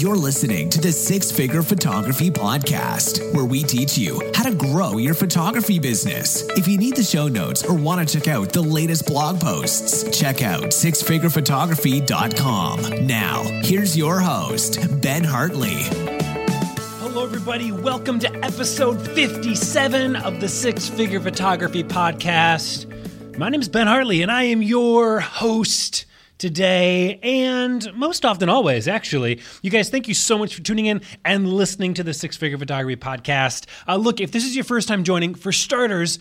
You're 0.00 0.16
listening 0.16 0.70
to 0.70 0.80
the 0.80 0.92
Six 0.92 1.30
Figure 1.30 1.62
Photography 1.62 2.30
Podcast, 2.30 3.34
where 3.34 3.44
we 3.44 3.62
teach 3.62 3.98
you 3.98 4.18
how 4.34 4.44
to 4.44 4.54
grow 4.54 4.96
your 4.96 5.12
photography 5.12 5.78
business. 5.78 6.40
If 6.56 6.66
you 6.66 6.78
need 6.78 6.96
the 6.96 7.02
show 7.02 7.28
notes 7.28 7.62
or 7.62 7.74
want 7.74 8.08
to 8.08 8.18
check 8.18 8.26
out 8.26 8.50
the 8.50 8.62
latest 8.62 9.04
blog 9.04 9.42
posts, 9.42 10.18
check 10.18 10.40
out 10.40 10.70
sixfigurephotography.com. 10.70 13.06
Now, 13.06 13.42
here's 13.62 13.94
your 13.94 14.20
host, 14.20 15.02
Ben 15.02 15.22
Hartley. 15.22 15.82
Hello, 17.00 17.22
everybody. 17.22 17.70
Welcome 17.70 18.18
to 18.20 18.34
episode 18.42 19.06
57 19.06 20.16
of 20.16 20.40
the 20.40 20.48
Six 20.48 20.88
Figure 20.88 21.20
Photography 21.20 21.84
Podcast. 21.84 22.86
My 23.36 23.50
name 23.50 23.60
is 23.60 23.68
Ben 23.68 23.86
Hartley, 23.86 24.22
and 24.22 24.32
I 24.32 24.44
am 24.44 24.62
your 24.62 25.20
host 25.20 26.06
today 26.40 27.20
and 27.22 27.94
most 27.94 28.24
often 28.24 28.48
always 28.48 28.88
actually. 28.88 29.40
You 29.62 29.70
guys 29.70 29.90
thank 29.90 30.08
you 30.08 30.14
so 30.14 30.36
much 30.38 30.56
for 30.56 30.62
tuning 30.62 30.86
in 30.86 31.02
and 31.24 31.52
listening 31.52 31.94
to 31.94 32.02
the 32.02 32.14
six 32.14 32.36
figure 32.36 32.58
photography 32.58 32.96
podcast. 32.96 33.66
Uh, 33.86 33.96
look 33.96 34.20
if 34.20 34.32
this 34.32 34.44
is 34.44 34.56
your 34.56 34.64
first 34.64 34.88
time 34.88 35.04
joining 35.04 35.34
for 35.34 35.52
starters 35.52 36.18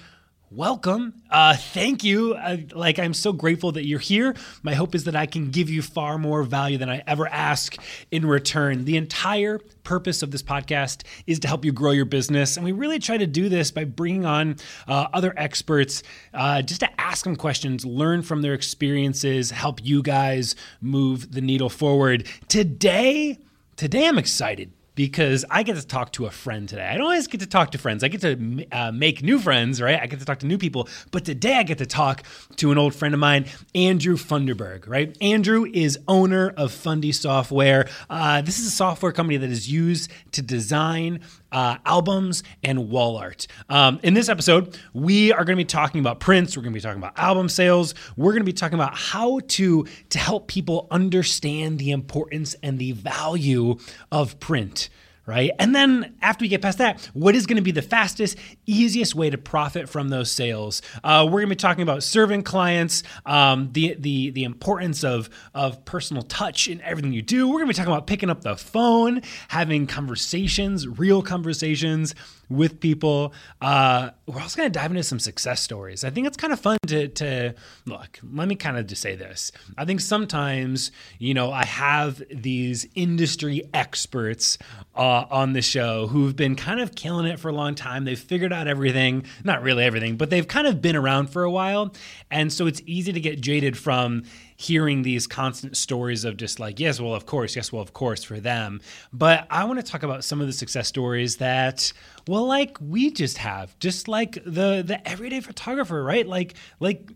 welcome. 0.51 1.13
Uh, 1.29 1.55
thank 1.55 2.03
you. 2.03 2.33
Uh, 2.33 2.57
like 2.73 2.97
i'm 2.97 3.13
so 3.13 3.31
grateful 3.31 3.71
that 3.73 3.85
you're 3.85 3.99
here. 3.99 4.35
My 4.63 4.73
hope 4.73 4.95
is 4.95 5.03
that 5.03 5.15
i 5.15 5.25
can 5.25 5.51
give 5.51 5.69
you 5.69 5.81
far 5.81 6.17
more 6.17 6.43
value 6.43 6.77
than 6.77 6.89
i 6.89 7.03
ever 7.05 7.27
ask 7.27 7.75
in 8.11 8.25
return. 8.25 8.85
The 8.85 8.97
entire 8.97 9.59
purpose 9.83 10.23
of 10.23 10.31
this 10.31 10.41
podcast 10.41 11.03
is 11.27 11.39
to 11.39 11.47
help 11.47 11.65
you 11.65 11.71
grow 11.71 11.91
your 11.91 12.05
business 12.05 12.57
and 12.57 12.65
we 12.65 12.71
really 12.71 12.99
try 12.99 13.17
to 13.17 13.27
do 13.27 13.49
this 13.49 13.71
by 13.71 13.83
bringing 13.83 14.25
on 14.25 14.55
uh, 14.87 15.07
other 15.13 15.33
experts 15.37 16.03
uh, 16.33 16.61
just 16.61 16.81
to 16.81 17.01
ask 17.01 17.23
them 17.23 17.35
questions 17.35 17.85
learn 17.85 18.21
from 18.21 18.41
their 18.41 18.53
experiences 18.53 19.51
help 19.51 19.83
you 19.83 20.01
guys 20.01 20.55
move 20.81 21.31
the 21.31 21.41
needle 21.41 21.69
forward. 21.69 22.27
Today 22.47 23.37
today 23.75 24.07
i'm 24.07 24.17
excited 24.17 24.71
because 24.99 25.45
I 25.49 25.63
get 25.63 25.77
to 25.77 25.87
talk 25.87 26.11
to 26.11 26.25
a 26.25 26.29
friend 26.29 26.67
today. 26.67 26.85
I 26.85 26.95
don't 26.97 27.03
always 27.03 27.27
get 27.27 27.39
to 27.39 27.47
talk 27.47 27.71
to 27.71 27.77
friends. 27.77 28.03
I 28.03 28.09
get 28.09 28.19
to 28.19 28.65
uh, 28.69 28.91
make 28.91 29.23
new 29.23 29.39
friends, 29.39 29.81
right? 29.81 29.97
I 29.97 30.07
get 30.07 30.19
to 30.19 30.25
talk 30.25 30.39
to 30.39 30.45
new 30.45 30.57
people. 30.57 30.89
But 31.11 31.23
today 31.23 31.55
I 31.55 31.63
get 31.63 31.77
to 31.77 31.85
talk 31.85 32.23
to 32.57 32.69
an 32.73 32.77
old 32.77 32.93
friend 32.93 33.13
of 33.13 33.19
mine, 33.21 33.45
Andrew 33.73 34.17
Funderburg, 34.17 34.89
right? 34.89 35.17
Andrew 35.21 35.65
is 35.73 35.97
owner 36.09 36.49
of 36.49 36.73
Fundy 36.73 37.13
Software. 37.13 37.87
Uh, 38.09 38.41
this 38.41 38.59
is 38.59 38.67
a 38.67 38.71
software 38.71 39.13
company 39.13 39.37
that 39.37 39.49
is 39.49 39.71
used 39.71 40.11
to 40.33 40.41
design 40.41 41.21
uh, 41.51 41.77
albums 41.85 42.43
and 42.63 42.89
wall 42.89 43.17
art. 43.17 43.47
Um, 43.69 43.99
in 44.03 44.13
this 44.13 44.29
episode, 44.29 44.77
we 44.93 45.31
are 45.31 45.43
going 45.45 45.57
to 45.57 45.63
be 45.63 45.65
talking 45.65 45.99
about 46.01 46.19
prints. 46.19 46.55
We're 46.55 46.63
going 46.63 46.73
to 46.73 46.77
be 46.77 46.81
talking 46.81 47.01
about 47.01 47.17
album 47.17 47.49
sales. 47.49 47.95
We're 48.17 48.31
going 48.31 48.41
to 48.41 48.45
be 48.45 48.53
talking 48.53 48.75
about 48.75 48.95
how 48.95 49.39
to 49.39 49.85
to 50.09 50.19
help 50.19 50.47
people 50.47 50.87
understand 50.91 51.79
the 51.79 51.91
importance 51.91 52.55
and 52.61 52.79
the 52.79 52.91
value 52.93 53.77
of 54.11 54.39
print 54.39 54.89
right? 55.29 55.51
And 55.59 55.75
then 55.75 56.15
after 56.23 56.43
we 56.43 56.49
get 56.49 56.63
past 56.63 56.79
that, 56.79 56.99
what 57.13 57.35
is 57.35 57.45
going 57.45 57.57
to 57.57 57.61
be 57.61 57.71
the 57.71 57.83
fastest, 57.83 58.35
easiest 58.65 59.13
way 59.13 59.29
to 59.29 59.37
profit 59.37 59.87
from 59.87 60.09
those 60.09 60.31
sales? 60.31 60.81
Uh, 61.03 61.23
we're 61.25 61.41
going 61.41 61.49
to 61.49 61.49
be 61.49 61.55
talking 61.55 61.83
about 61.83 62.01
serving 62.01 62.41
clients, 62.41 63.03
um, 63.27 63.69
the 63.73 63.95
the 63.99 64.31
the 64.31 64.43
importance 64.43 65.03
of 65.03 65.29
of 65.53 65.85
personal 65.85 66.23
touch 66.23 66.67
in 66.67 66.81
everything 66.81 67.13
you 67.13 67.21
do. 67.21 67.47
We're 67.47 67.59
going 67.59 67.67
to 67.67 67.73
be 67.73 67.73
talking 67.75 67.93
about 67.93 68.07
picking 68.07 68.31
up 68.31 68.41
the 68.41 68.55
phone, 68.55 69.21
having 69.49 69.85
conversations, 69.85 70.87
real 70.87 71.21
conversations 71.21 72.15
with 72.49 72.79
people. 72.79 73.33
Uh, 73.61 74.09
we're 74.25 74.41
also 74.41 74.57
going 74.57 74.71
to 74.71 74.79
dive 74.79 74.91
into 74.91 75.03
some 75.03 75.19
success 75.19 75.61
stories. 75.61 76.03
I 76.03 76.09
think 76.09 76.27
it's 76.27 76.37
kind 76.37 76.51
of 76.51 76.59
fun 76.59 76.77
to, 76.87 77.07
to 77.07 77.55
look. 77.85 78.19
Let 78.33 78.47
me 78.47 78.55
kind 78.55 78.77
of 78.77 78.87
just 78.87 79.01
say 79.01 79.15
this. 79.15 79.51
I 79.77 79.85
think 79.85 80.01
sometimes, 80.01 80.91
you 81.19 81.33
know, 81.33 81.51
I 81.51 81.65
have 81.65 82.21
these 82.31 82.87
industry 82.95 83.69
experts 83.73 84.57
uh, 84.95 85.25
on 85.29 85.53
the 85.53 85.61
show 85.61 86.07
who've 86.07 86.35
been 86.35 86.55
kind 86.55 86.79
of 86.79 86.95
killing 86.95 87.25
it 87.25 87.39
for 87.39 87.49
a 87.49 87.53
long 87.53 87.75
time. 87.75 88.05
They've 88.05 88.19
figured 88.19 88.51
out 88.51 88.67
everything, 88.67 89.25
not 89.43 89.61
really 89.61 89.83
everything, 89.83 90.17
but 90.17 90.29
they've 90.29 90.47
kind 90.47 90.67
of 90.67 90.81
been 90.81 90.95
around 90.95 91.29
for 91.29 91.43
a 91.43 91.51
while. 91.51 91.93
And 92.31 92.51
so 92.51 92.67
it's 92.67 92.81
easy 92.85 93.13
to 93.13 93.19
get 93.19 93.41
jaded 93.41 93.77
from 93.77 94.23
hearing 94.59 95.03
these 95.03 95.25
constant 95.25 95.77
stories 95.77 96.25
of 96.25 96.35
just 96.35 96.59
like, 96.59 96.81
yes, 96.81 96.99
well, 96.99 97.15
of 97.15 97.25
course, 97.25 97.55
yes, 97.55 97.71
well, 97.71 97.81
of 97.81 97.93
course, 97.93 98.25
for 98.25 98.41
them. 98.41 98.81
But 99.13 99.47
I 99.49 99.63
want 99.63 99.79
to 99.79 99.89
talk 99.89 100.03
about 100.03 100.25
some 100.25 100.41
of 100.41 100.47
the 100.47 100.53
success 100.53 100.85
stories 100.85 101.37
that, 101.37 101.93
well, 102.27 102.45
like 102.45 102.77
we 102.81 103.09
just 103.09 103.37
have, 103.37 103.79
just 103.79 104.09
like 104.09 104.33
the 104.43 104.83
the 104.85 104.99
everyday 105.07 105.39
photographer, 105.39 106.03
right? 106.03 106.27
Like, 106.27 106.55
like 106.81 107.09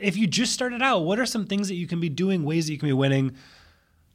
if 0.00 0.16
you 0.16 0.26
just 0.26 0.54
started 0.54 0.80
out, 0.80 1.00
what 1.00 1.18
are 1.18 1.26
some 1.26 1.44
things 1.44 1.68
that 1.68 1.74
you 1.74 1.86
can 1.86 2.00
be 2.00 2.08
doing, 2.08 2.44
ways 2.44 2.64
that 2.66 2.72
you 2.72 2.78
can 2.78 2.88
be 2.88 2.94
winning? 2.94 3.36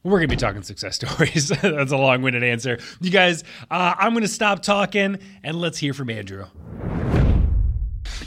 We're 0.01 0.17
going 0.17 0.29
to 0.29 0.35
be 0.35 0.39
talking 0.39 0.63
success 0.63 0.95
stories. 1.07 1.49
That's 1.49 1.91
a 1.91 1.97
long 1.97 2.23
winded 2.23 2.43
answer. 2.43 2.79
You 2.99 3.11
guys, 3.11 3.43
uh, 3.69 3.93
I'm 3.95 4.13
going 4.13 4.23
to 4.23 4.27
stop 4.27 4.63
talking 4.63 5.19
and 5.43 5.61
let's 5.61 5.77
hear 5.77 5.93
from 5.93 6.09
Andrew. 6.09 6.45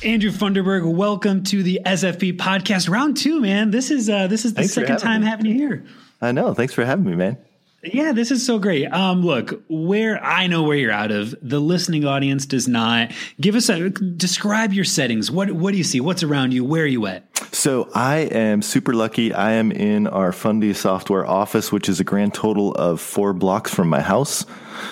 Andrew 0.04 0.30
Funderburg, 0.30 0.94
welcome 0.94 1.42
to 1.44 1.62
the 1.62 1.80
SFP 1.84 2.36
podcast. 2.36 2.88
Round 2.88 3.16
two, 3.16 3.40
man. 3.40 3.72
This 3.72 3.90
is 3.90 4.08
uh, 4.08 4.28
this 4.28 4.44
is 4.44 4.52
the 4.54 4.60
Thanks 4.62 4.74
second 4.74 4.98
time 4.98 5.22
me. 5.22 5.26
having 5.26 5.46
you 5.46 5.54
here. 5.54 5.84
I 6.20 6.30
know. 6.30 6.54
Thanks 6.54 6.72
for 6.72 6.84
having 6.84 7.04
me, 7.04 7.16
man. 7.16 7.36
Yeah, 7.82 8.12
this 8.12 8.30
is 8.30 8.44
so 8.46 8.60
great. 8.60 8.86
Um, 8.86 9.22
look, 9.24 9.62
where 9.68 10.22
I 10.22 10.46
know 10.46 10.62
where 10.62 10.76
you're 10.76 10.92
out 10.92 11.10
of, 11.10 11.34
the 11.42 11.60
listening 11.60 12.04
audience 12.04 12.46
does 12.46 12.68
not. 12.68 13.10
Give 13.40 13.56
us 13.56 13.68
a 13.68 13.90
describe 13.90 14.72
your 14.72 14.84
settings. 14.84 15.32
What 15.32 15.50
what 15.50 15.72
do 15.72 15.78
you 15.78 15.84
see? 15.84 16.00
What's 16.00 16.22
around 16.22 16.52
you? 16.52 16.64
Where 16.64 16.84
are 16.84 16.86
you 16.86 17.06
at? 17.06 17.24
So 17.52 17.90
I 17.92 18.18
am 18.18 18.62
super 18.62 18.94
lucky. 18.94 19.34
I 19.34 19.52
am 19.52 19.72
in 19.72 20.06
our 20.06 20.30
Fundy 20.30 20.74
software 20.74 21.26
office, 21.26 21.72
which 21.72 21.88
is 21.88 21.98
a 21.98 22.04
grand 22.04 22.34
total 22.34 22.72
of 22.74 23.00
four 23.00 23.32
blocks 23.32 23.74
from 23.74 23.88
my 23.88 24.00
house. 24.00 24.46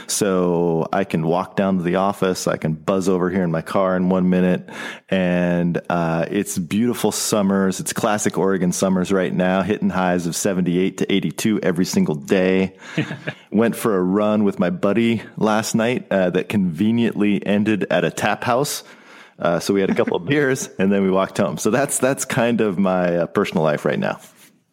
So 0.06 0.88
I 0.92 1.04
can 1.04 1.26
walk 1.26 1.56
down 1.56 1.78
to 1.78 1.82
the 1.82 1.96
office. 1.96 2.46
I 2.46 2.56
can 2.56 2.74
buzz 2.74 3.08
over 3.08 3.30
here 3.30 3.42
in 3.42 3.50
my 3.50 3.62
car 3.62 3.96
in 3.96 4.08
one 4.08 4.30
minute. 4.30 4.68
And 5.08 5.80
uh, 5.88 6.26
it's 6.30 6.58
beautiful 6.58 7.12
summers. 7.12 7.80
It's 7.80 7.92
classic 7.92 8.38
Oregon 8.38 8.72
summers 8.72 9.12
right 9.12 9.32
now, 9.32 9.62
hitting 9.62 9.90
highs 9.90 10.26
of 10.26 10.36
78 10.36 10.98
to 10.98 11.12
82 11.12 11.60
every 11.60 11.84
single 11.84 12.14
day. 12.14 12.76
Went 13.50 13.76
for 13.76 13.96
a 13.96 14.02
run 14.02 14.44
with 14.44 14.58
my 14.58 14.70
buddy 14.70 15.22
last 15.36 15.74
night 15.74 16.06
uh, 16.10 16.30
that 16.30 16.48
conveniently 16.48 17.44
ended 17.44 17.86
at 17.90 18.04
a 18.04 18.10
tap 18.10 18.44
house. 18.44 18.82
Uh, 19.38 19.60
so 19.60 19.74
we 19.74 19.80
had 19.80 19.90
a 19.90 19.94
couple 19.94 20.16
of 20.16 20.24
beers 20.26 20.68
and 20.78 20.90
then 20.90 21.02
we 21.02 21.10
walked 21.10 21.38
home. 21.38 21.58
So 21.58 21.70
that's 21.70 21.98
that's 21.98 22.24
kind 22.24 22.60
of 22.60 22.78
my 22.78 23.16
uh, 23.16 23.26
personal 23.26 23.62
life 23.62 23.84
right 23.84 23.98
now. 23.98 24.20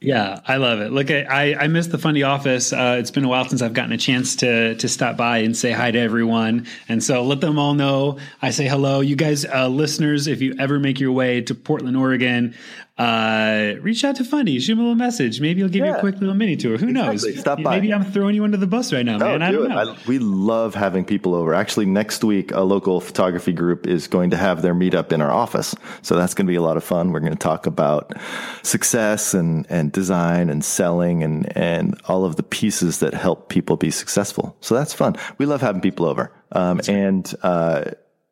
Yeah, 0.03 0.41
I 0.45 0.57
love 0.57 0.81
it. 0.81 0.91
Look, 0.91 1.09
I 1.11 1.55
I 1.55 1.67
miss 1.67 1.87
the 1.87 1.97
Fundy 1.97 2.23
office. 2.23 2.73
Uh, 2.73 2.97
it's 2.99 3.09
been 3.09 3.23
a 3.23 3.29
while 3.29 3.47
since 3.47 3.61
I've 3.61 3.71
gotten 3.71 3.93
a 3.93 3.97
chance 3.97 4.35
to 4.37 4.75
to 4.75 4.89
stop 4.89 5.15
by 5.15 5.37
and 5.37 5.55
say 5.55 5.71
hi 5.71 5.91
to 5.91 5.97
everyone, 5.97 6.67
and 6.89 7.01
so 7.01 7.23
let 7.23 7.39
them 7.39 7.57
all 7.57 7.73
know 7.73 8.19
I 8.41 8.49
say 8.51 8.67
hello. 8.67 8.99
You 8.99 9.15
guys, 9.15 9.45
uh, 9.45 9.69
listeners, 9.69 10.27
if 10.27 10.41
you 10.41 10.55
ever 10.59 10.77
make 10.77 10.99
your 10.99 11.13
way 11.13 11.39
to 11.43 11.55
Portland, 11.55 11.95
Oregon, 11.95 12.53
uh, 12.95 13.73
reach 13.81 14.03
out 14.03 14.15
to 14.17 14.23
Fundy, 14.23 14.59
shoot 14.59 14.73
him 14.73 14.79
a 14.79 14.81
little 14.83 14.95
message. 14.95 15.41
Maybe 15.41 15.61
he'll 15.61 15.69
give 15.69 15.83
you 15.83 15.95
a 15.95 15.99
quick 15.99 16.19
little 16.19 16.35
mini 16.35 16.55
tour. 16.55 16.77
Who 16.77 16.91
knows? 16.91 17.25
Stop 17.39 17.63
by. 17.63 17.79
Maybe 17.79 17.91
I'm 17.91 18.05
throwing 18.05 18.35
you 18.35 18.43
under 18.43 18.57
the 18.57 18.67
bus 18.67 18.93
right 18.93 19.03
now, 19.03 19.17
man. 19.17 19.41
I 19.41 19.49
do 19.49 19.57
don't 19.57 19.65
it. 19.65 19.69
know. 19.69 19.93
I, 19.93 19.97
we 20.05 20.19
love 20.19 20.75
having 20.75 21.03
people 21.03 21.33
over. 21.33 21.55
Actually, 21.55 21.87
next 21.87 22.23
week, 22.23 22.51
a 22.51 22.61
local 22.61 23.01
photography 23.01 23.51
group 23.51 23.87
is 23.87 24.07
going 24.07 24.29
to 24.29 24.37
have 24.37 24.61
their 24.61 24.75
meetup 24.75 25.11
in 25.11 25.21
our 25.21 25.31
office. 25.31 25.73
So 26.03 26.15
that's 26.15 26.35
going 26.35 26.45
to 26.45 26.51
be 26.51 26.55
a 26.55 26.61
lot 26.61 26.77
of 26.77 26.83
fun. 26.83 27.11
We're 27.11 27.19
going 27.19 27.33
to 27.33 27.37
talk 27.39 27.65
about 27.65 28.13
success 28.61 29.33
and, 29.33 29.65
and 29.71 29.91
design 29.91 30.51
and 30.51 30.63
selling 30.63 31.23
and, 31.23 31.57
and 31.57 31.99
all 32.07 32.25
of 32.25 32.35
the 32.35 32.43
pieces 32.43 32.99
that 32.99 33.15
help 33.15 33.49
people 33.49 33.75
be 33.75 33.89
successful. 33.89 34.55
So 34.61 34.75
that's 34.75 34.93
fun. 34.93 35.15
We 35.39 35.47
love 35.47 35.61
having 35.61 35.81
people 35.81 36.05
over. 36.05 36.31
Um, 36.51 36.79
and, 36.87 37.33
uh, 37.41 37.85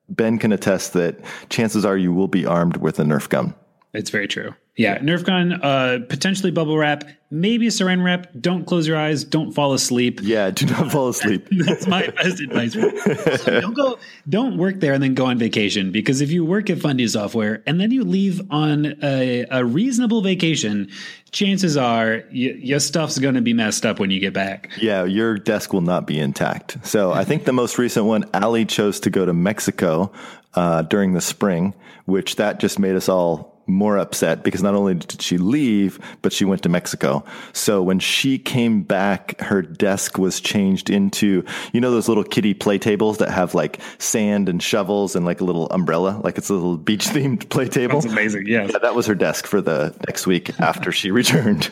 Ben 0.08 0.38
can 0.40 0.52
attest 0.52 0.92
that 0.94 1.20
chances 1.50 1.86
are 1.86 1.96
you 1.98 2.14
will 2.14 2.28
be 2.28 2.46
armed 2.46 2.76
with 2.78 3.00
a 3.00 3.04
Nerf 3.04 3.30
gun. 3.30 3.56
It's 3.94 4.10
very 4.10 4.28
true. 4.28 4.54
Yeah, 4.78 5.00
Nerf 5.00 5.26
gun, 5.26 5.52
uh, 5.62 6.00
potentially 6.08 6.50
bubble 6.50 6.78
wrap, 6.78 7.04
maybe 7.30 7.68
a 7.68 7.70
saran 7.70 8.04
wrap. 8.06 8.28
Don't 8.40 8.66
close 8.66 8.88
your 8.88 8.98
eyes. 8.98 9.26
Don't 9.26 9.52
fall 9.52 9.74
asleep. 9.74 10.22
Yeah, 10.24 10.50
do 10.50 10.66
not 10.66 10.92
fall 10.94 11.10
asleep. 11.10 11.46
That's 11.52 11.86
my 11.88 12.08
best 12.08 12.40
advice. 12.40 12.76
Also, 12.78 13.60
don't 13.60 13.74
go, 13.74 14.00
don't 14.30 14.58
work 14.58 14.80
there 14.80 14.94
and 14.94 15.04
then 15.04 15.14
go 15.14 15.26
on 15.26 15.38
vacation 15.38 15.92
because 15.92 16.22
if 16.22 16.32
you 16.32 16.46
work 16.46 16.70
at 16.70 16.80
Fundy 16.80 17.06
Software 17.06 17.62
and 17.68 17.82
then 17.82 17.92
you 17.92 18.06
leave 18.06 18.42
on 18.50 18.96
a, 19.04 19.46
a 19.52 19.66
reasonable 19.66 20.22
vacation, 20.22 20.90
chances 21.32 21.76
are 21.76 22.24
y- 22.30 22.56
your 22.58 22.80
stuff's 22.80 23.20
going 23.20 23.36
to 23.36 23.42
be 23.42 23.54
messed 23.54 23.86
up 23.86 24.00
when 24.00 24.10
you 24.10 24.22
get 24.22 24.34
back. 24.34 24.70
Yeah, 24.82 25.04
your 25.04 25.38
desk 25.38 25.74
will 25.74 25.82
not 25.82 26.08
be 26.08 26.18
intact. 26.18 26.78
So 26.88 27.12
I 27.12 27.26
think 27.26 27.44
the 27.44 27.54
most 27.54 27.78
recent 27.78 28.06
one, 28.06 28.24
Ali 28.34 28.66
chose 28.66 29.02
to 29.02 29.10
go 29.10 29.26
to 29.26 29.34
Mexico 29.34 30.14
uh, 30.54 30.84
during 30.84 31.12
the 31.14 31.22
spring, 31.22 31.74
which 32.06 32.38
that 32.38 32.62
just 32.62 32.80
made 32.80 32.96
us 32.96 33.10
all 33.10 33.51
more 33.72 33.98
upset 33.98 34.44
because 34.44 34.62
not 34.62 34.76
only 34.76 34.96
did 34.96 35.22
she 35.22 35.38
leave, 35.38 36.00
but 36.22 36.34
she 36.34 36.46
went 36.46 36.64
to 36.64 36.70
Mexico. 36.70 37.24
So 37.54 37.82
when 37.82 38.00
she 38.00 38.38
came 38.38 38.84
back, 38.84 39.40
her 39.42 39.62
desk 39.62 40.18
was 40.18 40.40
changed 40.40 40.90
into, 40.90 41.44
you 41.74 41.82
know, 41.82 41.92
those 41.92 42.08
little 42.08 42.24
kiddie 42.24 42.54
play 42.54 42.78
tables 42.78 43.18
that 43.18 43.32
have 43.32 43.56
like 43.56 43.80
sand 43.98 44.50
and 44.50 44.62
shovels 44.62 45.16
and 45.16 45.26
like 45.26 45.42
a 45.42 45.44
little 45.44 45.68
umbrella, 45.68 46.20
like 46.24 46.38
it's 46.38 46.50
a 46.50 46.54
little 46.54 46.78
beach 46.78 47.08
themed 47.08 47.50
play 47.50 47.68
table. 47.68 48.00
amazing. 48.00 48.46
Yeah. 48.48 48.68
Yeah, 48.70 48.78
that 48.80 48.96
was 48.96 49.06
her 49.08 49.16
desk 49.16 49.48
for 49.48 49.62
the 49.62 49.96
next 50.08 50.28
week 50.28 50.60
after 50.60 50.92
she 50.92 51.12
returned. 51.12 51.70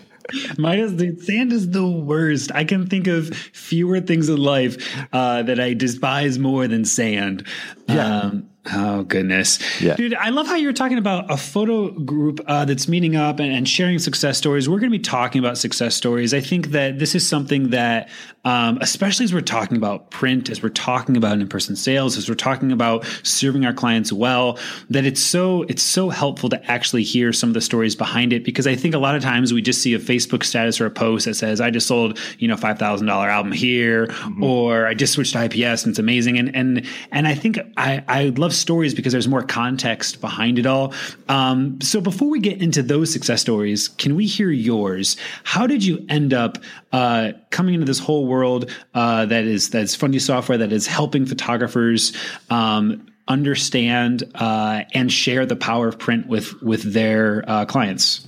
Mine 0.57 0.79
is 0.79 0.95
the 0.95 1.15
sand 1.17 1.51
is 1.51 1.71
the 1.71 1.87
worst. 1.87 2.51
I 2.53 2.63
can 2.63 2.87
think 2.87 3.07
of 3.07 3.35
fewer 3.35 3.99
things 3.99 4.29
in 4.29 4.37
life 4.37 4.77
uh, 5.11 5.43
that 5.43 5.59
I 5.59 5.73
despise 5.73 6.37
more 6.37 6.67
than 6.67 6.85
sand. 6.85 7.47
Yeah. 7.87 8.19
Um, 8.19 8.49
oh 8.73 9.03
goodness, 9.03 9.59
Yeah. 9.81 9.95
dude! 9.95 10.13
I 10.13 10.29
love 10.29 10.47
how 10.47 10.55
you're 10.55 10.73
talking 10.73 10.97
about 10.97 11.31
a 11.31 11.37
photo 11.37 11.91
group 11.91 12.39
uh, 12.45 12.65
that's 12.65 12.87
meeting 12.87 13.15
up 13.15 13.39
and, 13.39 13.51
and 13.51 13.67
sharing 13.67 13.99
success 13.99 14.37
stories. 14.37 14.67
We're 14.69 14.79
going 14.79 14.91
to 14.91 14.97
be 14.97 15.03
talking 15.03 15.39
about 15.39 15.57
success 15.57 15.95
stories. 15.95 16.33
I 16.33 16.41
think 16.41 16.67
that 16.67 16.99
this 16.99 17.15
is 17.15 17.27
something 17.27 17.69
that, 17.69 18.09
um, 18.45 18.77
especially 18.81 19.23
as 19.23 19.33
we're 19.33 19.41
talking 19.41 19.77
about 19.77 20.11
print, 20.11 20.49
as 20.49 20.61
we're 20.61 20.69
talking 20.69 21.15
about 21.17 21.39
in-person 21.39 21.75
sales, 21.75 22.17
as 22.17 22.27
we're 22.29 22.35
talking 22.35 22.71
about 22.71 23.05
serving 23.23 23.65
our 23.65 23.73
clients 23.73 24.11
well, 24.11 24.57
that 24.89 25.05
it's 25.05 25.21
so 25.21 25.63
it's 25.63 25.83
so 25.83 26.09
helpful 26.09 26.49
to 26.49 26.71
actually 26.71 27.03
hear 27.03 27.31
some 27.33 27.49
of 27.49 27.53
the 27.53 27.61
stories 27.61 27.95
behind 27.95 28.33
it 28.33 28.43
because 28.43 28.67
I 28.67 28.75
think 28.75 28.93
a 28.93 28.99
lot 28.99 29.15
of 29.15 29.23
times 29.23 29.53
we 29.53 29.61
just 29.61 29.81
see 29.81 29.93
a 29.93 29.99
Facebook 29.99 30.43
status 30.43 30.79
or 30.81 30.85
a 30.85 30.91
post 30.91 31.25
that 31.25 31.35
says 31.35 31.61
I 31.61 31.69
just 31.71 31.87
sold 31.87 32.19
you 32.37 32.47
know 32.47 32.57
five 32.57 32.77
thousand 32.77 33.07
dollar 33.07 33.29
album 33.29 33.51
here 33.53 34.13
or 34.41 34.85
I 34.85 34.93
just 34.93 35.13
switched 35.13 35.33
to 35.33 35.45
IPS 35.45 35.83
and 35.83 35.91
it's 35.91 35.99
amazing 35.99 36.37
and 36.37 36.55
and 36.55 36.85
and 37.11 37.27
I 37.27 37.35
think 37.35 37.57
I 37.77 38.03
I 38.07 38.23
love 38.37 38.53
stories 38.59 38.93
because 38.93 39.13
there's 39.13 39.27
more 39.27 39.43
context 39.43 40.21
behind 40.21 40.59
it 40.59 40.65
all. 40.65 40.93
Um, 41.27 41.79
so 41.81 42.01
before 42.01 42.29
we 42.29 42.39
get 42.39 42.61
into 42.61 42.81
those 42.83 43.11
success 43.11 43.41
stories, 43.41 43.87
can 43.87 44.15
we 44.15 44.25
hear 44.25 44.51
yours? 44.51 45.17
How 45.43 45.67
did 45.67 45.83
you 45.83 46.05
end 46.09 46.33
up 46.33 46.57
uh, 46.91 47.31
coming 47.49 47.73
into 47.75 47.85
this 47.85 47.99
whole 47.99 48.27
world 48.27 48.69
uh, 48.93 49.25
that 49.25 49.45
is 49.45 49.69
that's 49.69 49.95
Fundy 49.95 50.19
software 50.19 50.57
that 50.57 50.71
is 50.71 50.87
helping 50.87 51.25
photographers? 51.25 52.13
Um, 52.49 53.05
understand 53.27 54.23
uh, 54.35 54.81
and 54.95 55.11
share 55.11 55.45
the 55.45 55.55
power 55.55 55.87
of 55.87 55.99
print 55.99 56.27
with 56.27 56.59
with 56.63 56.81
their 56.93 57.43
uh, 57.47 57.63
clients 57.65 58.27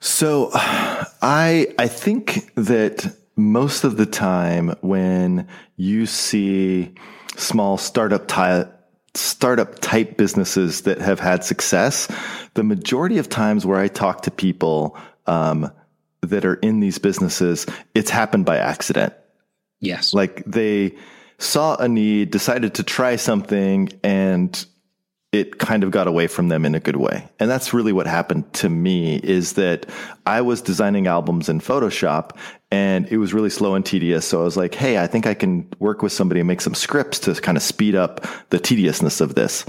So 0.00 0.50
I 0.52 1.74
I 1.78 1.88
think 1.88 2.52
that 2.54 3.16
most 3.36 3.84
of 3.84 3.96
the 3.96 4.06
time 4.06 4.74
when 4.80 5.48
you 5.76 6.06
see 6.06 6.92
small 7.36 7.78
startup 7.78 8.26
type 8.26 8.77
startup 9.18 9.78
type 9.80 10.16
businesses 10.16 10.82
that 10.82 10.98
have 10.98 11.20
had 11.20 11.44
success, 11.44 12.08
the 12.54 12.64
majority 12.64 13.18
of 13.18 13.28
times 13.28 13.66
where 13.66 13.78
I 13.78 13.88
talk 13.88 14.22
to 14.22 14.30
people 14.30 14.96
um, 15.26 15.70
that 16.22 16.44
are 16.44 16.54
in 16.54 16.80
these 16.80 16.98
businesses, 16.98 17.66
it's 17.94 18.10
happened 18.10 18.44
by 18.44 18.58
accident. 18.58 19.12
yes 19.80 20.14
Like 20.14 20.42
they 20.44 20.96
saw 21.38 21.76
a 21.76 21.88
need, 21.88 22.30
decided 22.30 22.74
to 22.74 22.82
try 22.82 23.16
something, 23.16 23.90
and 24.02 24.66
it 25.30 25.58
kind 25.58 25.84
of 25.84 25.90
got 25.90 26.06
away 26.06 26.26
from 26.26 26.48
them 26.48 26.64
in 26.64 26.74
a 26.74 26.80
good 26.80 26.96
way. 26.96 27.28
And 27.38 27.50
that's 27.50 27.74
really 27.74 27.92
what 27.92 28.06
happened 28.06 28.50
to 28.54 28.68
me 28.70 29.16
is 29.16 29.54
that 29.54 29.84
I 30.24 30.40
was 30.40 30.62
designing 30.62 31.06
albums 31.06 31.50
in 31.50 31.60
Photoshop 31.60 32.30
and 32.70 33.06
it 33.08 33.18
was 33.18 33.34
really 33.34 33.50
slow 33.50 33.74
and 33.74 33.84
tedious. 33.84 34.26
So 34.26 34.40
I 34.40 34.44
was 34.44 34.56
like, 34.56 34.74
Hey, 34.74 34.98
I 34.98 35.06
think 35.06 35.26
I 35.26 35.34
can 35.34 35.68
work 35.78 36.00
with 36.00 36.12
somebody 36.12 36.40
and 36.40 36.48
make 36.48 36.62
some 36.62 36.74
scripts 36.74 37.18
to 37.20 37.34
kind 37.34 37.58
of 37.58 37.62
speed 37.62 37.94
up 37.94 38.26
the 38.48 38.58
tediousness 38.58 39.20
of 39.20 39.34
this. 39.34 39.66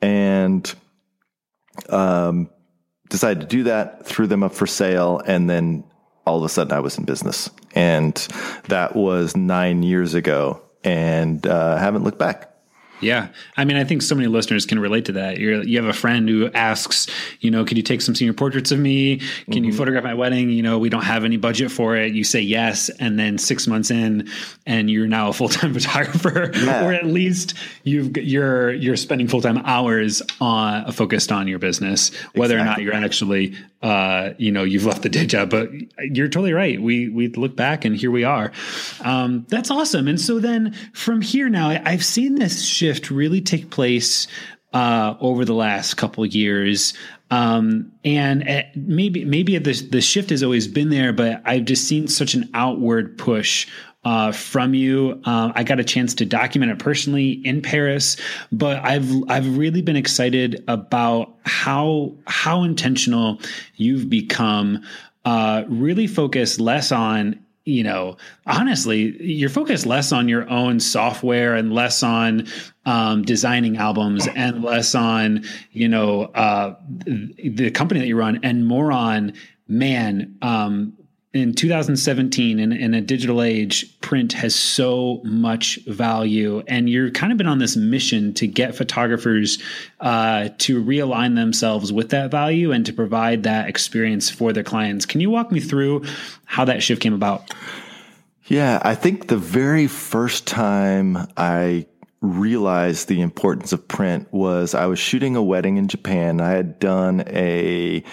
And, 0.00 0.72
um, 1.90 2.48
decided 3.10 3.42
to 3.42 3.46
do 3.46 3.64
that, 3.64 4.06
threw 4.06 4.26
them 4.26 4.42
up 4.42 4.54
for 4.54 4.66
sale. 4.66 5.20
And 5.26 5.48
then 5.48 5.84
all 6.24 6.38
of 6.38 6.44
a 6.44 6.48
sudden 6.48 6.72
I 6.72 6.80
was 6.80 6.96
in 6.96 7.04
business 7.04 7.50
and 7.74 8.14
that 8.68 8.96
was 8.96 9.36
nine 9.36 9.82
years 9.82 10.14
ago 10.14 10.62
and, 10.82 11.46
uh, 11.46 11.76
haven't 11.76 12.02
looked 12.02 12.18
back. 12.18 12.51
Yeah. 13.02 13.28
I 13.56 13.64
mean, 13.64 13.76
I 13.76 13.84
think 13.84 14.02
so 14.02 14.14
many 14.14 14.28
listeners 14.28 14.64
can 14.66 14.78
relate 14.78 15.04
to 15.06 15.12
that. 15.12 15.38
You're, 15.38 15.62
you 15.62 15.76
have 15.78 15.86
a 15.88 15.92
friend 15.92 16.28
who 16.28 16.50
asks, 16.52 17.06
you 17.40 17.50
know, 17.50 17.64
can 17.64 17.76
you 17.76 17.82
take 17.82 18.00
some 18.00 18.14
senior 18.14 18.32
portraits 18.32 18.70
of 18.72 18.78
me? 18.78 19.18
Can 19.18 19.26
Mm-hmm. 19.26 19.64
you 19.64 19.72
photograph 19.72 20.04
my 20.04 20.14
wedding? 20.14 20.50
You 20.50 20.62
know, 20.62 20.78
we 20.78 20.88
don't 20.88 21.02
have 21.04 21.24
any 21.24 21.36
budget 21.36 21.70
for 21.70 21.96
it. 21.96 22.12
You 22.14 22.24
say 22.24 22.40
yes. 22.40 22.88
And 22.88 23.18
then 23.18 23.38
six 23.38 23.66
months 23.66 23.90
in 23.90 24.28
and 24.66 24.90
you're 24.90 25.06
now 25.06 25.28
a 25.28 25.32
full-time 25.32 25.74
photographer, 25.78 26.50
Yeah. 26.54 26.84
or 26.86 26.92
at 26.92 27.06
least 27.06 27.54
you've, 27.82 28.16
you're, 28.16 28.72
you're 28.72 28.96
spending 28.96 29.28
full-time 29.28 29.58
hours 29.58 30.22
on 30.40 30.90
focused 30.92 31.32
on 31.32 31.48
your 31.48 31.58
business, 31.58 32.14
whether 32.34 32.58
or 32.58 32.64
not 32.64 32.80
you're 32.82 32.94
actually, 32.94 33.54
uh, 33.82 34.34
you 34.38 34.52
know, 34.52 34.62
you've 34.62 34.86
left 34.86 35.02
the 35.02 35.08
day 35.08 35.26
job, 35.26 35.50
but 35.50 35.70
you're 36.00 36.28
totally 36.28 36.52
right. 36.52 36.80
We, 36.80 37.08
we 37.08 37.28
look 37.28 37.56
back 37.56 37.84
and 37.84 37.96
here 37.96 38.10
we 38.10 38.24
are. 38.24 38.52
Um, 39.02 39.44
that's 39.48 39.70
awesome. 39.70 40.06
And 40.06 40.20
so 40.20 40.38
then 40.38 40.74
from 40.92 41.20
here 41.20 41.48
now, 41.48 41.68
I- 41.68 41.82
I've 41.84 42.04
seen 42.04 42.36
this 42.36 42.64
shift 42.64 43.10
really 43.10 43.40
take 43.40 43.70
place 43.70 44.28
uh, 44.72 45.16
over 45.20 45.44
the 45.44 45.54
last 45.54 45.94
couple 45.94 46.24
years. 46.24 46.94
Um, 47.30 47.92
and 48.04 48.48
uh, 48.48 48.62
maybe 48.74 49.24
maybe 49.24 49.56
the 49.58 49.72
the 49.72 50.02
shift 50.02 50.30
has 50.30 50.42
always 50.42 50.68
been 50.68 50.90
there, 50.90 51.14
but 51.14 51.40
I've 51.46 51.64
just 51.64 51.88
seen 51.88 52.06
such 52.06 52.34
an 52.34 52.50
outward 52.52 53.16
push 53.16 53.68
uh, 54.04 54.32
from 54.32 54.74
you. 54.74 55.20
Um, 55.24 55.52
I 55.54 55.62
got 55.62 55.80
a 55.80 55.84
chance 55.84 56.14
to 56.14 56.24
document 56.24 56.72
it 56.72 56.78
personally 56.78 57.40
in 57.44 57.62
Paris, 57.62 58.16
but 58.50 58.82
I've 58.84 59.10
I've 59.28 59.56
really 59.56 59.82
been 59.82 59.96
excited 59.96 60.64
about 60.68 61.34
how 61.44 62.12
how 62.26 62.62
intentional 62.62 63.40
you've 63.76 64.08
become. 64.10 64.82
Uh, 65.24 65.62
really 65.68 66.08
focus 66.08 66.58
less 66.58 66.90
on 66.90 67.38
you 67.64 67.84
know, 67.84 68.16
honestly, 68.46 69.16
you're 69.22 69.48
focused 69.48 69.86
less 69.86 70.10
on 70.10 70.28
your 70.28 70.48
own 70.50 70.80
software 70.80 71.54
and 71.54 71.72
less 71.72 72.02
on 72.02 72.48
um, 72.86 73.22
designing 73.22 73.76
albums 73.76 74.26
and 74.34 74.64
less 74.64 74.94
on, 74.96 75.44
you 75.70 75.88
know, 75.88 76.22
uh, 76.34 76.74
the 77.06 77.70
company 77.70 78.00
that 78.00 78.06
you 78.06 78.16
run 78.16 78.40
and 78.42 78.66
more 78.66 78.90
on, 78.90 79.32
man, 79.68 80.36
um, 80.42 80.92
in 81.34 81.54
2017 81.54 82.58
in, 82.58 82.72
in 82.72 82.92
a 82.92 83.00
digital 83.00 83.40
age 83.40 83.98
print 84.00 84.34
has 84.34 84.54
so 84.54 85.22
much 85.24 85.78
value. 85.86 86.62
And 86.68 86.90
you're 86.90 87.10
kind 87.10 87.32
of 87.32 87.38
been 87.38 87.46
on 87.46 87.58
this 87.58 87.74
mission 87.74 88.34
to 88.34 88.46
get 88.46 88.74
photographers 88.74 89.58
uh, 90.00 90.50
to 90.58 90.82
realign 90.82 91.34
themselves 91.34 91.90
with 91.92 92.10
that 92.10 92.30
value 92.30 92.72
and 92.72 92.84
to 92.84 92.92
provide 92.92 93.44
that 93.44 93.68
experience 93.68 94.28
for 94.28 94.52
their 94.52 94.64
clients. 94.64 95.06
Can 95.06 95.20
you 95.20 95.30
walk 95.30 95.50
me 95.50 95.60
through 95.60 96.04
how 96.44 96.66
that 96.66 96.82
shift 96.82 97.00
came 97.00 97.14
about? 97.14 97.54
Yeah, 98.46 98.80
I 98.82 98.94
think 98.94 99.28
the 99.28 99.38
very 99.38 99.86
first 99.86 100.46
time 100.46 101.16
I 101.38 101.86
realized 102.20 103.08
the 103.08 103.22
importance 103.22 103.72
of 103.72 103.88
print 103.88 104.28
was 104.32 104.74
I 104.74 104.86
was 104.86 104.98
shooting 104.98 105.36
a 105.36 105.42
wedding 105.42 105.78
in 105.78 105.88
Japan. 105.88 106.40
I 106.40 106.50
had 106.50 106.78
done 106.78 107.24
a 107.28 108.04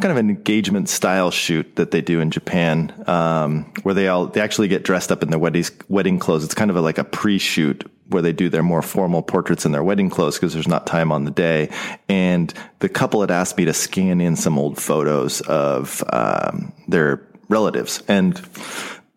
kind 0.00 0.12
of 0.12 0.16
an 0.18 0.30
engagement 0.30 0.88
style 0.88 1.30
shoot 1.30 1.76
that 1.76 1.90
they 1.90 2.00
do 2.00 2.20
in 2.20 2.30
Japan, 2.30 2.92
um, 3.06 3.72
where 3.82 3.94
they 3.94 4.08
all 4.08 4.26
they 4.26 4.40
actually 4.40 4.68
get 4.68 4.84
dressed 4.84 5.10
up 5.10 5.22
in 5.22 5.30
their 5.30 5.38
wedding 5.38 5.64
wedding 5.88 6.18
clothes. 6.18 6.44
It's 6.44 6.54
kind 6.54 6.70
of 6.70 6.76
a, 6.76 6.80
like 6.80 6.98
a 6.98 7.04
pre-shoot 7.04 7.90
where 8.08 8.22
they 8.22 8.32
do 8.32 8.48
their 8.48 8.62
more 8.62 8.80
formal 8.80 9.22
portraits 9.22 9.66
in 9.66 9.72
their 9.72 9.84
wedding 9.84 10.08
clothes 10.08 10.36
because 10.36 10.54
there's 10.54 10.68
not 10.68 10.86
time 10.86 11.12
on 11.12 11.24
the 11.24 11.30
day. 11.30 11.68
And 12.08 12.52
the 12.78 12.88
couple 12.88 13.20
had 13.20 13.30
asked 13.30 13.58
me 13.58 13.66
to 13.66 13.74
scan 13.74 14.20
in 14.20 14.34
some 14.36 14.58
old 14.58 14.80
photos 14.80 15.42
of 15.42 16.02
um, 16.10 16.72
their 16.86 17.26
relatives, 17.48 18.02
and 18.08 18.40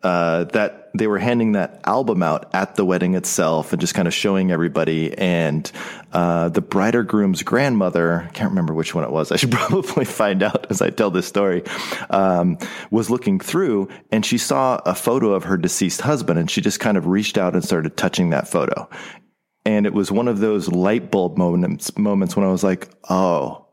uh, 0.02 0.44
that 0.44 0.81
they 0.94 1.06
were 1.06 1.18
handing 1.18 1.52
that 1.52 1.80
album 1.84 2.22
out 2.22 2.50
at 2.54 2.74
the 2.74 2.84
wedding 2.84 3.14
itself 3.14 3.72
and 3.72 3.80
just 3.80 3.94
kind 3.94 4.06
of 4.06 4.12
showing 4.12 4.50
everybody. 4.50 5.16
And 5.16 5.70
uh, 6.12 6.50
the 6.50 6.60
bride 6.60 6.94
or 6.94 7.02
groom's 7.02 7.42
grandmother, 7.42 8.26
I 8.28 8.32
can't 8.32 8.50
remember 8.50 8.74
which 8.74 8.94
one 8.94 9.04
it 9.04 9.10
was. 9.10 9.32
I 9.32 9.36
should 9.36 9.52
probably 9.52 10.04
find 10.04 10.42
out 10.42 10.66
as 10.70 10.82
I 10.82 10.90
tell 10.90 11.10
this 11.10 11.26
story. 11.26 11.62
Um, 12.10 12.58
was 12.90 13.10
looking 13.10 13.40
through 13.40 13.88
and 14.10 14.24
she 14.24 14.38
saw 14.38 14.80
a 14.84 14.94
photo 14.94 15.32
of 15.32 15.44
her 15.44 15.56
deceased 15.56 16.02
husband, 16.02 16.38
and 16.38 16.50
she 16.50 16.60
just 16.60 16.80
kind 16.80 16.96
of 16.96 17.06
reached 17.06 17.38
out 17.38 17.54
and 17.54 17.64
started 17.64 17.96
touching 17.96 18.30
that 18.30 18.48
photo. 18.48 18.88
And 19.64 19.86
it 19.86 19.94
was 19.94 20.10
one 20.10 20.28
of 20.28 20.40
those 20.40 20.68
light 20.68 21.10
bulb 21.10 21.38
moments 21.38 21.96
moments 21.96 22.36
when 22.36 22.44
I 22.44 22.50
was 22.50 22.64
like, 22.64 22.88
oh, 23.08 23.66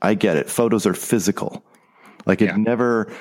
I 0.00 0.14
get 0.14 0.36
it. 0.36 0.48
Photos 0.48 0.86
are 0.86 0.94
physical. 0.94 1.64
Like 2.26 2.40
it 2.40 2.46
yeah. 2.46 2.56
never 2.56 3.12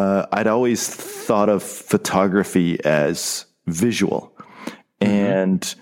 uh, 0.00 0.24
I'd 0.32 0.46
always 0.46 0.88
thought 0.88 1.50
of 1.50 1.62
photography 1.62 2.82
as 2.86 3.44
visual, 3.66 4.32
mm-hmm. 4.98 5.06
and 5.06 5.74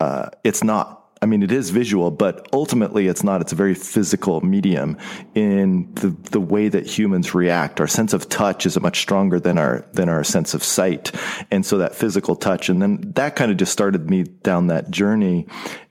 uh, 0.00 0.28
it's 0.44 0.62
not. 0.62 1.03
I 1.24 1.26
mean, 1.26 1.42
it 1.42 1.50
is 1.50 1.70
visual, 1.70 2.10
but 2.10 2.46
ultimately 2.52 3.06
it's 3.06 3.24
not. 3.24 3.40
It's 3.40 3.52
a 3.52 3.56
very 3.56 3.74
physical 3.74 4.42
medium 4.42 4.98
in 5.34 5.90
the, 5.94 6.10
the 6.32 6.38
way 6.38 6.68
that 6.68 6.86
humans 6.86 7.34
react. 7.34 7.80
Our 7.80 7.86
sense 7.86 8.12
of 8.12 8.28
touch 8.28 8.66
is 8.66 8.78
much 8.78 9.00
stronger 9.00 9.40
than 9.40 9.56
our, 9.56 9.86
than 9.94 10.10
our 10.10 10.22
sense 10.22 10.52
of 10.52 10.62
sight. 10.62 11.12
And 11.50 11.64
so 11.64 11.78
that 11.78 11.94
physical 11.94 12.36
touch, 12.36 12.68
and 12.68 12.82
then 12.82 13.14
that 13.14 13.36
kind 13.36 13.50
of 13.50 13.56
just 13.56 13.72
started 13.72 14.10
me 14.10 14.24
down 14.24 14.66
that 14.66 14.90
journey. 14.90 15.46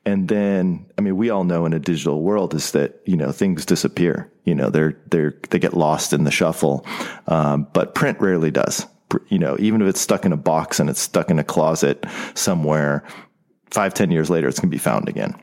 And 0.05 0.27
then, 0.27 0.85
I 0.99 1.01
mean, 1.01 1.17
we 1.17 1.31
all 1.31 1.45
know 1.45 1.65
in 1.65 1.73
a 1.73 1.79
digital 1.79 2.21
world 2.21 2.53
is 2.53 2.69
that, 2.73 3.01
you 3.05 3.17
know, 3.17 3.31
things 3.31 3.65
disappear. 3.65 4.31
You 4.43 4.53
know, 4.53 4.69
they're, 4.69 5.01
they're, 5.07 5.33
they 5.49 5.57
get 5.57 5.73
lost 5.73 6.13
in 6.13 6.25
the 6.25 6.31
shuffle. 6.31 6.85
Um, 7.25 7.67
but 7.73 7.95
print 7.95 8.19
rarely 8.21 8.51
does. 8.51 8.85
You 9.29 9.39
know, 9.39 9.55
even 9.57 9.81
if 9.81 9.87
it's 9.87 10.01
stuck 10.01 10.25
in 10.25 10.31
a 10.31 10.37
box 10.37 10.79
and 10.79 10.91
it's 10.91 11.01
stuck 11.01 11.31
in 11.31 11.39
a 11.39 11.43
closet 11.43 12.05
somewhere, 12.35 13.03
five 13.73 13.93
ten 13.93 14.11
years 14.11 14.29
later, 14.29 14.47
it's 14.47 14.59
going 14.59 14.69
to 14.69 14.75
be 14.75 14.79
found 14.79 15.09
again. 15.09 15.35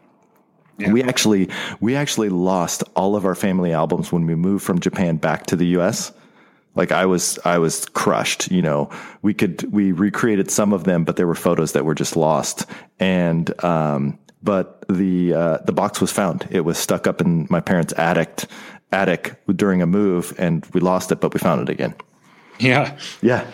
Yeah. 0.78 0.92
We 0.92 1.02
actually 1.02 1.50
we 1.80 1.94
actually 1.96 2.30
lost 2.30 2.82
all 2.96 3.16
of 3.16 3.26
our 3.26 3.34
family 3.34 3.72
albums 3.72 4.10
when 4.10 4.26
we 4.26 4.34
moved 4.34 4.64
from 4.64 4.80
Japan 4.80 5.16
back 5.16 5.46
to 5.46 5.56
the 5.56 5.66
U.S. 5.66 6.12
Like 6.74 6.92
I 6.92 7.04
was 7.04 7.38
I 7.44 7.58
was 7.58 7.84
crushed. 7.86 8.50
You 8.50 8.62
know, 8.62 8.90
we 9.22 9.34
could 9.34 9.70
we 9.72 9.92
recreated 9.92 10.50
some 10.50 10.72
of 10.72 10.84
them, 10.84 11.04
but 11.04 11.16
there 11.16 11.26
were 11.26 11.34
photos 11.34 11.72
that 11.72 11.84
were 11.84 11.94
just 11.94 12.16
lost. 12.16 12.64
And 12.98 13.52
um, 13.62 14.18
but 14.42 14.84
the 14.88 15.34
uh, 15.34 15.58
the 15.66 15.72
box 15.72 16.00
was 16.00 16.12
found. 16.12 16.48
It 16.50 16.60
was 16.60 16.78
stuck 16.78 17.06
up 17.06 17.20
in 17.20 17.46
my 17.50 17.60
parents' 17.60 17.92
attic 17.96 18.44
attic 18.92 19.40
during 19.54 19.82
a 19.82 19.86
move, 19.86 20.34
and 20.38 20.64
we 20.72 20.80
lost 20.80 21.12
it, 21.12 21.20
but 21.20 21.34
we 21.34 21.40
found 21.40 21.60
it 21.62 21.68
again. 21.68 21.94
Yeah, 22.58 22.96
yeah. 23.22 23.46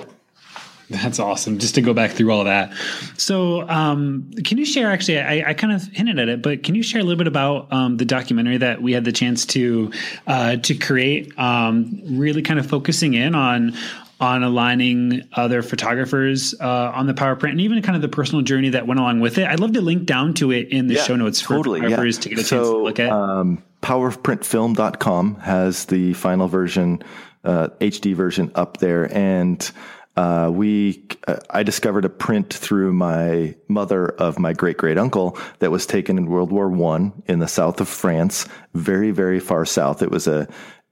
That's 0.91 1.19
awesome. 1.19 1.59
Just 1.59 1.75
to 1.75 1.83
go 1.83 1.93
back 1.93 2.13
through 2.13 2.31
all 2.31 2.45
that. 2.45 2.73
So, 3.17 3.69
um, 3.69 4.31
can 4.45 4.57
you 4.57 4.65
share? 4.65 4.91
Actually, 4.93 5.19
I, 5.19 5.51
I, 5.51 5.55
kind 5.55 5.73
of 5.73 5.83
hinted 5.89 6.21
at 6.21 6.29
it, 6.29 6.43
but 6.43 6.63
can 6.63 6.77
you 6.77 6.83
share 6.85 7.01
a 7.01 7.05
little 7.05 7.19
bit 7.19 7.27
about 7.27 7.73
um, 7.73 7.97
the 7.97 8.05
documentary 8.05 8.59
that 8.59 8.81
we 8.81 8.93
had 8.93 9.05
the 9.05 9.11
chance 9.11 9.45
to 9.47 9.91
uh, 10.29 10.57
to 10.57 10.75
create? 10.77 11.37
Um, 11.39 12.01
really, 12.05 12.43
kind 12.43 12.61
of 12.61 12.67
focusing 12.67 13.15
in 13.15 13.35
on 13.35 13.75
on 14.21 14.43
aligning 14.43 15.29
other 15.33 15.63
photographers 15.63 16.55
uh, 16.61 16.93
on 16.95 17.07
the 17.07 17.15
power 17.15 17.37
print 17.37 17.53
and 17.53 17.61
even 17.61 17.83
kind 17.83 17.97
of 17.97 18.03
the 18.03 18.09
personal 18.09 18.43
journey 18.43 18.71
that 18.71 18.87
went 18.87 18.99
along 18.99 19.21
with 19.21 19.39
it. 19.39 19.47
I'd 19.47 19.61
love 19.61 19.73
to 19.73 19.83
link 19.83 20.07
down 20.07 20.35
to 20.35 20.53
it 20.53 20.69
in 20.69 20.87
the 20.87 20.95
yeah, 20.95 21.03
show 21.03 21.17
notes 21.17 21.41
for 21.41 21.57
totally, 21.57 21.81
photographers 21.81 22.17
yeah. 22.17 22.23
to 22.23 22.29
get 22.31 22.39
a 22.39 22.45
so, 22.45 22.57
chance 22.57 22.69
to 22.69 22.79
look 22.79 23.01
at. 23.01 23.11
Um, 23.11 23.63
powerprintfilm.com 23.83 25.35
has 25.41 25.85
the 25.87 26.15
final 26.15 26.49
version, 26.49 27.03
uh, 27.45 27.69
HD 27.81 28.15
version 28.15 28.51
up 28.55 28.79
there. 28.79 29.13
And 29.15 29.71
uh, 30.17 30.51
we, 30.53 31.07
uh, 31.27 31.37
I 31.51 31.63
discovered 31.63 32.05
a 32.05 32.09
print 32.09 32.53
through 32.53 32.93
my 32.93 33.55
mother 33.69 34.09
of 34.09 34.39
my 34.39 34.53
great 34.53 34.79
great 34.79 34.97
uncle 34.97 35.39
that 35.59 35.71
was 35.71 35.87
taken 35.87 36.17
in 36.17 36.27
World 36.27 36.51
War 36.51 36.71
One 36.71 37.23
in 37.27 37.39
the 37.39 37.49
south 37.49 37.81
of 37.81 37.89
France, 37.89 38.47
very 38.75 39.11
very 39.11 39.41
far 39.41 39.67
south. 39.67 40.03
It 40.03 40.11
was 40.11 40.27
a 40.27 40.49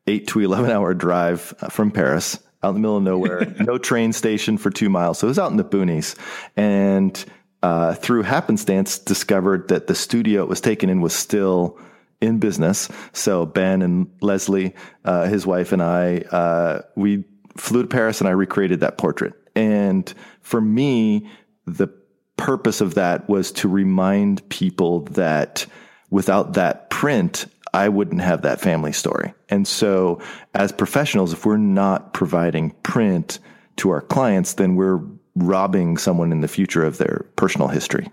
eight 0.07 0.29
to 0.29 0.41
eleven 0.41 0.71
hour 0.71 0.93
drive 0.93 1.55
uh, 1.61 1.69
from 1.69 1.91
Paris, 1.91 2.39
out 2.63 2.71
in 2.71 2.75
the 2.75 2.81
middle 2.81 2.99
of 2.99 3.03
nowhere, 3.03 3.55
no 3.61 3.79
train 3.79 4.13
station 4.13 4.59
for 4.59 4.71
two 4.71 4.91
miles. 4.91 5.19
So 5.19 5.27
it 5.27 5.31
was 5.31 5.39
out 5.39 5.51
in 5.51 5.57
the 5.57 5.65
boonies, 5.65 6.17
and 6.55 7.25
uh, 7.63 7.95
through 7.95 8.25
happenstance, 8.25 8.99
discovered 8.99 9.69
that 9.69 9.87
the 9.87 9.95
studio 9.95 10.43
it 10.43 10.49
was 10.49 10.61
taken 10.61 10.91
in 10.91 11.01
was 11.01 11.15
still 11.15 11.79
in 12.21 12.39
business. 12.39 12.91
So 13.13 13.47
Ben 13.47 13.81
and 13.81 14.11
Leslie, 14.21 14.75
uh, 15.07 15.27
his 15.29 15.47
wife, 15.47 15.73
and 15.73 15.83
I, 15.83 16.19
uh, 16.19 16.83
we 16.95 17.25
flew 17.57 17.83
to 17.83 17.89
Paris 17.89 18.21
and 18.21 18.29
I 18.29 18.33
recreated 18.33 18.81
that 18.81 18.99
portrait. 18.99 19.35
And 19.55 20.13
for 20.43 20.61
me, 20.61 21.29
the 21.67 21.89
purpose 22.37 22.81
of 22.81 22.95
that 22.95 23.29
was 23.29 23.53
to 23.53 23.69
remind 23.69 24.49
people 24.49 25.01
that 25.01 25.67
without 26.11 26.55
that 26.55 26.91
print, 26.91 27.47
I 27.73 27.89
wouldn't 27.89 28.21
have 28.21 28.43
that 28.43 28.61
family 28.61 28.93
story. 28.93 29.33
And 29.49 29.67
so 29.67 30.21
as 30.55 30.73
professionals, 30.73 31.33
if 31.33 31.47
we're 31.47 31.57
not 31.57 32.13
providing 32.13 32.71
print 32.83 33.39
to 33.77 33.91
our 33.91 34.01
clients, 34.01 34.55
then 34.55 34.77
we're 34.77 35.01
robbing 35.37 35.97
someone 35.97 36.31
in 36.33 36.41
the 36.41 36.49
future 36.49 36.85
of 36.85 36.99
their 36.99 37.27
personal 37.37 37.69
history. 37.69 38.11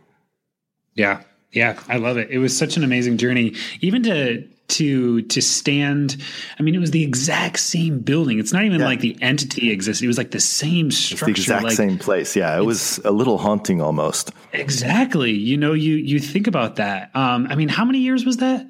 Yeah. 0.96 1.24
Yeah, 1.52 1.78
I 1.90 1.98
love 1.98 2.18
it. 2.18 2.30
It 2.32 2.38
was 2.38 2.58
such 2.58 2.78
an 2.78 2.84
amazing 2.84 3.18
journey. 3.18 3.56
Even 3.82 4.04
to 4.04 4.48
to 4.72 5.22
to 5.24 5.42
stand 5.42 6.18
i 6.60 6.64
mean 6.64 6.76
it 6.76 6.80
was 6.80 6.92
the 6.92 7.04
exact 7.04 7.60
same 7.60 8.00
building. 8.00 8.40
It's 8.40 8.54
not 8.54 8.64
even 8.64 8.80
yeah. 8.80 8.86
like 8.86 9.00
the 9.00 9.18
entity 9.22 9.72
existed. 9.72 10.06
It 10.06 10.08
was 10.08 10.18
like 10.18 10.32
the 10.32 10.40
same 10.40 10.92
structure 10.92 11.32
it's 11.32 11.40
the 11.40 11.54
exact 11.54 11.64
like, 11.64 11.74
same 11.74 11.98
place. 11.98 12.36
Yeah 12.36 12.58
it 12.58 12.66
was 12.66 13.00
a 13.06 13.12
little 13.12 13.38
haunting 13.38 13.82
almost. 13.82 14.32
Exactly. 14.54 15.32
You 15.32 15.58
know 15.58 15.74
you 15.74 15.96
you 15.96 16.20
think 16.20 16.48
about 16.48 16.76
that. 16.78 17.16
Um 17.16 17.48
i 17.50 17.56
mean 17.56 17.70
how 17.70 17.86
many 17.86 18.00
years 18.00 18.26
was 18.26 18.38
that? 18.38 18.68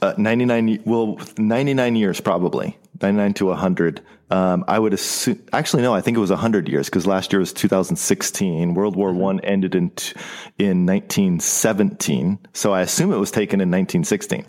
Uh, 0.00 0.14
99 0.18 0.82
well 0.84 1.18
99 1.38 1.96
years 1.96 2.20
probably. 2.20 2.76
99 3.00 3.34
to 3.34 3.46
100 3.46 4.00
um, 4.30 4.64
i 4.68 4.78
would 4.78 4.94
assume 4.94 5.42
actually 5.52 5.82
no 5.82 5.92
i 5.92 6.00
think 6.00 6.16
it 6.16 6.20
was 6.20 6.30
100 6.30 6.68
years 6.68 6.86
because 6.86 7.06
last 7.06 7.32
year 7.32 7.40
was 7.40 7.52
2016 7.52 8.74
world 8.74 8.94
war 8.94 9.10
mm-hmm. 9.10 9.18
one 9.18 9.40
ended 9.40 9.74
in 9.74 9.90
in 10.58 10.86
1917 10.86 12.38
so 12.52 12.72
i 12.72 12.80
assume 12.80 13.12
it 13.12 13.16
was 13.16 13.30
taken 13.30 13.60
in 13.60 13.70
1916 13.70 14.46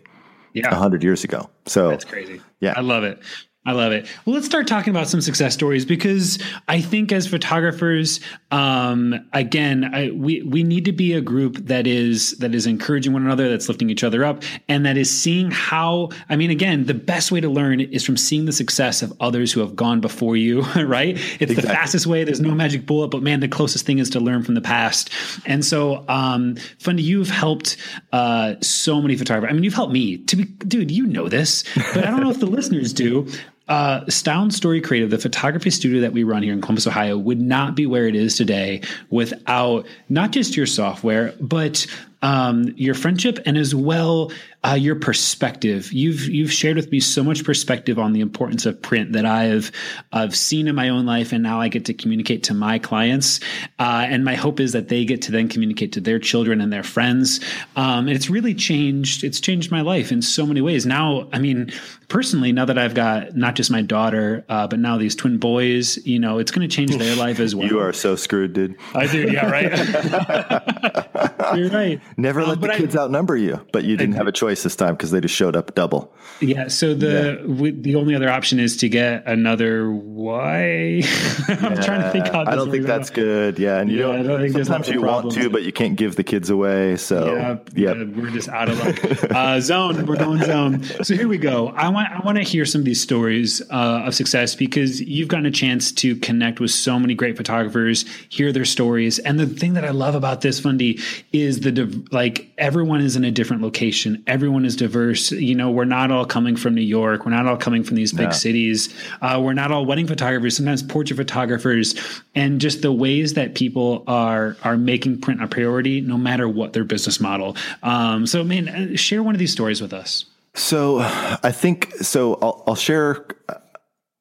yeah. 0.53 0.69
100 0.71 1.03
years 1.03 1.23
ago. 1.23 1.49
So 1.65 1.89
that's 1.89 2.05
crazy. 2.05 2.41
Yeah. 2.59 2.73
I 2.75 2.81
love 2.81 3.03
it. 3.03 3.19
I 3.65 3.71
love 3.71 3.93
it. 3.93 4.07
Well, 4.25 4.33
let's 4.33 4.45
start 4.45 4.67
talking 4.67 4.91
about 4.91 5.07
some 5.07 5.21
success 5.21 5.53
stories 5.53 5.85
because 5.85 6.37
I 6.67 6.81
think 6.81 7.13
as 7.13 7.27
photographers, 7.27 8.19
um, 8.51 9.25
again, 9.31 9.89
I, 9.93 10.11
we 10.11 10.41
we 10.41 10.63
need 10.63 10.83
to 10.85 10.91
be 10.91 11.13
a 11.13 11.21
group 11.21 11.55
that 11.67 11.87
is 11.87 12.31
that 12.39 12.53
is 12.53 12.67
encouraging 12.67 13.13
one 13.13 13.25
another, 13.25 13.49
that's 13.49 13.69
lifting 13.69 13.89
each 13.89 14.03
other 14.03 14.25
up, 14.25 14.43
and 14.67 14.85
that 14.85 14.97
is 14.97 15.09
seeing 15.09 15.49
how. 15.49 16.09
I 16.27 16.35
mean, 16.35 16.49
again, 16.49 16.87
the 16.87 16.93
best 16.93 17.31
way 17.31 17.39
to 17.39 17.47
learn 17.47 17.79
is 17.79 18.03
from 18.03 18.17
seeing 18.17 18.43
the 18.43 18.51
success 18.51 19.01
of 19.01 19.13
others 19.21 19.53
who 19.53 19.61
have 19.61 19.77
gone 19.77 20.01
before 20.01 20.35
you. 20.35 20.65
Right? 20.83 21.15
It's 21.15 21.43
exactly. 21.43 21.55
the 21.55 21.67
fastest 21.69 22.07
way. 22.07 22.23
There's 22.23 22.41
no 22.41 22.53
magic 22.53 22.85
bullet, 22.85 23.07
but 23.07 23.23
man, 23.23 23.39
the 23.39 23.47
closest 23.47 23.85
thing 23.85 23.99
is 23.99 24.09
to 24.11 24.19
learn 24.19 24.43
from 24.43 24.53
the 24.53 24.61
past. 24.61 25.09
And 25.45 25.63
so, 25.63 26.03
um, 26.07 26.55
Fundy, 26.79 27.03
you've 27.03 27.29
helped 27.29 27.77
uh, 28.11 28.55
so 28.61 29.01
many 29.01 29.15
photographers. 29.15 29.49
I 29.49 29.53
mean, 29.53 29.63
you've 29.63 29.73
helped 29.73 29.93
me 29.93 30.17
to 30.17 30.35
be, 30.35 30.43
dude. 30.43 30.91
You 30.91 31.07
know 31.07 31.29
this, 31.29 31.63
but 31.93 32.05
I 32.05 32.11
don't 32.11 32.19
know 32.19 32.29
if 32.29 32.39
the 32.39 32.45
listeners 32.57 32.91
do 32.91 33.27
uh, 33.67 34.05
Style 34.09 34.43
and 34.43 34.53
Story 34.53 34.81
Creative, 34.81 35.09
the 35.09 35.17
photography 35.17 35.69
studio 35.69 36.01
that 36.01 36.11
we 36.11 36.23
run 36.23 36.43
here 36.43 36.53
in 36.53 36.61
Columbus, 36.61 36.87
Ohio, 36.87 37.17
would 37.17 37.39
not 37.39 37.75
be 37.75 37.85
where 37.85 38.07
it 38.07 38.15
is 38.15 38.35
today 38.35 38.81
without 39.09 39.87
not 40.09 40.31
just 40.31 40.57
your 40.57 40.65
software, 40.65 41.33
but 41.39 41.87
um, 42.21 42.73
your 42.75 42.95
friendship 42.95 43.39
and 43.45 43.57
as 43.57 43.73
well 43.75 44.31
uh, 44.65 44.75
your 44.75 44.95
perspective. 44.95 45.91
You've 45.91 46.21
you've 46.21 46.51
shared 46.51 46.77
with 46.77 46.89
me 46.89 47.01
so 47.01 47.23
much 47.23 47.43
perspective 47.43 47.99
on 47.99 48.13
the 48.13 48.21
importance 48.21 48.65
of 48.65 48.81
print 48.81 49.11
that 49.11 49.25
I've 49.25 49.71
I've 50.11 50.35
seen 50.35 50.67
in 50.67 50.75
my 50.75 50.89
own 50.89 51.05
life, 51.05 51.33
and 51.33 51.43
now 51.43 51.59
I 51.59 51.67
get 51.67 51.85
to 51.85 51.93
communicate 51.93 52.43
to 52.43 52.53
my 52.53 52.79
clients. 52.79 53.41
Uh, 53.77 54.05
and 54.07 54.23
my 54.23 54.35
hope 54.35 54.59
is 54.59 54.71
that 54.71 54.87
they 54.87 55.03
get 55.03 55.23
to 55.23 55.31
then 55.31 55.49
communicate 55.49 55.93
to 55.93 56.01
their 56.01 56.17
children 56.17 56.61
and 56.61 56.71
their 56.71 56.83
friends. 56.83 57.41
Um, 57.75 58.07
and 58.07 58.11
it's 58.11 58.29
really 58.29 58.53
changed. 58.53 59.23
It's 59.23 59.41
changed 59.41 59.69
my 59.69 59.81
life 59.81 60.11
in 60.11 60.21
so 60.21 60.45
many 60.45 60.61
ways. 60.61 60.85
Now, 60.85 61.27
I 61.33 61.39
mean, 61.39 61.73
personally, 62.07 62.53
now 62.53 62.65
that 62.65 62.77
I've 62.77 62.93
got 62.93 63.35
not 63.35 63.55
just 63.55 63.69
my 63.69 63.81
daughter, 63.81 64.45
uh, 64.47 64.67
but 64.67 64.79
now 64.79 64.97
these 64.97 65.15
twin 65.15 65.39
boys, 65.39 65.97
you 66.05 66.19
know, 66.19 66.37
it's 66.37 66.51
going 66.51 66.67
to 66.67 66.73
change 66.73 66.95
their 66.97 67.17
life 67.17 67.41
as 67.41 67.53
well. 67.53 67.67
You 67.67 67.79
are 67.79 67.91
so 67.91 68.15
screwed, 68.15 68.53
dude. 68.53 68.77
I 68.93 69.07
do. 69.07 69.29
Yeah, 69.29 69.49
right. 69.49 69.71
You're 71.57 71.69
right. 71.69 71.99
Never 72.17 72.43
let 72.43 72.57
um, 72.57 72.61
the 72.61 72.69
kids 72.69 72.95
I, 72.95 73.03
outnumber 73.03 73.35
you, 73.35 73.65
but 73.73 73.83
you 73.83 73.97
didn't 73.97 74.15
I, 74.15 74.17
have 74.17 74.27
a 74.27 74.31
choice 74.31 74.52
choice 74.53 74.63
this 74.63 74.75
time 74.75 74.95
because 74.95 75.11
they 75.11 75.21
just 75.21 75.35
showed 75.35 75.55
up 75.55 75.73
double. 75.75 76.13
Yeah. 76.39 76.67
So 76.67 76.93
the 76.93 77.39
yeah. 77.39 77.45
We, 77.45 77.71
the 77.71 77.95
only 77.95 78.15
other 78.15 78.29
option 78.29 78.59
is 78.59 78.77
to 78.77 78.89
get 78.89 79.25
another 79.25 79.91
Y. 79.91 80.43
I'm 81.47 81.75
yeah, 81.75 81.81
trying 81.81 82.01
to 82.01 82.09
think 82.11 82.27
how. 82.27 82.45
I 82.45 82.55
don't 82.55 82.71
think 82.71 82.85
that's 82.85 83.09
out. 83.09 83.15
good. 83.15 83.59
Yeah, 83.59 83.79
and 83.79 83.89
you 83.89 83.99
yeah, 83.99 84.23
don't, 84.23 84.51
don't 84.51 84.65
sometimes 84.65 84.89
you 84.89 85.01
want 85.01 85.31
to, 85.33 85.49
but 85.49 85.63
you 85.63 85.71
can't 85.71 85.95
give 85.95 86.15
the 86.15 86.23
kids 86.23 86.49
away. 86.49 86.97
So 86.97 87.35
yeah, 87.35 87.93
yep. 87.93 88.07
we're 88.15 88.31
just 88.31 88.49
out 88.49 88.69
of 88.69 88.79
luck. 88.79 89.31
uh, 89.31 89.59
zone. 89.59 90.05
We're 90.05 90.17
going 90.17 90.43
zone. 90.43 90.83
So 91.03 91.15
here 91.15 91.27
we 91.27 91.37
go. 91.37 91.69
I 91.69 91.89
want 91.89 92.11
I 92.11 92.19
want 92.25 92.37
to 92.37 92.43
hear 92.43 92.65
some 92.65 92.81
of 92.81 92.85
these 92.85 93.01
stories 93.01 93.61
uh, 93.69 94.03
of 94.05 94.15
success 94.15 94.55
because 94.55 95.01
you've 95.01 95.27
gotten 95.27 95.45
a 95.45 95.51
chance 95.51 95.91
to 95.93 96.15
connect 96.17 96.59
with 96.59 96.71
so 96.71 96.99
many 96.99 97.13
great 97.13 97.37
photographers, 97.37 98.05
hear 98.29 98.51
their 98.51 98.65
stories, 98.65 99.19
and 99.19 99.39
the 99.39 99.47
thing 99.47 99.73
that 99.73 99.85
I 99.85 99.91
love 99.91 100.15
about 100.15 100.41
this 100.41 100.59
Fundy 100.59 100.99
is 101.31 101.61
the 101.61 102.05
like 102.11 102.51
everyone 102.57 103.01
is 103.01 103.15
in 103.15 103.23
a 103.23 103.31
different 103.31 103.61
location. 103.61 104.23
Everyone 104.43 104.65
is 104.65 104.75
diverse. 104.75 105.31
You 105.31 105.55
know, 105.55 105.71
we're 105.71 105.85
not 105.85 106.11
all 106.11 106.25
coming 106.25 106.57
from 106.57 106.75
New 106.75 106.81
York. 106.81 107.23
We're 107.23 107.31
not 107.31 107.47
all 107.47 107.55
coming 107.55 107.81
from 107.81 107.95
these 107.95 108.11
big 108.11 108.23
yeah. 108.23 108.31
cities. 108.31 108.93
Uh, 109.21 109.39
we're 109.41 109.53
not 109.53 109.71
all 109.71 109.85
wedding 109.85 110.05
photographers. 110.05 110.57
Sometimes 110.57 110.83
portrait 110.83 111.15
photographers, 111.15 111.95
and 112.35 112.59
just 112.59 112.81
the 112.81 112.91
ways 112.91 113.35
that 113.35 113.55
people 113.55 114.03
are 114.05 114.57
are 114.65 114.75
making 114.75 115.21
print 115.21 115.41
a 115.41 115.47
priority, 115.47 116.01
no 116.01 116.17
matter 116.17 116.49
what 116.49 116.73
their 116.73 116.83
business 116.83 117.21
model. 117.21 117.55
Um, 117.83 118.27
so, 118.27 118.43
man, 118.43 118.67
uh, 118.67 118.97
share 118.97 119.23
one 119.23 119.33
of 119.33 119.39
these 119.39 119.53
stories 119.53 119.81
with 119.81 119.93
us. 119.93 120.25
So, 120.55 120.99
I 120.99 121.53
think 121.53 121.93
so. 122.01 122.33
I'll, 122.41 122.65
I'll 122.67 122.75
share 122.75 123.25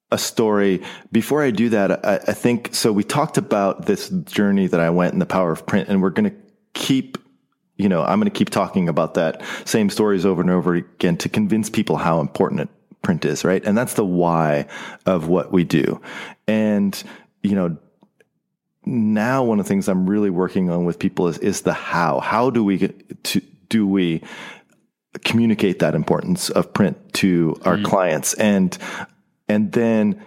a 0.09 0.17
story. 0.17 0.81
Before 1.11 1.43
I 1.43 1.51
do 1.51 1.67
that, 1.67 2.05
I, 2.05 2.15
I, 2.29 2.33
think 2.33 2.73
so. 2.73 2.93
We 2.93 3.03
talked 3.03 3.37
about 3.37 3.87
this 3.87 4.07
journey 4.07 4.67
that 4.67 4.79
I 4.79 4.89
went 4.89 5.11
in 5.11 5.19
the 5.19 5.25
power 5.25 5.51
of 5.51 5.65
print, 5.65 5.89
and 5.89 6.01
we're 6.01 6.11
going 6.11 6.31
to 6.31 6.37
keep, 6.73 7.17
you 7.83 7.89
know, 7.89 8.01
I'm 8.01 8.17
going 8.17 8.31
to 8.31 8.37
keep 8.37 8.49
talking 8.49 8.87
about 8.87 9.15
that 9.15 9.41
same 9.65 9.89
stories 9.89 10.25
over 10.25 10.41
and 10.41 10.49
over 10.49 10.75
again 10.75 11.17
to 11.17 11.27
convince 11.27 11.69
people 11.69 11.97
how 11.97 12.21
important 12.21 12.69
print 13.01 13.25
is, 13.25 13.43
right? 13.43 13.61
And 13.65 13.77
that's 13.77 13.95
the 13.95 14.05
why 14.05 14.67
of 15.05 15.27
what 15.27 15.51
we 15.51 15.65
do. 15.65 15.99
And, 16.47 17.03
you 17.41 17.55
know, 17.55 17.77
now 18.85 19.43
one 19.43 19.59
of 19.59 19.65
the 19.65 19.69
things 19.69 19.89
I'm 19.89 20.09
really 20.09 20.29
working 20.29 20.69
on 20.69 20.85
with 20.85 20.97
people 20.97 21.27
is, 21.27 21.37
is 21.39 21.63
the 21.63 21.73
how. 21.73 22.21
How 22.21 22.49
do 22.49 22.63
we 22.63 22.77
get 22.77 23.21
to, 23.25 23.41
do 23.67 23.85
we 23.85 24.21
communicate 25.25 25.79
that 25.79 25.93
importance 25.93 26.49
of 26.51 26.71
print 26.71 27.13
to 27.15 27.59
our 27.65 27.75
mm. 27.75 27.83
clients? 27.83 28.33
And 28.35 28.77
and 29.49 29.73
then 29.73 30.23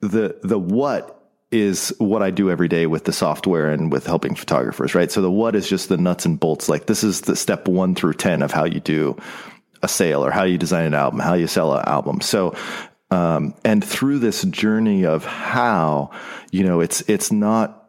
the, 0.00 0.38
the 0.44 0.60
what 0.60 1.17
is 1.50 1.94
what 1.98 2.22
I 2.22 2.30
do 2.30 2.50
every 2.50 2.68
day 2.68 2.86
with 2.86 3.04
the 3.04 3.12
software 3.12 3.70
and 3.70 3.90
with 3.90 4.06
helping 4.06 4.34
photographers, 4.34 4.94
right? 4.94 5.10
So 5.10 5.22
the 5.22 5.30
what 5.30 5.54
is 5.54 5.68
just 5.68 5.88
the 5.88 5.96
nuts 5.96 6.26
and 6.26 6.38
bolts. 6.38 6.68
Like 6.68 6.86
this 6.86 7.02
is 7.02 7.22
the 7.22 7.36
step 7.36 7.68
one 7.68 7.94
through 7.94 8.14
10 8.14 8.42
of 8.42 8.52
how 8.52 8.64
you 8.64 8.80
do 8.80 9.16
a 9.82 9.88
sale 9.88 10.24
or 10.24 10.30
how 10.30 10.44
you 10.44 10.58
design 10.58 10.86
an 10.86 10.94
album, 10.94 11.20
how 11.20 11.34
you 11.34 11.46
sell 11.46 11.74
an 11.74 11.84
album. 11.86 12.20
So, 12.20 12.54
um, 13.10 13.54
and 13.64 13.82
through 13.82 14.18
this 14.18 14.42
journey 14.44 15.06
of 15.06 15.24
how, 15.24 16.10
you 16.50 16.64
know, 16.64 16.80
it's, 16.80 17.00
it's 17.02 17.32
not 17.32 17.88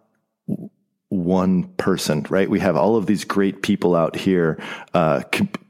one 1.09 1.63
person, 1.63 2.25
right? 2.29 2.47
We 2.49 2.59
have 2.59 2.75
all 2.75 2.95
of 2.95 3.07
these 3.07 3.25
great 3.25 3.63
people 3.63 3.95
out 3.95 4.15
here, 4.15 4.61
uh, 4.93 5.23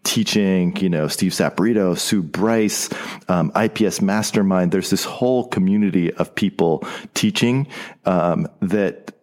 teaching, 0.04 0.76
you 0.78 0.90
know, 0.90 1.08
Steve 1.08 1.32
Saporito, 1.32 1.98
Sue 1.98 2.22
Bryce, 2.22 2.90
um, 3.30 3.52
IPS 3.56 4.02
Mastermind. 4.02 4.72
There's 4.72 4.90
this 4.90 5.06
whole 5.06 5.48
community 5.48 6.14
of 6.14 6.36
people 6.36 6.86
teaching, 7.14 7.68
um, 8.06 8.50
that 8.62 9.14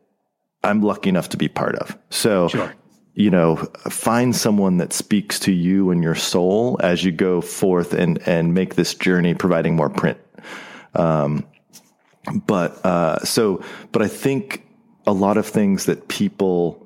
I'm 0.65 0.81
lucky 0.81 1.11
enough 1.11 1.29
to 1.31 1.37
be 1.37 1.49
part 1.49 1.77
of. 1.77 1.99
So, 2.09 2.49
sure. 2.49 2.75
you 3.15 3.31
know, 3.31 3.57
find 3.57 4.35
someone 4.35 4.79
that 4.79 4.95
speaks 4.95 5.39
to 5.41 5.53
you 5.53 5.91
and 5.91 6.03
your 6.03 6.15
soul 6.15 6.81
as 6.83 7.05
you 7.05 7.13
go 7.13 7.43
forth 7.43 7.93
and, 7.93 8.27
and 8.27 8.55
make 8.55 8.75
this 8.75 8.95
journey, 8.95 9.35
providing 9.35 9.77
more 9.77 9.91
print. 9.91 10.19
Um, 10.95 11.47
but, 12.47 12.85
uh, 12.87 13.19
so, 13.21 13.63
but 13.93 14.01
I 14.01 14.09
think, 14.09 14.66
a 15.07 15.13
lot 15.13 15.37
of 15.37 15.47
things 15.47 15.87
that 15.87 16.09
people 16.09 16.83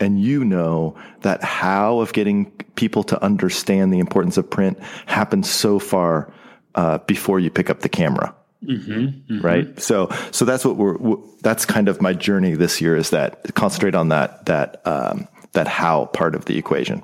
and 0.00 0.20
you 0.20 0.44
know 0.44 0.96
that 1.22 1.42
how 1.42 2.00
of 2.00 2.12
getting 2.12 2.50
people 2.74 3.04
to 3.04 3.22
understand 3.22 3.92
the 3.92 3.98
importance 3.98 4.36
of 4.36 4.50
print 4.50 4.78
happens 5.06 5.48
so 5.48 5.78
far 5.78 6.32
uh, 6.74 6.98
before 6.98 7.38
you 7.38 7.50
pick 7.50 7.70
up 7.70 7.80
the 7.80 7.88
camera. 7.88 8.34
Mm-hmm, 8.64 8.92
mm-hmm. 8.92 9.40
Right. 9.40 9.80
So, 9.80 10.08
so 10.30 10.44
that's 10.44 10.64
what 10.64 10.76
we're, 10.76 11.16
that's 11.42 11.64
kind 11.66 11.88
of 11.88 12.00
my 12.00 12.12
journey 12.12 12.54
this 12.54 12.80
year 12.80 12.96
is 12.96 13.10
that 13.10 13.54
concentrate 13.54 13.94
on 13.94 14.08
that, 14.08 14.46
that, 14.46 14.86
um, 14.86 15.28
that 15.52 15.68
how 15.68 16.06
part 16.06 16.34
of 16.34 16.46
the 16.46 16.58
equation. 16.58 17.02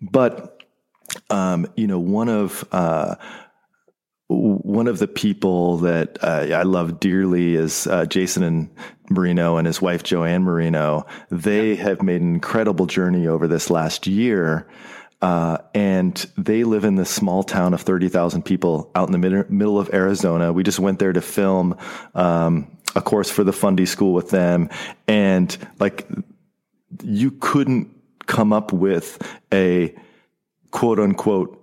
But, 0.00 0.62
um, 1.30 1.66
you 1.74 1.86
know, 1.86 1.98
one 1.98 2.28
of, 2.28 2.66
uh, 2.70 3.16
one 4.28 4.88
of 4.88 4.98
the 4.98 5.08
people 5.08 5.78
that 5.78 6.22
uh, 6.22 6.46
I 6.54 6.62
love 6.62 7.00
dearly 7.00 7.54
is 7.54 7.86
uh, 7.86 8.04
Jason 8.04 8.42
and 8.42 8.70
Marino 9.10 9.56
and 9.56 9.66
his 9.66 9.80
wife 9.80 10.02
Joanne 10.02 10.44
Marino. 10.44 11.06
They 11.30 11.76
have 11.76 12.02
made 12.02 12.20
an 12.20 12.34
incredible 12.34 12.86
journey 12.86 13.26
over 13.26 13.48
this 13.48 13.70
last 13.70 14.06
year. 14.06 14.68
Uh, 15.20 15.58
and 15.74 16.14
they 16.36 16.62
live 16.62 16.84
in 16.84 16.94
this 16.94 17.10
small 17.10 17.42
town 17.42 17.74
of 17.74 17.80
30,000 17.80 18.44
people 18.44 18.90
out 18.94 19.08
in 19.08 19.12
the 19.12 19.18
mid- 19.18 19.50
middle 19.50 19.78
of 19.78 19.90
Arizona. 19.92 20.52
We 20.52 20.62
just 20.62 20.78
went 20.78 20.98
there 21.00 21.12
to 21.12 21.20
film 21.20 21.76
um, 22.14 22.76
a 22.94 23.00
course 23.00 23.30
for 23.30 23.42
the 23.42 23.52
Fundy 23.52 23.86
School 23.86 24.12
with 24.12 24.30
them. 24.30 24.68
And 25.08 25.56
like, 25.80 26.06
you 27.02 27.32
couldn't 27.32 27.88
come 28.26 28.52
up 28.52 28.72
with 28.72 29.20
a 29.52 29.94
quote 30.70 31.00
unquote 31.00 31.57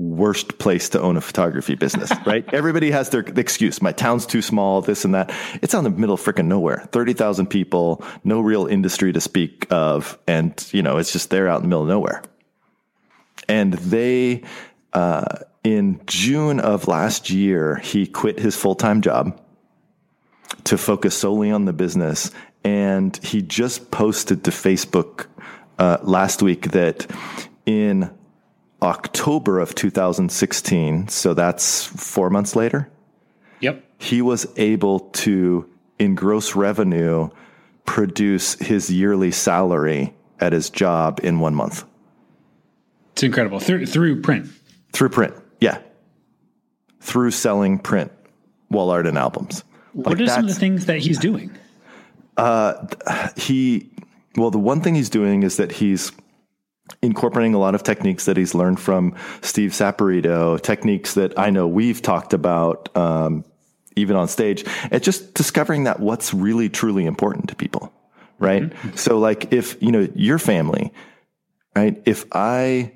worst 0.00 0.58
place 0.58 0.88
to 0.90 1.00
own 1.00 1.16
a 1.16 1.20
photography 1.20 1.74
business, 1.74 2.10
right? 2.26 2.48
Everybody 2.52 2.90
has 2.90 3.10
their 3.10 3.20
excuse. 3.20 3.82
My 3.82 3.92
town's 3.92 4.26
too 4.26 4.42
small, 4.42 4.80
this 4.80 5.04
and 5.04 5.14
that. 5.14 5.32
It's 5.62 5.74
out 5.74 5.84
in 5.84 5.84
the 5.84 5.90
middle 5.90 6.14
of 6.14 6.20
freaking 6.20 6.46
nowhere. 6.46 6.88
30,000 6.92 7.46
people, 7.46 8.04
no 8.24 8.40
real 8.40 8.66
industry 8.66 9.12
to 9.12 9.20
speak 9.20 9.66
of. 9.70 10.18
And, 10.26 10.54
you 10.72 10.82
know, 10.82 10.98
it's 10.98 11.12
just 11.12 11.30
there 11.30 11.48
out 11.48 11.56
in 11.56 11.62
the 11.62 11.68
middle 11.68 11.82
of 11.82 11.88
nowhere. 11.88 12.22
And 13.48 13.74
they, 13.74 14.42
uh, 14.92 15.24
in 15.64 16.00
June 16.06 16.60
of 16.60 16.88
last 16.88 17.30
year, 17.30 17.76
he 17.76 18.06
quit 18.06 18.38
his 18.38 18.56
full 18.56 18.74
time 18.74 19.02
job 19.02 19.40
to 20.64 20.78
focus 20.78 21.16
solely 21.16 21.50
on 21.50 21.64
the 21.64 21.72
business. 21.72 22.30
And 22.64 23.16
he 23.18 23.42
just 23.42 23.90
posted 23.90 24.44
to 24.44 24.50
Facebook 24.50 25.26
uh, 25.78 25.98
last 26.02 26.42
week 26.42 26.72
that 26.72 27.10
in 27.66 28.10
October 28.82 29.60
of 29.60 29.74
2016, 29.74 31.08
so 31.08 31.34
that's 31.34 31.84
four 31.84 32.30
months 32.30 32.56
later. 32.56 32.88
Yep. 33.60 33.84
He 33.98 34.22
was 34.22 34.46
able 34.56 35.00
to, 35.00 35.68
in 35.98 36.14
gross 36.14 36.54
revenue, 36.54 37.28
produce 37.84 38.54
his 38.54 38.90
yearly 38.90 39.30
salary 39.30 40.14
at 40.38 40.52
his 40.52 40.70
job 40.70 41.20
in 41.22 41.40
one 41.40 41.54
month. 41.54 41.84
It's 43.12 43.22
incredible. 43.22 43.60
Through, 43.60 43.86
through 43.86 44.22
print. 44.22 44.48
Through 44.92 45.10
print, 45.10 45.34
yeah. 45.60 45.78
Through 47.00 47.32
selling 47.32 47.78
print, 47.78 48.10
wall 48.70 48.90
art, 48.90 49.06
and 49.06 49.18
albums. 49.18 49.64
What 49.92 50.18
like 50.18 50.20
are 50.20 50.26
some 50.26 50.44
of 50.44 50.48
the 50.48 50.54
things 50.54 50.86
that 50.86 50.98
he's 50.98 51.18
doing? 51.18 51.50
Uh, 52.36 52.86
he, 53.36 53.90
well, 54.36 54.50
the 54.50 54.58
one 54.58 54.80
thing 54.80 54.94
he's 54.94 55.10
doing 55.10 55.42
is 55.42 55.56
that 55.58 55.72
he's 55.72 56.12
incorporating 57.02 57.54
a 57.54 57.58
lot 57.58 57.74
of 57.74 57.82
techniques 57.82 58.24
that 58.26 58.36
he's 58.36 58.54
learned 58.54 58.80
from 58.80 59.14
Steve 59.42 59.70
Saporito, 59.70 60.60
techniques 60.60 61.14
that 61.14 61.38
I 61.38 61.50
know 61.50 61.66
we've 61.66 62.02
talked 62.02 62.32
about, 62.32 62.94
um, 62.96 63.44
even 63.96 64.16
on 64.16 64.28
stage. 64.28 64.64
It's 64.90 65.04
just 65.04 65.34
discovering 65.34 65.84
that 65.84 66.00
what's 66.00 66.32
really 66.32 66.68
truly 66.68 67.06
important 67.06 67.48
to 67.48 67.56
people, 67.56 67.92
right? 68.38 68.62
Mm-hmm. 68.62 68.96
So 68.96 69.18
like 69.18 69.52
if, 69.52 69.80
you 69.82 69.92
know, 69.92 70.08
your 70.14 70.38
family, 70.38 70.92
right? 71.74 72.00
If 72.06 72.24
I, 72.32 72.92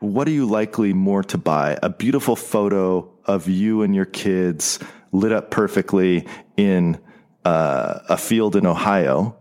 what 0.00 0.28
are 0.28 0.32
you 0.32 0.46
likely 0.46 0.92
more 0.92 1.22
to 1.24 1.38
buy? 1.38 1.78
A 1.82 1.88
beautiful 1.88 2.36
photo 2.36 3.10
of 3.24 3.48
you 3.48 3.82
and 3.82 3.94
your 3.94 4.04
kids 4.04 4.78
lit 5.12 5.32
up 5.32 5.50
perfectly 5.50 6.26
in 6.56 6.98
uh, 7.44 8.00
a 8.08 8.16
field 8.16 8.56
in 8.56 8.66
Ohio 8.66 9.36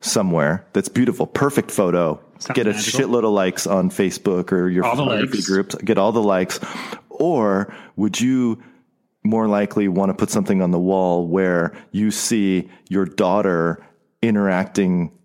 somewhere 0.00 0.66
that's 0.72 0.88
beautiful, 0.88 1.26
perfect 1.26 1.70
photo, 1.70 2.20
Sounds 2.42 2.56
get 2.56 2.66
a 2.66 2.72
magical. 2.72 3.00
shitload 3.00 3.24
of 3.24 3.30
likes 3.30 3.66
on 3.66 3.90
Facebook 3.90 4.52
or 4.52 4.68
your 4.68 4.84
all 4.84 4.96
photography 4.96 5.42
groups, 5.42 5.74
get 5.76 5.98
all 5.98 6.12
the 6.12 6.22
likes. 6.22 6.58
Or 7.08 7.72
would 7.96 8.20
you 8.20 8.62
more 9.24 9.46
likely 9.46 9.86
want 9.86 10.10
to 10.10 10.14
put 10.14 10.30
something 10.30 10.60
on 10.60 10.72
the 10.72 10.78
wall 10.78 11.26
where 11.26 11.72
you 11.92 12.10
see 12.10 12.68
your 12.88 13.04
daughter 13.04 13.84
interacting 14.22 15.16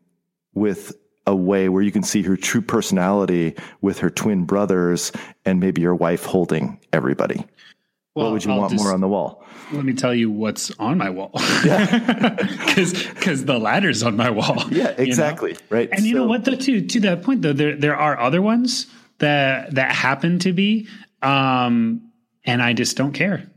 with 0.54 0.96
a 1.26 1.36
way 1.36 1.70
where 1.70 1.82
you 1.82 1.92
can 1.92 2.04
see 2.04 2.22
her 2.22 2.38
true 2.38 2.62
personality 2.62 3.56
with 3.82 4.00
her 4.00 4.10
twin 4.10 4.46
brothers 4.46 5.12
and 5.44 5.60
maybe 5.60 5.82
your 5.82 5.96
wife 5.96 6.24
holding 6.24 6.80
everybody? 6.94 7.46
Well, 8.16 8.28
what 8.28 8.34
would 8.34 8.46
you 8.46 8.52
I'll 8.52 8.60
want 8.60 8.72
just, 8.72 8.84
more 8.84 8.94
on 8.94 9.02
the 9.02 9.08
wall? 9.08 9.44
Let 9.72 9.84
me 9.84 9.94
tell 9.94 10.14
you 10.14 10.32
what's 10.32 10.72
on 10.80 10.98
my 10.98 11.10
wall. 11.10 11.32
Yeah, 11.66 12.36
because 12.36 12.94
because 12.94 13.46
the 13.46 13.58
ladder's 13.58 14.04
on 14.04 14.16
my 14.16 14.30
wall. 14.30 14.64
Yeah, 14.70 14.94
exactly. 14.98 15.52
You 15.52 15.56
know? 15.56 15.62
Right. 15.70 15.90
And 15.92 16.06
you 16.06 16.16
know 16.16 16.26
what 16.26 16.46
though? 16.46 16.56
To 16.56 16.82
to 16.82 17.00
that 17.02 17.24
point 17.24 17.42
though, 17.42 17.54
there 17.54 17.76
there 17.76 17.96
are 17.96 18.20
other 18.20 18.42
ones 18.42 18.88
that 19.18 19.76
that 19.76 19.92
happen 19.92 20.40
to 20.40 20.54
be, 20.54 20.88
um, 21.22 22.12
and 22.46 22.62
I 22.62 22.74
just 22.74 22.96
don't 22.96 23.14
care. 23.14 23.50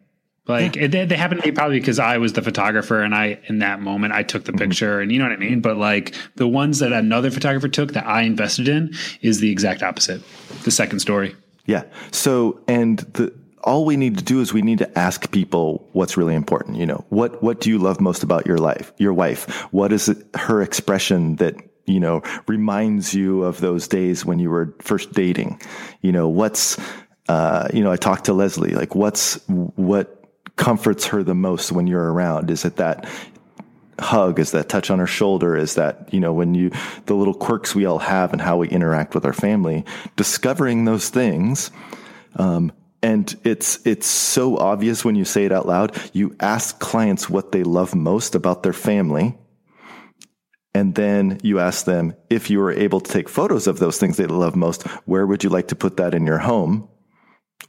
Like 0.51 0.75
yeah. 0.75 0.89
they, 0.89 1.05
they 1.05 1.17
happen 1.17 1.37
to 1.37 1.43
be 1.43 1.53
probably 1.53 1.79
because 1.79 1.99
I 1.99 2.19
was 2.19 2.33
the 2.33 2.43
photographer 2.43 3.01
and 3.03 3.15
I 3.15 3.39
in 3.47 3.61
that 3.61 3.81
moment 3.81 4.13
I 4.13 4.25
took 4.25 4.45
the 4.45 4.53
mm-hmm. 4.53 4.69
picture 4.69 5.01
and 5.01 5.13
you 5.13 5.19
know 5.19 5.27
what 5.27 5.33
I 5.33 5.37
mean. 5.37 5.61
But 5.61 5.77
like 5.77 6.15
the 6.35 6.49
ones 6.49 6.81
that 6.81 6.93
another 6.93 7.31
photographer 7.31 7.69
took 7.69 7.93
that 7.93 8.07
I 8.07 8.23
invested 8.23 8.69
in 8.69 8.95
is 9.23 9.41
the 9.41 9.51
exact 9.51 9.83
opposite. 9.83 10.23
The 10.65 10.71
second 10.71 10.99
story. 10.99 11.37
Yeah. 11.67 11.85
So 12.11 12.61
and 12.67 12.99
the 12.99 13.33
all 13.65 13.85
we 13.85 13.97
need 13.97 14.19
to 14.19 14.25
do 14.25 14.41
is 14.41 14.53
we 14.53 14.63
need 14.63 14.79
to 14.79 14.99
ask 14.99 15.31
people 15.31 15.89
what's 15.93 16.17
really 16.17 16.35
important. 16.35 16.77
You 16.77 16.87
know, 16.87 17.05
what 17.09 17.43
what 17.43 17.61
do 17.61 17.71
you 17.71 17.79
love 17.79 18.01
most 18.01 18.23
about 18.23 18.47
your 18.47 18.59
life, 18.59 18.93
your 18.99 19.13
wife? 19.13 19.49
What 19.73 19.93
is 19.93 20.15
her 20.35 20.63
expression 20.63 21.37
that 21.37 21.57
you 21.87 22.01
know 22.01 22.23
reminds 22.47 23.15
you 23.15 23.45
of 23.45 23.61
those 23.61 23.89
days 23.89 24.25
when 24.25 24.39
you 24.39 24.51
were 24.51 24.75
first 24.81 25.13
dating? 25.13 25.61
You 26.03 26.13
know, 26.13 26.29
what's 26.29 26.79
uh, 27.31 27.69
you 27.73 27.85
know, 27.85 27.93
I 27.93 27.97
talked 27.97 28.25
to 28.25 28.33
Leslie. 28.33 28.75
Like, 28.75 28.97
what's 28.97 29.37
what 29.47 30.25
comforts 30.57 31.07
her 31.07 31.23
the 31.23 31.35
most 31.35 31.71
when 31.71 31.87
you're 31.87 32.13
around? 32.13 32.51
Is 32.51 32.65
it 32.65 32.77
that 32.77 33.09
hug? 34.01 34.41
Is 34.41 34.51
that 34.51 34.69
touch 34.69 34.91
on 34.91 34.99
her 34.99 35.07
shoulder? 35.07 35.57
Is 35.57 35.77
that, 35.77 36.13
you 36.13 36.19
know, 36.19 36.33
when 36.33 36.55
you, 36.55 36.73
the 37.07 37.15
little 37.15 37.35
quirks 37.35 37.73
we 37.73 37.87
all 37.87 38.01
have 38.01 38.33
and 38.33 38.43
how 38.43 38.57
we 38.57 38.69
interact 38.69 39.15
with 39.15 39.25
our 39.25 39.33
family, 39.33 39.85
discovering 40.17 40.87
those 40.87 41.09
things. 41.09 41.71
Um, 42.35 42.73
and 43.03 43.35
it's, 43.45 43.85
it's 43.87 44.07
so 44.07 44.59
obvious 44.59 45.05
when 45.05 45.15
you 45.15 45.25
say 45.25 45.45
it 45.45 45.53
out 45.53 45.67
loud. 45.67 45.97
You 46.13 46.37
ask 46.41 46.79
clients 46.79 47.31
what 47.31 47.53
they 47.53 47.63
love 47.63 47.95
most 47.95 48.35
about 48.35 48.63
their 48.63 48.73
family. 48.73 49.39
And 50.75 50.95
then 50.95 51.41
you 51.43 51.59
ask 51.59 51.85
them 51.85 52.15
if 52.29 52.51
you 52.51 52.59
were 52.61 52.73
able 52.73 53.01
to 53.01 53.11
take 53.11 53.29
photos 53.29 53.67
of 53.67 53.79
those 53.79 53.99
things 53.99 54.17
they 54.17 54.27
love 54.27 54.55
most, 54.55 54.83
where 55.07 55.27
would 55.27 55.43
you 55.43 55.51
like 55.51 55.69
to 55.69 55.77
put 55.77 55.97
that 55.97 56.15
in 56.15 56.27
your 56.27 56.39
home? 56.39 56.89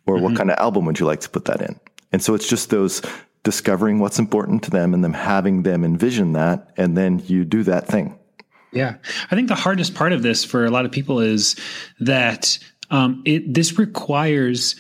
Or 0.06 0.16
mm-hmm. 0.16 0.24
what 0.24 0.36
kind 0.36 0.52
of 0.52 0.58
album 0.58 0.86
would 0.86 1.00
you 1.00 1.06
like 1.06 1.22
to 1.22 1.30
put 1.30 1.46
that 1.46 1.62
in? 1.62 1.80
And 2.12 2.22
so 2.22 2.34
it's 2.34 2.48
just 2.48 2.70
those 2.70 3.02
discovering 3.44 4.00
what's 4.00 4.20
important 4.20 4.64
to 4.64 4.72
them 4.72 4.94
and 4.94 5.04
them 5.04 5.14
having 5.14 5.64
them 5.64 5.84
envision 5.84 6.34
that. 6.34 6.72
And 6.78 6.96
then 6.96 7.24
you 7.26 7.44
do 7.44 7.64
that 7.64 7.88
thing. 7.88 8.20
Yeah. 8.72 8.96
I 9.30 9.36
think 9.36 9.48
the 9.48 9.56
hardest 9.56 9.96
part 9.96 10.14
of 10.14 10.22
this 10.22 10.46
for 10.46 10.66
a 10.66 10.70
lot 10.70 10.86
of 10.86 10.92
people 10.92 11.20
is 11.20 11.56
that 12.00 12.58
um, 12.90 13.22
it 13.26 13.54
this 13.54 13.78
requires 13.78 14.76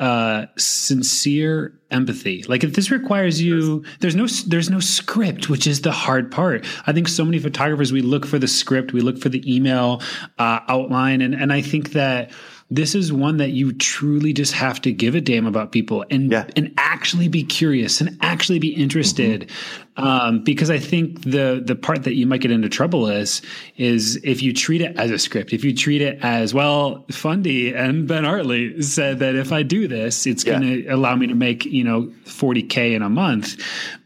uh, 0.00 0.46
sincere 0.56 1.78
empathy. 1.90 2.42
Like 2.48 2.64
if 2.64 2.74
this 2.74 2.90
requires 2.90 3.40
you, 3.40 3.84
there's 4.00 4.16
no 4.16 4.26
there's 4.46 4.70
no 4.70 4.80
script, 4.80 5.50
which 5.50 5.66
is 5.66 5.82
the 5.82 5.92
hard 5.92 6.30
part. 6.30 6.64
I 6.86 6.92
think 6.92 7.06
so 7.06 7.24
many 7.24 7.38
photographers 7.38 7.92
we 7.92 8.00
look 8.00 8.24
for 8.26 8.38
the 8.38 8.48
script, 8.48 8.94
we 8.94 9.02
look 9.02 9.18
for 9.18 9.28
the 9.28 9.54
email 9.54 10.02
uh, 10.38 10.60
outline, 10.68 11.20
and 11.20 11.34
and 11.34 11.52
I 11.52 11.60
think 11.60 11.92
that 11.92 12.30
this 12.70 12.94
is 12.94 13.12
one 13.12 13.38
that 13.38 13.50
you 13.50 13.72
truly 13.72 14.32
just 14.32 14.52
have 14.52 14.80
to 14.82 14.92
give 14.92 15.16
a 15.16 15.20
damn 15.20 15.46
about 15.46 15.72
people 15.72 16.04
and 16.08 16.30
yeah. 16.30 16.46
and 16.54 16.72
actually 16.78 17.26
be 17.26 17.42
curious 17.42 18.00
and 18.00 18.16
actually 18.22 18.60
be 18.60 18.68
interested. 18.68 19.48
Mm-hmm. 19.48 20.04
Um, 20.04 20.44
because 20.44 20.70
I 20.70 20.78
think 20.78 21.22
the 21.22 21.62
the 21.64 21.74
part 21.74 22.04
that 22.04 22.14
you 22.14 22.26
might 22.26 22.40
get 22.40 22.52
into 22.52 22.68
trouble 22.68 23.08
is 23.08 23.42
is 23.76 24.20
if 24.22 24.40
you 24.40 24.52
treat 24.52 24.80
it 24.80 24.96
as 24.96 25.10
a 25.10 25.18
script, 25.18 25.52
if 25.52 25.64
you 25.64 25.74
treat 25.74 26.00
it 26.00 26.18
as 26.22 26.54
well, 26.54 27.04
Fundy 27.10 27.74
and 27.74 28.06
Ben 28.06 28.24
Hartley 28.24 28.80
said 28.82 29.18
that 29.18 29.34
if 29.34 29.52
I 29.52 29.62
do 29.64 29.88
this, 29.88 30.26
it's 30.26 30.44
yeah. 30.44 30.58
going 30.58 30.62
to 30.62 30.88
allow 30.88 31.16
me 31.16 31.26
to 31.26 31.34
make 31.34 31.64
you 31.64 31.82
know 31.82 32.12
forty 32.24 32.62
k 32.62 32.94
in 32.94 33.02
a 33.02 33.10
month. 33.10 33.60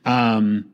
Um, 0.07 0.74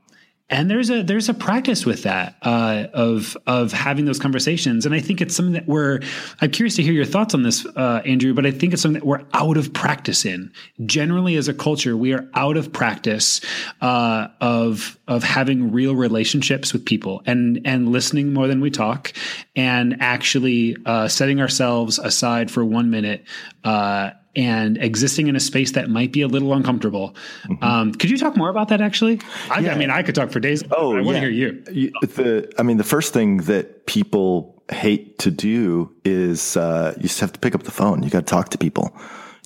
and 0.50 0.68
there's 0.68 0.90
a 0.90 1.02
there's 1.02 1.28
a 1.28 1.34
practice 1.34 1.86
with 1.86 2.02
that 2.02 2.36
uh, 2.42 2.86
of 2.92 3.36
of 3.46 3.72
having 3.72 4.04
those 4.04 4.18
conversations. 4.18 4.84
And 4.84 4.94
i 4.94 5.00
think 5.00 5.20
it's 5.20 5.34
something 5.34 5.54
that 5.54 5.66
we're 5.66 6.00
i'm 6.40 6.50
curious 6.50 6.76
to 6.76 6.82
hear 6.82 6.92
your 6.92 7.04
thoughts 7.04 7.34
on 7.34 7.42
this 7.42 7.64
uh, 7.76 8.02
andrew 8.04 8.34
but 8.34 8.44
i 8.44 8.50
think 8.50 8.72
it's 8.72 8.82
something 8.82 9.00
that 9.00 9.06
we're 9.06 9.24
out 9.32 9.56
of 9.56 9.72
practice 9.72 10.24
in. 10.24 10.52
Generally 10.84 11.36
as 11.36 11.48
a 11.48 11.54
culture 11.54 11.96
we 11.96 12.12
are 12.12 12.28
out 12.34 12.56
of 12.56 12.72
practice 12.72 13.40
uh, 13.80 14.28
of 14.40 14.98
of 15.06 15.22
having 15.22 15.72
real 15.72 15.94
relationships 15.94 16.72
with 16.72 16.84
people 16.84 17.22
and 17.26 17.60
and 17.64 17.90
listening 17.90 18.32
more 18.32 18.48
than 18.48 18.60
we 18.60 18.70
talk 18.70 19.12
and 19.54 19.96
actually 20.00 20.76
uh, 20.86 21.06
setting 21.08 21.40
ourselves 21.40 21.98
aside 21.98 22.50
for 22.50 22.64
one 22.64 22.90
minute 22.90 23.24
uh, 23.64 24.10
and 24.36 24.78
existing 24.78 25.26
in 25.26 25.36
a 25.36 25.40
space 25.40 25.72
that 25.72 25.90
might 25.90 26.12
be 26.12 26.22
a 26.22 26.28
little 26.28 26.52
uncomfortable. 26.52 27.14
Mm-hmm. 27.44 27.64
Um, 27.64 27.92
could 27.92 28.10
you 28.10 28.18
talk 28.18 28.36
more 28.36 28.48
about 28.48 28.68
that? 28.68 28.80
Actually, 28.80 29.20
I, 29.50 29.60
yeah. 29.60 29.72
I, 29.72 29.76
mean, 29.76 29.90
I 29.90 30.02
could 30.02 30.14
talk 30.14 30.30
for 30.30 30.40
days. 30.40 30.62
Oh, 30.70 30.96
I 30.96 31.00
want 31.00 31.16
to 31.16 31.20
hear 31.20 31.30
you. 31.30 31.62
The, 32.02 32.52
I 32.58 32.62
mean, 32.62 32.76
the 32.76 32.84
first 32.84 33.12
thing 33.12 33.38
that 33.38 33.86
people 33.86 34.62
hate 34.70 35.18
to 35.18 35.30
do 35.30 35.92
is 36.04 36.56
uh, 36.56 36.94
you 36.96 37.02
just 37.02 37.20
have 37.20 37.32
to 37.32 37.40
pick 37.40 37.54
up 37.54 37.64
the 37.64 37.72
phone. 37.72 38.02
You 38.02 38.10
got 38.10 38.20
to 38.20 38.30
talk 38.30 38.50
to 38.50 38.58
people. 38.58 38.96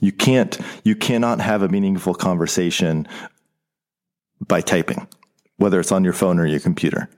You 0.01 0.13
can't. 0.13 0.59
You 0.83 0.97
cannot 0.97 1.41
have 1.41 1.63
a 1.63 1.69
meaningful 1.69 2.15
conversation 2.15 3.09
by 4.47 4.61
typing, 4.61 5.07
whether 5.57 5.81
it's 5.81 5.93
on 5.93 6.05
your 6.05 6.13
phone 6.13 6.39
or 6.39 6.47
your 6.47 6.61
computer. 6.61 7.09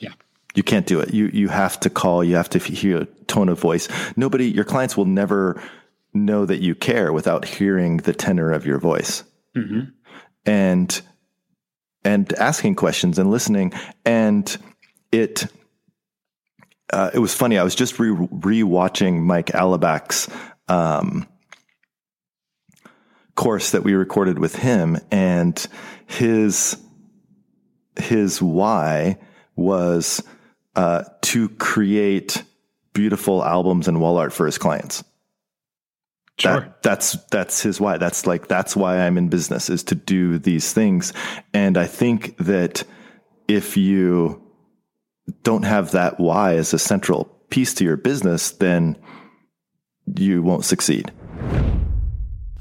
Yeah. 0.00 0.10
You 0.54 0.62
can't 0.62 0.86
do 0.86 1.00
it. 1.00 1.14
You 1.14 1.30
you 1.32 1.48
have 1.48 1.80
to 1.80 1.88
call. 1.90 2.22
You 2.22 2.36
have 2.36 2.50
to 2.50 2.58
hear 2.58 3.02
a 3.02 3.04
tone 3.26 3.48
of 3.48 3.58
voice. 3.58 3.88
Nobody, 4.16 4.50
your 4.50 4.64
clients 4.64 4.96
will 4.96 5.06
never 5.06 5.62
know 6.24 6.46
that 6.46 6.60
you 6.60 6.74
care 6.74 7.12
without 7.12 7.44
hearing 7.44 7.98
the 7.98 8.12
tenor 8.12 8.52
of 8.52 8.66
your 8.66 8.78
voice. 8.78 9.22
Mm-hmm. 9.56 9.90
And 10.44 11.00
and 12.04 12.32
asking 12.34 12.76
questions 12.76 13.18
and 13.18 13.30
listening 13.30 13.72
and 14.04 14.56
it 15.12 15.46
uh, 16.92 17.10
it 17.12 17.18
was 17.18 17.34
funny. 17.34 17.58
I 17.58 17.64
was 17.64 17.74
just 17.74 17.98
re 17.98 18.10
rewatching 18.10 19.20
Mike 19.22 19.46
Allebach's 19.46 20.28
um, 20.68 21.26
course 23.34 23.72
that 23.72 23.82
we 23.82 23.94
recorded 23.94 24.38
with 24.38 24.54
him, 24.54 24.98
and 25.10 25.66
his 26.06 26.76
his 27.98 28.40
why 28.40 29.18
was 29.56 30.22
uh, 30.76 31.04
to 31.22 31.48
create 31.50 32.42
beautiful 32.92 33.44
albums 33.44 33.88
and 33.88 34.00
wall 34.00 34.16
art 34.16 34.32
for 34.32 34.46
his 34.46 34.58
clients. 34.58 35.02
Sure. 36.38 36.60
That, 36.60 36.82
that's 36.82 37.12
that's 37.30 37.62
his 37.62 37.80
why. 37.80 37.96
That's 37.96 38.26
like 38.26 38.46
that's 38.46 38.76
why 38.76 38.98
I'm 39.00 39.16
in 39.16 39.28
business 39.28 39.70
is 39.70 39.82
to 39.84 39.94
do 39.94 40.38
these 40.38 40.72
things. 40.72 41.12
And 41.54 41.78
I 41.78 41.86
think 41.86 42.36
that 42.38 42.84
if 43.48 43.76
you 43.76 44.42
don't 45.42 45.64
have 45.64 45.92
that 45.92 46.20
why 46.20 46.56
as 46.56 46.74
a 46.74 46.78
central 46.78 47.24
piece 47.48 47.74
to 47.74 47.84
your 47.84 47.96
business, 47.96 48.50
then 48.52 48.98
you 50.18 50.42
won't 50.42 50.64
succeed. 50.64 51.10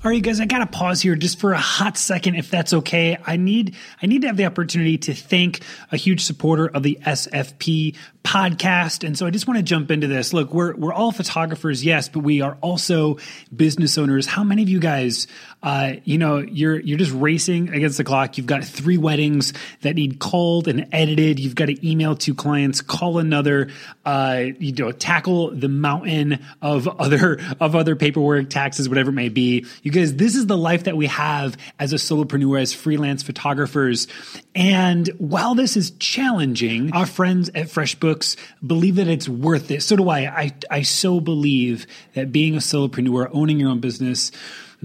All 0.06 0.12
right, 0.12 0.18
you 0.18 0.22
guys, 0.22 0.40
I 0.40 0.46
got 0.46 0.60
to 0.60 0.68
pause 0.68 1.02
here 1.02 1.16
just 1.16 1.40
for 1.40 1.54
a 1.54 1.60
hot 1.60 1.98
second, 1.98 2.36
if 2.36 2.52
that's 2.52 2.74
okay. 2.74 3.18
I 3.26 3.38
need, 3.38 3.76
I 4.04 4.06
need 4.06 4.22
to 4.22 4.28
have 4.28 4.38
the 4.38 4.46
opportunity 4.46 5.00
to 5.00 5.16
thank 5.16 5.62
a 5.92 5.98
huge 5.98 6.24
supporter 6.24 6.68
of 6.68 6.84
the 6.84 7.00
SFP 7.02 7.96
podcast. 8.26 9.06
And 9.06 9.18
so 9.18 9.28
I 9.28 9.30
just 9.30 9.48
want 9.48 9.60
to 9.60 9.64
jump 9.64 9.92
into 9.92 10.08
this. 10.08 10.34
Look, 10.34 10.52
we're, 10.52 10.76
we're 10.76 10.92
all 10.92 11.12
photographers, 11.12 11.86
yes, 11.86 12.10
but 12.10 12.22
we 12.22 12.42
are 12.42 12.58
also 12.60 13.18
business 13.56 13.98
owners. 13.98 14.26
How 14.26 14.44
many 14.44 14.64
of 14.64 14.70
you 14.70 14.80
guys, 14.80 15.28
uh, 15.62 15.94
you 16.04 16.18
know, 16.18 16.40
you're, 16.40 16.80
you're 16.80 16.98
just 16.98 17.12
racing 17.12 17.70
against 17.70 17.98
the 17.98 18.04
clock. 18.04 18.38
You've 18.38 18.48
got 18.48 18.66
three 18.66 18.98
weddings 18.98 19.54
that 19.82 19.96
need 19.96 20.20
called 20.20 20.68
and 20.68 20.88
edited. 20.92 21.40
You've 21.40 21.56
got 21.56 21.68
to 21.68 21.88
email 21.88 22.16
two 22.16 22.34
clients, 22.34 22.82
call 22.82 23.20
another, 23.20 23.70
uh, 24.06 24.46
you 24.60 24.74
know, 24.74 24.92
tackle 24.92 25.52
the 25.52 25.70
mountain 25.70 26.44
of 26.64 26.88
other, 26.88 27.40
of 27.60 27.76
other 27.76 27.96
paperwork, 27.96 28.50
taxes, 28.50 28.90
whatever 28.90 29.12
it 29.12 29.14
may 29.14 29.30
be. 29.30 29.66
You 29.84 29.92
guys, 29.92 30.16
this 30.16 30.36
is 30.36 30.48
the 30.48 30.58
life 30.58 30.86
that 30.86 30.98
we 30.98 31.06
have 31.06 31.58
as 31.78 31.94
a 31.94 31.98
solopreneur, 31.98 32.60
as 32.60 32.74
freelance 32.74 33.22
photographers. 33.22 34.08
And 34.56 35.10
while 35.18 35.54
this 35.54 35.76
is 35.76 35.92
challenging, 36.00 36.94
our 36.94 37.06
friends 37.06 37.50
at 37.50 37.68
FreshBooks 37.68 38.38
believe 38.66 38.96
that 38.96 39.10
it's 39.10 39.28
worth 39.28 39.70
it. 39.70 39.84
So 39.84 39.98
do 39.98 40.08
I. 40.08 40.20
I, 40.20 40.54
I 40.72 40.82
so 40.84 41.20
believe 41.20 41.86
that 42.14 42.32
being 42.32 42.56
a 42.56 42.60
solopreneur, 42.60 43.30
owning 43.34 43.60
your 43.60 43.70
own 43.70 43.82
business, 43.82 44.32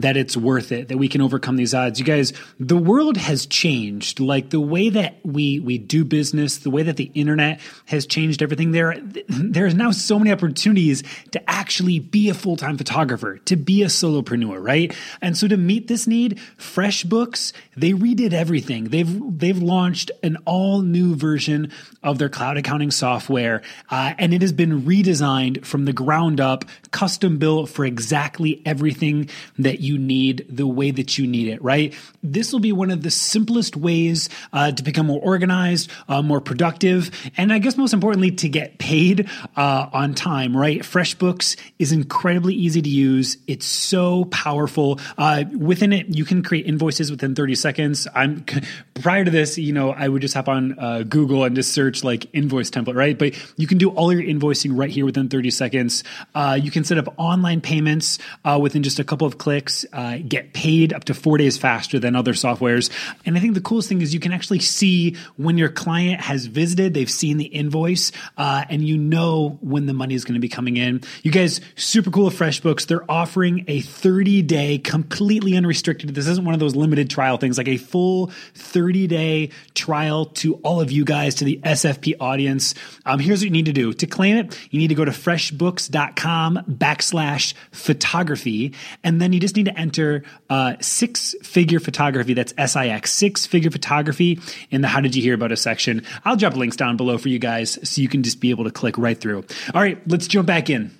that 0.03 0.17
it's 0.17 0.37
worth 0.37 0.73
it, 0.73 0.89
that 0.89 0.99
we 0.99 1.09
can 1.09 1.21
overcome 1.21 1.57
these 1.57 1.75
odds. 1.75 1.99
You 1.99 2.05
guys, 2.05 2.33
the 2.59 2.77
world 2.77 3.17
has 3.17 3.47
changed. 3.47 4.21
Like 4.21 4.51
the 4.51 4.61
way 4.61 4.89
that 4.89 5.17
we 5.25 5.61
we 5.61 5.79
do 5.79 6.05
business, 6.05 6.59
the 6.59 6.71
way 6.71 6.83
that 6.83 6.97
the 6.97 7.11
internet 7.15 7.61
has 7.87 8.07
changed 8.07 8.43
everything. 8.43 8.73
There, 8.73 8.97
there's 9.29 9.75
now 9.75 9.91
so 9.91 10.19
many 10.19 10.33
opportunities 10.33 11.03
to 11.33 11.51
actually 11.51 11.99
be 11.99 12.29
a 12.29 12.35
full 12.35 12.57
time 12.57 12.79
photographer, 12.79 13.39
to 13.39 13.57
be 13.57 13.83
a 13.83 13.87
solopreneur, 13.87 14.63
right? 14.63 14.95
And 15.21 15.37
so 15.37 15.49
to 15.49 15.57
meet 15.57 15.89
this 15.89 16.07
need, 16.07 16.39
FreshBooks 16.59 17.53
they 17.77 17.93
redid 17.93 18.33
everything. 18.33 18.85
They've 18.85 19.39
they've 19.39 19.61
launched 19.61 20.11
an 20.23 20.37
all 20.45 20.83
new 20.83 21.15
version 21.15 21.73
of 22.03 22.19
their 22.19 22.29
cloud 22.29 22.57
accounting 22.57 22.91
software, 22.91 23.63
uh, 23.89 24.15
and 24.19 24.35
it 24.35 24.43
has 24.43 24.53
been 24.53 24.83
redesigned 24.83 25.65
from 25.65 25.85
the 25.87 25.93
ground 25.93 26.41
up, 26.41 26.65
custom 26.91 27.39
built 27.39 27.71
for 27.71 27.85
exactly 27.85 28.61
everything 28.67 29.31
that 29.59 29.81
you 29.81 29.89
you 29.90 29.98
need 29.98 30.46
the 30.48 30.66
way 30.66 30.92
that 30.92 31.18
you 31.18 31.26
need 31.26 31.48
it, 31.48 31.62
right? 31.62 31.94
This 32.22 32.53
will 32.53 32.61
be 32.61 32.70
one 32.70 32.90
of 32.90 33.03
the 33.03 33.11
simplest 33.11 33.76
ways 33.76 34.29
uh, 34.53 34.70
to 34.70 34.83
become 34.83 35.07
more 35.07 35.20
organized, 35.20 35.90
uh, 36.09 36.22
more 36.22 36.40
productive, 36.40 37.11
and 37.37 37.53
I 37.53 37.59
guess 37.59 37.76
most 37.76 37.92
importantly, 37.92 38.31
to 38.31 38.48
get 38.48 38.79
paid 38.79 39.29
uh, 39.57 39.88
on 39.92 40.14
time, 40.14 40.57
right? 40.57 40.81
FreshBooks 40.81 41.57
is 41.79 41.90
incredibly 41.90 42.55
easy 42.55 42.81
to 42.81 42.88
use. 42.88 43.37
It's 43.48 43.66
so 43.66 44.26
powerful. 44.26 45.00
Uh, 45.18 45.44
within 45.59 45.92
it, 45.92 46.14
you 46.14 46.24
can 46.24 46.42
create 46.42 46.66
invoices 46.66 47.11
within 47.11 47.35
30 47.35 47.55
seconds. 47.57 48.07
I'm 48.14 48.44
prior 48.94 49.24
to 49.24 49.31
this, 49.31 49.59
you 49.59 49.72
know, 49.72 49.90
I 49.90 50.07
would 50.07 50.22
just 50.22 50.35
hop 50.35 50.48
on 50.48 50.79
uh, 50.79 51.03
Google 51.03 51.44
and 51.44 51.57
just 51.57 51.72
search 51.72 52.05
like 52.05 52.26
invoice 52.33 52.70
template, 52.70 52.94
right? 52.94 53.18
But 53.18 53.35
you 53.59 53.66
can 53.66 53.79
do 53.79 53.90
all 53.90 54.12
your 54.12 54.22
invoicing 54.22 54.79
right 54.79 54.90
here 54.90 55.05
within 55.05 55.29
30 55.29 55.50
seconds. 55.50 56.05
Uh, 56.35 56.57
you 56.61 56.70
can 56.70 56.85
set 56.85 56.98
up 56.98 57.12
online 57.16 57.61
payments 57.61 58.18
within 58.61 58.83
just 58.83 58.98
a 58.98 59.05
couple 59.05 59.26
of 59.26 59.38
clicks, 59.38 59.80
uh, 59.93 60.19
get 60.27 60.53
paid 60.53 60.93
up 60.93 61.05
to 61.05 61.14
four 61.14 61.38
days 61.38 61.57
faster 61.57 61.99
than 61.99 62.16
other 62.16 62.33
softwares. 62.33 62.90
And 63.25 63.37
I 63.37 63.40
think 63.40 63.55
the 63.55 63.61
coolest 63.61 63.88
thing 63.88 64.03
is 64.03 64.14
you 64.14 64.21
can 64.21 64.33
actually 64.33 64.61
see 64.61 65.16
when 65.37 65.59
your 65.59 65.69
client 65.69 66.21
has 66.21 66.47
visited, 66.47 66.95
they've 66.95 67.11
seen 67.11 67.37
the 67.37 67.47
invoice, 67.47 68.12
uh, 68.37 68.64
and 68.69 68.83
you 68.87 68.97
know 68.97 69.59
when 69.61 69.87
the 69.87 69.95
money 69.95 70.14
is 70.14 70.25
going 70.25 70.35
to 70.35 70.40
be 70.40 70.49
coming 70.49 70.77
in. 70.77 71.03
You 71.23 71.31
guys, 71.31 71.61
super 71.77 72.11
cool 72.11 72.31
FreshBooks. 72.31 72.87
They're 72.87 73.11
offering 73.11 73.64
a 73.69 73.81
30 73.81 74.43
day, 74.43 74.79
completely 74.79 75.57
unrestricted. 75.57 76.14
This 76.14 76.27
isn't 76.27 76.45
one 76.45 76.55
of 76.55 76.61
those 76.61 76.77
limited 76.77 77.11
trial 77.11 77.37
things, 77.37 77.59
like 77.59 77.69
a 77.69 77.77
full 77.77 78.31
30 78.55 79.07
day 79.07 79.51
trial 79.75 80.27
to 80.27 80.55
all 80.57 80.81
of 80.81 80.90
you 80.90 81.05
guys, 81.05 81.37
to 81.37 81.45
the 81.45 81.61
SFP 81.64 82.14
audience. 82.21 82.75
Um, 83.07 83.19
here's 83.19 83.40
what 83.40 83.45
you 83.45 83.51
need 83.51 83.66
to 83.66 83.73
do 83.73 83.93
to 83.93 84.07
claim 84.07 84.37
it. 84.37 84.59
You 84.71 84.79
need 84.79 84.88
to 84.88 84.95
go 84.95 85.05
to 85.05 85.11
freshbooks.com 85.11 86.64
backslash 86.69 87.55
photography. 87.73 88.75
And 89.03 89.21
then 89.21 89.33
you 89.33 89.40
just 89.40 89.57
need 89.57 89.60
to 89.64 89.79
enter 89.79 90.23
uh, 90.49 90.75
six 90.81 91.35
figure 91.42 91.81
photography. 91.81 92.35
That's 92.35 92.55
S 92.59 92.77
I 92.77 92.88
X, 92.88 93.12
six 93.12 93.46
figure 93.46 93.70
photography 93.70 94.40
in 94.70 94.81
the 94.81 94.88
How 94.88 95.01
Did 95.01 95.14
You 95.14 95.23
Hear 95.23 95.35
About 95.35 95.53
Us 95.53 95.61
section. 95.61 96.05
I'll 96.25 96.37
drop 96.37 96.57
links 96.57 96.77
down 96.77 96.96
below 96.96 97.18
for 97.18 97.29
you 97.29 97.38
guys 97.38 97.79
so 97.88 98.01
you 98.01 98.09
can 98.09 98.23
just 98.23 98.40
be 98.40 98.51
able 98.51 98.64
to 98.64 98.70
click 98.70 98.96
right 98.99 99.18
through. 99.18 99.44
All 99.75 99.81
right, 99.81 100.01
let's 100.07 100.27
jump 100.27 100.46
back 100.46 100.70
in 100.70 100.96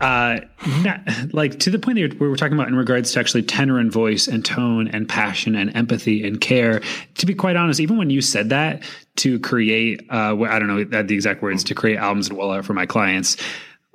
uh, 0.00 0.40
not, 0.84 1.00
like 1.32 1.58
to 1.60 1.70
the 1.70 1.78
point 1.78 1.98
that 1.98 2.20
we're 2.20 2.36
talking 2.36 2.54
about 2.54 2.68
in 2.68 2.76
regards 2.76 3.12
to 3.12 3.20
actually 3.20 3.42
tenor 3.42 3.78
and 3.78 3.90
voice 3.90 4.28
and 4.28 4.44
tone 4.44 4.88
and 4.88 5.08
passion 5.08 5.56
and 5.56 5.74
empathy 5.76 6.26
and 6.26 6.40
care. 6.40 6.80
To 7.16 7.26
be 7.26 7.34
quite 7.34 7.56
honest, 7.56 7.80
even 7.80 7.98
when 7.98 8.10
you 8.10 8.20
said 8.20 8.50
that 8.50 8.82
to 9.16 9.40
create, 9.40 10.06
uh, 10.10 10.36
I 10.40 10.58
don't 10.58 10.68
know 10.68 10.84
the 10.84 11.14
exact 11.14 11.42
words, 11.42 11.64
to 11.64 11.74
create 11.74 11.98
albums 11.98 12.28
and 12.28 12.38
well 12.38 12.62
for 12.62 12.74
my 12.74 12.86
clients, 12.86 13.36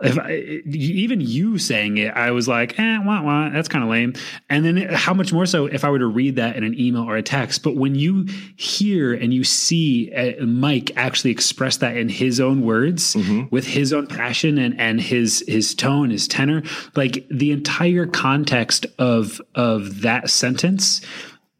if 0.03 0.19
I, 0.19 0.33
even 0.65 1.21
you 1.21 1.57
saying 1.57 1.97
it, 1.97 2.13
I 2.13 2.31
was 2.31 2.47
like, 2.47 2.77
eh, 2.77 2.97
wah, 2.99 3.21
wah, 3.21 3.49
that's 3.49 3.67
kind 3.67 3.83
of 3.83 3.89
lame. 3.89 4.13
And 4.49 4.65
then 4.65 4.77
how 4.77 5.13
much 5.13 5.31
more 5.31 5.45
so 5.45 5.65
if 5.65 5.83
I 5.83 5.89
were 5.89 5.99
to 5.99 6.07
read 6.07 6.35
that 6.35 6.55
in 6.55 6.63
an 6.63 6.79
email 6.79 7.03
or 7.03 7.15
a 7.15 7.23
text. 7.23 7.63
But 7.63 7.75
when 7.75 7.95
you 7.95 8.27
hear 8.55 9.13
and 9.13 9.33
you 9.33 9.43
see 9.43 10.13
uh, 10.13 10.45
Mike 10.45 10.91
actually 10.95 11.31
express 11.31 11.77
that 11.77 11.95
in 11.95 12.09
his 12.09 12.39
own 12.39 12.61
words 12.61 13.15
mm-hmm. 13.15 13.43
with 13.49 13.65
his 13.65 13.93
own 13.93 14.07
passion 14.07 14.57
and, 14.57 14.79
and 14.79 14.99
his, 14.99 15.43
his 15.47 15.73
tone, 15.73 16.09
his 16.09 16.27
tenor, 16.27 16.63
like 16.95 17.25
the 17.29 17.51
entire 17.51 18.05
context 18.05 18.85
of, 18.99 19.41
of 19.55 20.01
that 20.01 20.29
sentence 20.29 21.01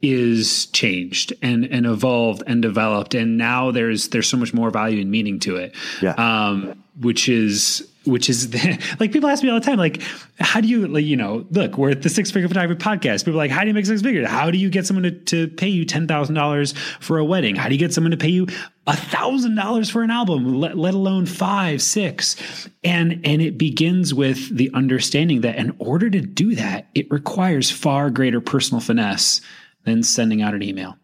is 0.03 0.67
changed 0.67 1.33
and 1.41 1.65
and 1.65 1.85
evolved 1.85 2.43
and 2.45 2.61
developed 2.61 3.15
and 3.15 3.37
now 3.37 3.71
there's 3.71 4.09
there's 4.09 4.27
so 4.27 4.37
much 4.37 4.53
more 4.53 4.69
value 4.69 5.01
and 5.01 5.09
meaning 5.09 5.39
to 5.39 5.55
it 5.55 5.73
yeah. 6.01 6.13
um 6.17 6.83
which 6.99 7.29
is 7.29 7.89
which 8.05 8.29
is 8.29 8.49
the, 8.49 8.79
like 8.99 9.11
people 9.11 9.29
ask 9.29 9.43
me 9.43 9.49
all 9.49 9.59
the 9.59 9.65
time, 9.65 9.77
like, 9.77 10.01
how 10.39 10.61
do 10.61 10.67
you, 10.67 10.87
like, 10.87 11.05
you 11.05 11.15
know, 11.15 11.45
look, 11.51 11.77
we're 11.77 11.91
at 11.91 12.01
the 12.01 12.09
Six 12.09 12.31
Figure 12.31 12.47
Photography 12.47 12.81
podcast. 12.81 13.25
People 13.25 13.33
are 13.39 13.43
like, 13.43 13.51
how 13.51 13.61
do 13.61 13.67
you 13.67 13.73
make 13.73 13.85
six 13.85 14.01
figures? 14.01 14.27
How 14.27 14.51
do 14.51 14.57
you 14.57 14.69
get 14.69 14.85
someone 14.85 15.03
to, 15.03 15.11
to 15.11 15.47
pay 15.47 15.67
you 15.67 15.85
$10,000 15.85 16.77
for 16.99 17.17
a 17.17 17.25
wedding? 17.25 17.55
How 17.55 17.67
do 17.67 17.75
you 17.75 17.79
get 17.79 17.93
someone 17.93 18.11
to 18.11 18.17
pay 18.17 18.29
you 18.29 18.45
$1,000 18.87 19.91
for 19.91 20.03
an 20.03 20.11
album, 20.11 20.59
let, 20.59 20.77
let 20.77 20.93
alone 20.93 21.25
five, 21.25 21.81
six? 21.81 22.67
And, 22.83 23.21
and 23.25 23.41
it 23.41 23.57
begins 23.57 24.13
with 24.13 24.55
the 24.55 24.69
understanding 24.73 25.41
that 25.41 25.55
in 25.55 25.75
order 25.79 26.09
to 26.09 26.19
do 26.19 26.55
that, 26.55 26.87
it 26.93 27.09
requires 27.09 27.71
far 27.71 28.09
greater 28.09 28.41
personal 28.41 28.81
finesse 28.81 29.41
than 29.85 30.03
sending 30.03 30.41
out 30.41 30.53
an 30.53 30.63
email. 30.63 30.97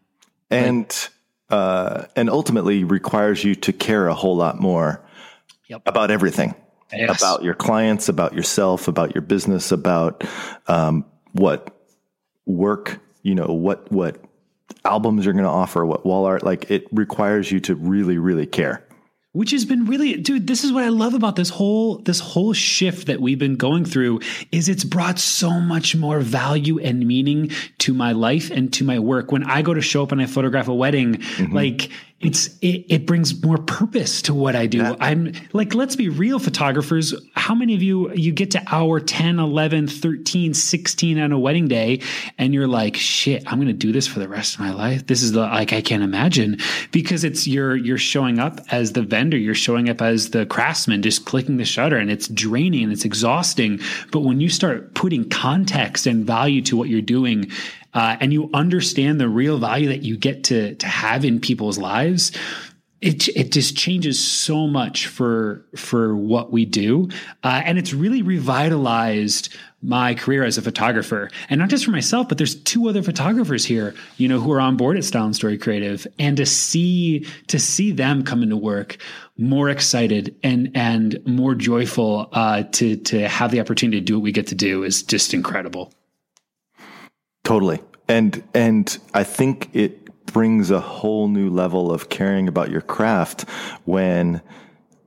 And, 0.50 0.86
like, 1.50 1.58
uh, 1.58 2.04
and 2.16 2.30
ultimately 2.30 2.84
requires 2.84 3.42
you 3.44 3.54
to 3.56 3.72
care 3.72 4.08
a 4.08 4.14
whole 4.14 4.36
lot 4.36 4.60
more 4.60 5.02
yep. 5.68 5.82
about 5.86 6.10
everything 6.10 6.54
yes. 6.92 7.20
about 7.20 7.42
your 7.42 7.54
clients, 7.54 8.08
about 8.08 8.34
yourself, 8.34 8.88
about 8.88 9.14
your 9.14 9.22
business, 9.22 9.72
about 9.72 10.24
um, 10.66 11.04
what 11.32 11.76
work, 12.46 13.00
you 13.22 13.34
know, 13.34 13.46
what 13.46 13.90
what 13.90 14.22
albums 14.84 15.24
you're 15.24 15.34
going 15.34 15.44
to 15.44 15.50
offer, 15.50 15.84
what 15.84 16.04
wall 16.04 16.24
art. 16.26 16.42
Like 16.42 16.70
it 16.70 16.86
requires 16.92 17.50
you 17.50 17.60
to 17.60 17.74
really, 17.74 18.18
really 18.18 18.46
care 18.46 18.84
which 19.32 19.52
has 19.52 19.64
been 19.64 19.86
really 19.86 20.16
dude 20.16 20.46
this 20.46 20.64
is 20.64 20.72
what 20.72 20.82
i 20.82 20.88
love 20.88 21.14
about 21.14 21.36
this 21.36 21.50
whole 21.50 21.98
this 21.98 22.20
whole 22.20 22.52
shift 22.52 23.06
that 23.06 23.20
we've 23.20 23.38
been 23.38 23.56
going 23.56 23.84
through 23.84 24.20
is 24.50 24.68
it's 24.68 24.84
brought 24.84 25.18
so 25.18 25.50
much 25.60 25.94
more 25.94 26.20
value 26.20 26.78
and 26.80 27.06
meaning 27.06 27.50
to 27.78 27.94
my 27.94 28.12
life 28.12 28.50
and 28.50 28.72
to 28.72 28.84
my 28.84 28.98
work 28.98 29.30
when 29.30 29.44
i 29.44 29.62
go 29.62 29.72
to 29.72 29.80
show 29.80 30.02
up 30.02 30.12
and 30.12 30.20
i 30.20 30.26
photograph 30.26 30.68
a 30.68 30.74
wedding 30.74 31.14
mm-hmm. 31.14 31.54
like 31.54 31.90
it's 32.20 32.48
it, 32.60 32.84
it 32.90 33.06
brings 33.06 33.42
more 33.42 33.56
purpose 33.56 34.20
to 34.22 34.34
what 34.34 34.54
I 34.54 34.66
do. 34.66 34.82
That, 34.82 34.98
I'm 35.00 35.32
like, 35.54 35.74
let's 35.74 35.96
be 35.96 36.10
real 36.10 36.38
photographers. 36.38 37.14
How 37.34 37.54
many 37.54 37.74
of 37.74 37.82
you 37.82 38.12
you 38.12 38.32
get 38.32 38.50
to 38.50 38.62
hour 38.70 39.00
10, 39.00 39.38
11, 39.38 39.88
13, 39.88 40.52
16 40.52 41.18
on 41.18 41.32
a 41.32 41.38
wedding 41.38 41.66
day 41.66 42.02
and 42.36 42.52
you're 42.52 42.66
like, 42.66 42.96
shit, 42.96 43.50
I'm 43.50 43.56
going 43.56 43.68
to 43.68 43.72
do 43.72 43.90
this 43.90 44.06
for 44.06 44.18
the 44.18 44.28
rest 44.28 44.54
of 44.54 44.60
my 44.60 44.72
life. 44.72 45.06
This 45.06 45.22
is 45.22 45.32
the 45.32 45.40
like 45.40 45.72
I 45.72 45.80
can't 45.80 46.02
imagine 46.02 46.58
because 46.92 47.24
it's 47.24 47.46
you're 47.46 47.74
you're 47.74 47.96
showing 47.96 48.38
up 48.38 48.60
as 48.70 48.92
the 48.92 49.02
vendor, 49.02 49.38
you're 49.38 49.54
showing 49.54 49.88
up 49.88 50.02
as 50.02 50.30
the 50.30 50.44
craftsman 50.44 51.00
just 51.00 51.24
clicking 51.24 51.56
the 51.56 51.64
shutter 51.64 51.96
and 51.96 52.10
it's 52.10 52.28
draining 52.28 52.84
and 52.84 52.92
it's 52.92 53.06
exhausting. 53.06 53.80
But 54.12 54.20
when 54.20 54.40
you 54.40 54.50
start 54.50 54.92
putting 54.92 55.26
context 55.30 56.06
and 56.06 56.26
value 56.26 56.60
to 56.62 56.76
what 56.76 56.90
you're 56.90 57.00
doing, 57.00 57.50
uh, 57.94 58.16
and 58.20 58.32
you 58.32 58.50
understand 58.54 59.20
the 59.20 59.28
real 59.28 59.58
value 59.58 59.88
that 59.88 60.02
you 60.02 60.16
get 60.16 60.44
to 60.44 60.74
to 60.76 60.86
have 60.86 61.24
in 61.24 61.40
people's 61.40 61.78
lives, 61.78 62.32
it 63.00 63.28
it 63.28 63.50
just 63.50 63.76
changes 63.76 64.22
so 64.22 64.66
much 64.66 65.06
for 65.06 65.64
for 65.76 66.14
what 66.14 66.52
we 66.52 66.64
do, 66.64 67.08
uh, 67.42 67.62
and 67.64 67.78
it's 67.78 67.94
really 67.94 68.22
revitalized 68.22 69.54
my 69.82 70.14
career 70.14 70.44
as 70.44 70.58
a 70.58 70.62
photographer, 70.62 71.30
and 71.48 71.58
not 71.58 71.70
just 71.70 71.86
for 71.86 71.90
myself, 71.90 72.28
but 72.28 72.36
there's 72.36 72.54
two 72.54 72.86
other 72.86 73.02
photographers 73.02 73.64
here, 73.64 73.94
you 74.18 74.28
know, 74.28 74.38
who 74.38 74.52
are 74.52 74.60
on 74.60 74.76
board 74.76 74.98
at 74.98 75.04
Style 75.04 75.24
and 75.24 75.34
Story 75.34 75.56
Creative, 75.56 76.06
and 76.18 76.36
to 76.36 76.44
see 76.44 77.26
to 77.46 77.58
see 77.58 77.90
them 77.90 78.22
come 78.22 78.42
into 78.42 78.56
work 78.56 78.98
more 79.38 79.70
excited 79.70 80.36
and 80.42 80.70
and 80.74 81.18
more 81.26 81.54
joyful 81.54 82.28
uh, 82.32 82.64
to 82.72 82.96
to 82.96 83.26
have 83.26 83.50
the 83.50 83.60
opportunity 83.60 83.98
to 83.98 84.04
do 84.04 84.18
what 84.18 84.22
we 84.22 84.32
get 84.32 84.48
to 84.48 84.54
do 84.54 84.84
is 84.84 85.02
just 85.02 85.32
incredible. 85.32 85.92
Totally. 87.44 87.80
And 88.08 88.42
and 88.54 88.98
I 89.14 89.24
think 89.24 89.70
it 89.72 90.26
brings 90.26 90.70
a 90.70 90.80
whole 90.80 91.28
new 91.28 91.50
level 91.50 91.92
of 91.92 92.08
caring 92.08 92.48
about 92.48 92.70
your 92.70 92.80
craft 92.80 93.48
when 93.84 94.42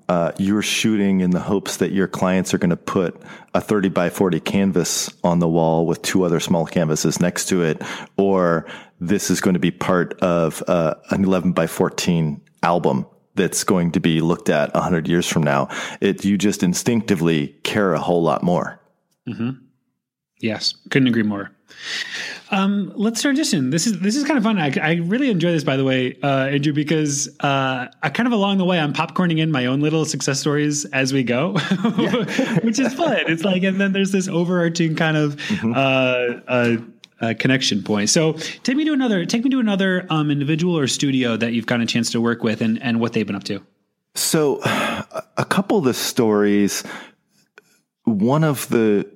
uh, 0.09 0.31
you're 0.37 0.61
shooting 0.61 1.21
in 1.21 1.31
the 1.31 1.39
hopes 1.39 1.77
that 1.77 1.91
your 1.91 2.07
clients 2.07 2.53
are 2.53 2.57
going 2.57 2.69
to 2.69 2.75
put 2.75 3.21
a 3.53 3.61
30 3.61 3.89
by 3.89 4.09
40 4.09 4.39
canvas 4.41 5.09
on 5.23 5.39
the 5.39 5.47
wall 5.47 5.85
with 5.85 6.01
two 6.01 6.23
other 6.23 6.39
small 6.39 6.65
canvases 6.65 7.19
next 7.19 7.45
to 7.45 7.63
it, 7.63 7.81
or 8.17 8.65
this 8.99 9.29
is 9.31 9.39
going 9.39 9.53
to 9.53 9.59
be 9.59 9.71
part 9.71 10.19
of 10.19 10.61
uh, 10.67 10.95
an 11.09 11.23
11 11.23 11.53
by 11.53 11.67
14 11.67 12.41
album 12.61 13.05
that's 13.35 13.63
going 13.63 13.91
to 13.91 13.99
be 13.99 14.21
looked 14.21 14.49
at 14.49 14.73
100 14.73 15.07
years 15.07 15.27
from 15.27 15.43
now. 15.43 15.69
It 16.01 16.23
you 16.23 16.37
just 16.37 16.63
instinctively 16.63 17.47
care 17.63 17.93
a 17.93 17.99
whole 17.99 18.21
lot 18.21 18.43
more. 18.43 18.79
Mm-hmm. 19.27 19.51
Yes, 20.43 20.73
couldn't 20.89 21.07
agree 21.07 21.23
more. 21.23 21.51
Um, 22.51 22.91
let's 22.97 23.21
transition. 23.21 23.69
This 23.69 23.87
is 23.87 24.01
this 24.01 24.17
is 24.17 24.25
kind 24.25 24.37
of 24.37 24.43
fun. 24.43 24.59
I, 24.59 24.73
I 24.81 24.95
really 24.95 25.29
enjoy 25.29 25.53
this, 25.53 25.63
by 25.63 25.77
the 25.77 25.85
way, 25.85 26.17
uh, 26.21 26.47
Andrew, 26.47 26.73
because 26.73 27.29
uh, 27.39 27.87
I 28.03 28.09
kind 28.09 28.27
of 28.27 28.33
along 28.33 28.57
the 28.57 28.65
way 28.65 28.77
I'm 28.77 28.91
popcorning 28.91 29.39
in 29.39 29.51
my 29.51 29.67
own 29.67 29.79
little 29.79 30.03
success 30.03 30.41
stories 30.41 30.83
as 30.85 31.13
we 31.13 31.23
go, 31.23 31.53
which 32.61 32.77
is 32.77 32.93
fun. 32.93 33.19
It's 33.27 33.45
like, 33.45 33.63
and 33.63 33.79
then 33.79 33.93
there's 33.93 34.11
this 34.11 34.27
overarching 34.27 34.97
kind 34.97 35.15
of 35.15 35.37
mm-hmm. 35.37 35.73
uh, 35.73 36.51
uh, 36.51 36.77
uh, 37.21 37.33
connection 37.39 37.81
point. 37.81 38.09
So 38.09 38.33
take 38.63 38.75
me 38.75 38.83
to 38.83 38.91
another 38.91 39.25
take 39.25 39.45
me 39.45 39.49
to 39.51 39.61
another 39.61 40.05
um, 40.09 40.29
individual 40.29 40.77
or 40.77 40.87
studio 40.87 41.37
that 41.37 41.53
you've 41.53 41.67
gotten 41.67 41.83
a 41.83 41.87
chance 41.87 42.11
to 42.11 42.19
work 42.19 42.43
with, 42.43 42.61
and 42.61 42.83
and 42.83 42.99
what 42.99 43.13
they've 43.13 43.25
been 43.25 43.37
up 43.37 43.45
to. 43.45 43.65
So 44.15 44.59
a 45.37 45.45
couple 45.45 45.77
of 45.77 45.85
the 45.85 45.93
stories. 45.93 46.83
One 48.03 48.43
of 48.43 48.67
the 48.67 49.09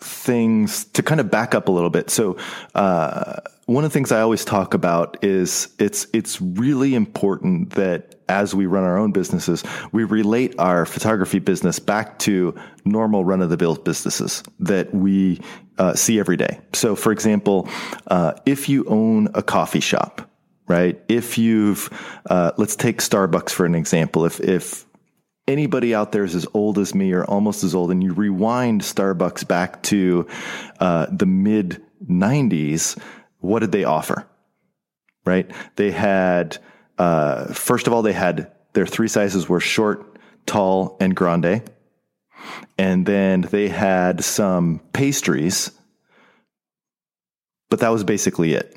things 0.00 0.84
to 0.86 1.02
kind 1.02 1.20
of 1.20 1.30
back 1.30 1.54
up 1.54 1.68
a 1.68 1.72
little 1.72 1.90
bit. 1.90 2.10
So, 2.10 2.36
uh, 2.74 3.40
one 3.66 3.84
of 3.84 3.90
the 3.92 3.94
things 3.94 4.10
I 4.10 4.20
always 4.20 4.44
talk 4.44 4.74
about 4.74 5.22
is 5.22 5.68
it's 5.78 6.06
it's 6.12 6.40
really 6.40 6.94
important 6.96 7.70
that 7.70 8.16
as 8.28 8.54
we 8.54 8.66
run 8.66 8.84
our 8.84 8.96
own 8.96 9.12
businesses, 9.12 9.62
we 9.92 10.04
relate 10.04 10.54
our 10.58 10.86
photography 10.86 11.38
business 11.38 11.78
back 11.78 12.18
to 12.20 12.54
normal 12.84 13.24
run 13.24 13.42
of 13.42 13.50
the 13.50 13.56
mill 13.56 13.76
businesses 13.76 14.42
that 14.58 14.92
we 14.94 15.40
uh, 15.78 15.94
see 15.94 16.18
every 16.18 16.36
day. 16.36 16.60
So, 16.72 16.96
for 16.96 17.12
example, 17.12 17.68
uh, 18.08 18.32
if 18.46 18.68
you 18.68 18.84
own 18.86 19.28
a 19.34 19.42
coffee 19.42 19.80
shop, 19.80 20.28
right? 20.68 21.00
If 21.08 21.38
you've, 21.38 21.90
uh, 22.28 22.52
let's 22.56 22.76
take 22.76 22.98
Starbucks 22.98 23.50
for 23.50 23.66
an 23.66 23.74
example. 23.74 24.24
If, 24.24 24.40
if 24.40 24.86
anybody 25.46 25.94
out 25.94 26.12
there 26.12 26.24
is 26.24 26.34
as 26.34 26.46
old 26.54 26.78
as 26.78 26.94
me 26.94 27.12
or 27.12 27.24
almost 27.24 27.64
as 27.64 27.74
old, 27.74 27.90
and 27.90 28.02
you 28.02 28.12
rewind 28.12 28.82
Starbucks 28.82 29.46
back 29.46 29.82
to 29.84 30.26
uh, 30.78 31.06
the 31.10 31.26
mid 31.26 31.82
90s, 32.08 32.98
what 33.38 33.60
did 33.60 33.72
they 33.72 33.84
offer? 33.84 34.26
Right? 35.24 35.50
They 35.76 35.90
had, 35.90 36.58
uh, 36.98 37.52
first 37.52 37.86
of 37.86 37.92
all, 37.92 38.02
they 38.02 38.12
had 38.12 38.50
their 38.72 38.86
three 38.86 39.08
sizes 39.08 39.48
were 39.48 39.60
short, 39.60 40.18
tall, 40.46 40.96
and 41.00 41.14
grande. 41.14 41.62
And 42.78 43.04
then 43.04 43.42
they 43.42 43.68
had 43.68 44.24
some 44.24 44.80
pastries, 44.92 45.70
but 47.68 47.80
that 47.80 47.90
was 47.90 48.04
basically 48.04 48.54
it. 48.54 48.76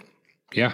Yeah. 0.54 0.74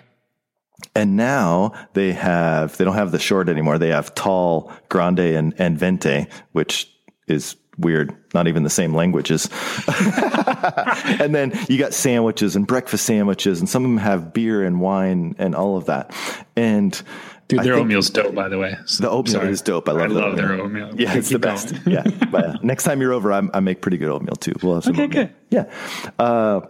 And 0.95 1.15
now 1.15 1.73
they 1.93 2.13
have, 2.13 2.77
they 2.77 2.85
don't 2.85 2.95
have 2.95 3.11
the 3.11 3.19
short 3.19 3.49
anymore. 3.49 3.77
They 3.77 3.89
have 3.89 4.15
tall, 4.15 4.71
grande, 4.89 5.19
and, 5.19 5.53
and 5.57 5.77
venti, 5.77 6.27
which 6.51 6.91
is 7.27 7.55
weird. 7.77 8.15
Not 8.33 8.47
even 8.47 8.63
the 8.63 8.69
same 8.69 8.93
languages. 8.93 9.49
and 9.87 11.33
then 11.33 11.57
you 11.69 11.77
got 11.77 11.93
sandwiches 11.93 12.55
and 12.55 12.67
breakfast 12.67 13.05
sandwiches, 13.05 13.59
and 13.59 13.69
some 13.69 13.85
of 13.85 13.89
them 13.89 13.97
have 13.97 14.33
beer 14.33 14.63
and 14.63 14.79
wine 14.79 15.35
and 15.37 15.55
all 15.55 15.77
of 15.77 15.85
that. 15.85 16.13
And 16.55 17.01
Dude, 17.47 17.63
their 17.63 17.73
oatmeal's 17.75 18.11
dope, 18.11 18.35
by 18.35 18.47
the 18.47 18.59
way. 18.59 18.77
So, 18.85 19.03
the 19.03 19.09
oatmeal 19.09 19.33
sorry. 19.33 19.49
is 19.49 19.63
dope. 19.63 19.89
I 19.89 19.93
love, 19.93 20.11
I 20.11 20.13
love 20.13 20.35
their 20.35 20.53
oatmeal. 20.53 20.91
Yeah, 20.95 21.15
it's 21.15 21.29
the 21.29 21.39
best. 21.39 21.73
yeah. 21.87 22.03
But, 22.31 22.45
uh, 22.45 22.53
next 22.61 22.83
time 22.83 23.01
you're 23.01 23.13
over, 23.13 23.33
I'm, 23.33 23.49
i 23.55 23.59
make 23.59 23.81
pretty 23.81 23.97
good 23.97 24.09
oatmeal 24.09 24.35
too. 24.35 24.53
We'll 24.61 24.75
have 24.75 24.83
some 24.83 24.93
okay, 24.93 25.03
oatmeal. 25.05 25.25
good. 25.25 25.35
Yeah. 25.49 25.71
Uh, 26.19 26.61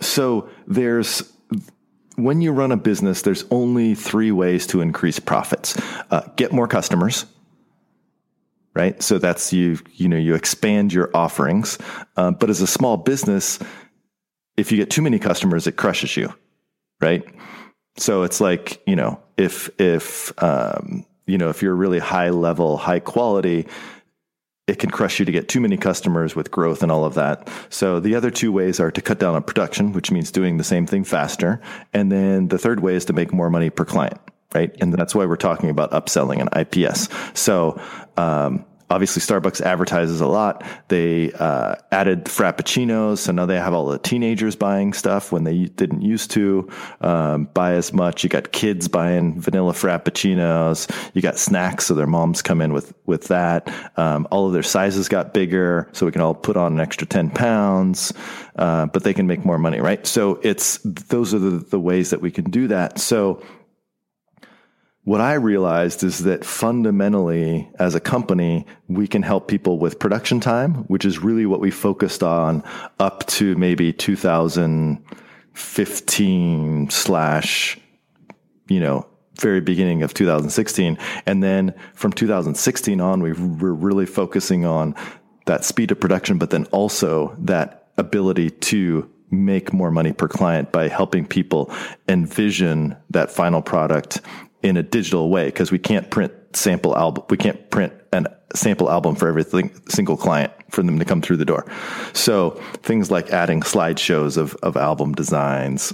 so 0.00 0.48
there's 0.66 1.22
when 2.16 2.40
you 2.40 2.52
run 2.52 2.72
a 2.72 2.76
business, 2.76 3.22
there's 3.22 3.44
only 3.50 3.94
three 3.94 4.30
ways 4.30 4.66
to 4.68 4.80
increase 4.80 5.18
profits: 5.18 5.80
uh, 6.10 6.28
get 6.36 6.52
more 6.52 6.68
customers, 6.68 7.26
right? 8.74 9.02
So 9.02 9.18
that's 9.18 9.52
you. 9.52 9.78
You 9.94 10.08
know, 10.08 10.16
you 10.16 10.34
expand 10.34 10.92
your 10.92 11.10
offerings. 11.14 11.78
Uh, 12.16 12.30
but 12.30 12.50
as 12.50 12.60
a 12.60 12.66
small 12.66 12.96
business, 12.96 13.58
if 14.56 14.70
you 14.70 14.78
get 14.78 14.90
too 14.90 15.02
many 15.02 15.18
customers, 15.18 15.66
it 15.66 15.72
crushes 15.72 16.16
you, 16.16 16.32
right? 17.00 17.24
So 17.96 18.22
it's 18.22 18.40
like 18.40 18.82
you 18.86 18.96
know, 18.96 19.20
if 19.36 19.70
if 19.80 20.32
um, 20.42 21.04
you 21.26 21.38
know 21.38 21.48
if 21.48 21.62
you're 21.62 21.74
really 21.74 21.98
high 21.98 22.30
level, 22.30 22.76
high 22.76 23.00
quality, 23.00 23.66
it 24.66 24.78
can 24.78 24.90
crush 24.90 25.18
you 25.18 25.26
to 25.26 25.32
get 25.32 25.48
too 25.48 25.60
many 25.60 25.76
customers 25.76 26.34
with 26.34 26.50
growth 26.50 26.82
and 26.82 26.90
all 26.90 27.04
of 27.04 27.14
that. 27.14 27.48
So 27.68 28.00
the 28.00 28.14
other 28.14 28.30
two 28.30 28.50
ways 28.50 28.80
are 28.80 28.90
to 28.90 29.02
cut 29.02 29.18
down 29.18 29.34
on 29.34 29.42
production, 29.42 29.92
which 29.92 30.10
means 30.10 30.30
doing 30.30 30.56
the 30.56 30.64
same 30.64 30.86
thing 30.86 31.04
faster. 31.04 31.60
And 31.92 32.10
then 32.10 32.48
the 32.48 32.58
third 32.58 32.80
way 32.80 32.94
is 32.94 33.04
to 33.06 33.12
make 33.12 33.32
more 33.32 33.50
money 33.50 33.68
per 33.68 33.84
client, 33.84 34.18
right? 34.54 34.74
And 34.80 34.92
that's 34.92 35.14
why 35.14 35.26
we're 35.26 35.36
talking 35.36 35.68
about 35.68 35.90
upselling 35.90 36.40
and 36.40 36.48
IPS. 36.56 37.08
So, 37.38 37.78
um, 38.16 38.64
obviously 38.94 39.20
Starbucks 39.20 39.60
advertises 39.60 40.20
a 40.20 40.26
lot. 40.26 40.62
They 40.86 41.32
uh, 41.32 41.74
added 41.90 42.26
frappuccinos, 42.26 43.18
so 43.18 43.32
now 43.32 43.44
they 43.44 43.56
have 43.56 43.74
all 43.74 43.86
the 43.86 43.98
teenagers 43.98 44.54
buying 44.54 44.92
stuff 44.92 45.32
when 45.32 45.42
they 45.42 45.64
didn't 45.64 46.02
used 46.02 46.30
to 46.30 46.70
um, 47.00 47.46
buy 47.54 47.72
as 47.72 47.92
much. 47.92 48.22
You 48.22 48.30
got 48.30 48.52
kids 48.52 48.86
buying 48.86 49.40
vanilla 49.40 49.72
frappuccinos. 49.72 50.88
You 51.12 51.22
got 51.22 51.38
snacks, 51.38 51.86
so 51.86 51.94
their 51.94 52.06
moms 52.06 52.40
come 52.40 52.60
in 52.60 52.72
with 52.72 52.94
with 53.04 53.24
that. 53.28 53.68
Um, 53.96 54.28
all 54.30 54.46
of 54.46 54.52
their 54.52 54.62
sizes 54.62 55.08
got 55.08 55.34
bigger, 55.34 55.88
so 55.92 56.06
we 56.06 56.12
can 56.12 56.20
all 56.20 56.34
put 56.34 56.56
on 56.56 56.74
an 56.74 56.80
extra 56.80 57.06
ten 57.06 57.30
pounds, 57.30 58.12
uh, 58.56 58.86
but 58.86 59.02
they 59.02 59.12
can 59.12 59.26
make 59.26 59.44
more 59.44 59.58
money, 59.58 59.80
right? 59.80 60.06
So 60.06 60.38
it's 60.42 60.78
those 60.84 61.34
are 61.34 61.40
the, 61.40 61.58
the 61.58 61.80
ways 61.80 62.10
that 62.10 62.20
we 62.20 62.30
can 62.30 62.48
do 62.50 62.68
that. 62.68 63.00
So 63.00 63.42
what 65.04 65.20
I 65.20 65.34
realized 65.34 66.02
is 66.02 66.20
that 66.20 66.46
fundamentally, 66.46 67.68
as 67.78 67.94
a 67.94 68.00
company, 68.00 68.64
we 68.88 69.06
can 69.06 69.22
help 69.22 69.48
people 69.48 69.78
with 69.78 69.98
production 69.98 70.40
time, 70.40 70.84
which 70.84 71.04
is 71.04 71.18
really 71.18 71.44
what 71.44 71.60
we 71.60 71.70
focused 71.70 72.22
on 72.22 72.64
up 72.98 73.26
to 73.26 73.54
maybe 73.56 73.92
2015 73.92 76.90
slash, 76.90 77.78
you 78.68 78.80
know, 78.80 79.06
very 79.38 79.60
beginning 79.60 80.02
of 80.02 80.14
2016. 80.14 80.96
And 81.26 81.42
then 81.42 81.74
from 81.92 82.12
2016 82.12 83.00
on, 83.00 83.22
we 83.22 83.32
were 83.32 83.74
really 83.74 84.06
focusing 84.06 84.64
on 84.64 84.94
that 85.44 85.66
speed 85.66 85.92
of 85.92 86.00
production, 86.00 86.38
but 86.38 86.48
then 86.48 86.64
also 86.66 87.36
that 87.40 87.88
ability 87.98 88.48
to 88.50 89.10
make 89.30 89.72
more 89.72 89.90
money 89.90 90.12
per 90.12 90.28
client 90.28 90.70
by 90.72 90.88
helping 90.88 91.26
people 91.26 91.70
envision 92.08 92.96
that 93.10 93.30
final 93.30 93.60
product 93.60 94.22
in 94.64 94.78
a 94.78 94.82
digital 94.82 95.28
way 95.30 95.46
because 95.46 95.70
we 95.70 95.78
can't 95.78 96.10
print 96.10 96.32
sample 96.54 96.96
album. 96.96 97.22
We 97.28 97.36
can't 97.36 97.70
print 97.70 97.92
a 98.12 98.26
sample 98.56 98.90
album 98.90 99.14
for 99.14 99.28
every 99.28 99.44
single 99.88 100.16
client 100.16 100.52
for 100.70 100.82
them 100.82 100.98
to 100.98 101.04
come 101.04 101.20
through 101.20 101.36
the 101.36 101.44
door. 101.44 101.66
So 102.14 102.50
things 102.82 103.10
like 103.10 103.30
adding 103.30 103.60
slideshows 103.60 104.38
of, 104.38 104.54
of 104.62 104.76
album 104.76 105.12
designs, 105.12 105.92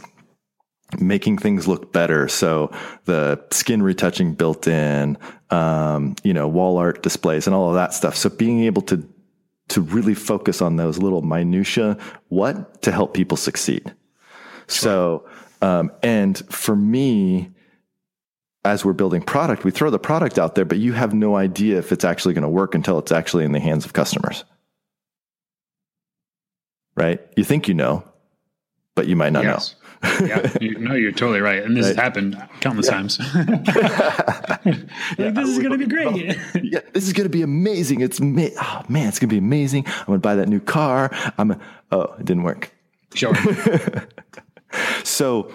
making 1.01 1.39
things 1.39 1.67
look 1.67 1.93
better. 1.93 2.29
So 2.29 2.71
the 3.07 3.43
skin 3.51 3.83
retouching 3.83 4.35
built 4.35 4.69
in, 4.69 5.19
um, 5.51 6.15
you 6.23 6.33
know, 6.33 6.47
wall 6.47 6.79
art 6.79 7.03
displays 7.03 7.47
and 7.47 7.55
all 7.55 7.69
of 7.69 7.75
that 7.75 7.93
stuff. 7.93 8.15
So 8.15 8.31
being 8.31 8.61
able 8.61 8.83
to, 8.83 9.07
to 9.71 9.81
really 9.81 10.15
focus 10.15 10.63
on 10.63 10.77
those 10.77 10.99
little 10.99 11.23
minutia, 11.23 11.99
what 12.29 12.83
to 12.83 12.93
help 12.93 13.15
people 13.15 13.37
succeed. 13.37 13.83
Sure. 14.69 14.69
So, 14.69 15.29
um, 15.63 15.91
and 16.03 16.39
for 16.53 16.77
me, 16.77 17.51
as 18.65 18.85
we're 18.85 18.93
building 18.93 19.23
product, 19.23 19.65
we 19.65 19.71
throw 19.71 19.91
the 19.91 19.99
product 19.99 20.39
out 20.39 20.55
there, 20.55 20.65
but 20.65 20.79
you 20.79 20.93
have 20.93 21.15
no 21.15 21.37
idea 21.37 21.79
if 21.79 21.93
it's 21.93 22.05
actually 22.05 22.35
going 22.35 22.43
to 22.43 22.49
work 22.49 22.75
until 22.75 22.99
it's 22.99 23.13
actually 23.13 23.45
in 23.45 23.53
the 23.53 23.61
hands 23.61 23.85
of 23.85 23.93
customers. 23.93 24.45
Right? 26.95 27.21
You 27.37 27.45
think 27.45 27.69
you 27.69 27.75
know, 27.75 28.05
but 28.95 29.07
you 29.07 29.17
might 29.17 29.33
not 29.33 29.45
yes. 29.45 29.75
know. 29.75 29.77
yeah, 30.27 30.51
you, 30.61 30.79
no, 30.79 30.95
you're 30.95 31.13
totally 31.13 31.41
right, 31.41 31.63
and 31.63 31.77
this 31.77 31.85
right. 31.85 31.97
has 31.97 31.97
happened 31.97 32.49
countless 32.61 32.87
yeah. 32.87 32.93
times. 32.93 33.19
like, 33.35 34.77
yeah, 35.19 35.31
this 35.31 35.49
is 35.49 35.59
going 35.59 35.73
to 35.73 35.79
be 35.79 35.87
great. 35.87 36.39
yeah, 36.63 36.81
this 36.95 37.07
is 37.07 37.13
going 37.13 37.27
to 37.27 37.31
be 37.31 37.43
amazing. 37.43 38.01
It's 38.01 38.19
ma- 38.19 38.49
oh, 38.59 38.83
man, 38.89 39.09
it's 39.09 39.19
going 39.19 39.29
to 39.29 39.35
be 39.35 39.39
amazing. 39.39 39.85
I'm 39.87 40.07
going 40.07 40.19
to 40.19 40.23
buy 40.23 40.37
that 40.37 40.49
new 40.49 40.61
car. 40.61 41.11
I'm 41.37 41.51
a, 41.51 41.61
oh, 41.93 42.15
it 42.19 42.25
didn't 42.25 42.45
work. 42.45 42.73
Sure. 43.15 43.35
so 45.05 45.53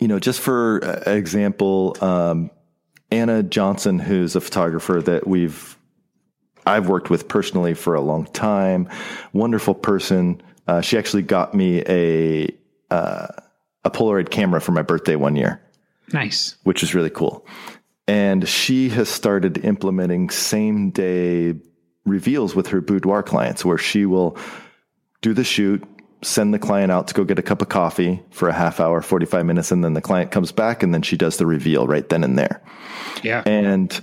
you 0.00 0.08
know, 0.08 0.18
just 0.18 0.40
for 0.40 0.78
example, 1.06 1.96
um, 2.00 2.50
Anna 3.10 3.42
Johnson, 3.42 3.98
who's 3.98 4.34
a 4.34 4.40
photographer 4.40 5.00
that 5.02 5.26
we've 5.26 5.76
I've 6.66 6.88
worked 6.88 7.10
with 7.10 7.28
personally 7.28 7.74
for 7.74 7.94
a 7.94 8.00
long 8.00 8.26
time, 8.26 8.88
wonderful 9.32 9.74
person. 9.74 10.42
Uh, 10.66 10.80
she 10.80 10.98
actually 10.98 11.22
got 11.22 11.54
me 11.54 11.82
a 11.86 12.48
uh, 12.90 13.28
a 13.84 13.90
Polaroid 13.90 14.30
camera 14.30 14.60
for 14.60 14.72
my 14.72 14.82
birthday 14.82 15.16
one 15.16 15.36
year. 15.36 15.60
Nice, 16.12 16.56
which 16.64 16.82
is 16.82 16.94
really 16.94 17.10
cool. 17.10 17.46
And 18.08 18.48
she 18.48 18.88
has 18.90 19.08
started 19.08 19.64
implementing 19.64 20.30
same 20.30 20.90
day 20.90 21.54
reveals 22.04 22.54
with 22.54 22.68
her 22.68 22.80
boudoir 22.80 23.22
clients, 23.22 23.64
where 23.64 23.78
she 23.78 24.06
will 24.06 24.36
do 25.22 25.34
the 25.34 25.44
shoot, 25.44 25.84
send 26.22 26.52
the 26.52 26.58
client 26.58 26.92
out 26.92 27.08
to 27.08 27.14
go 27.14 27.24
get 27.24 27.38
a 27.38 27.42
cup 27.42 27.62
of 27.62 27.68
coffee 27.68 28.22
for 28.30 28.48
a 28.48 28.52
half 28.52 28.80
hour, 28.80 29.00
45 29.00 29.46
minutes, 29.46 29.72
and 29.72 29.82
then 29.82 29.94
the 29.94 30.00
client 30.00 30.30
comes 30.30 30.52
back 30.52 30.82
and 30.82 30.92
then 30.92 31.02
she 31.02 31.16
does 31.16 31.38
the 31.38 31.46
reveal 31.46 31.86
right 31.86 32.08
then 32.08 32.24
and 32.24 32.38
there. 32.38 32.62
Yeah. 33.22 33.42
And 33.46 33.98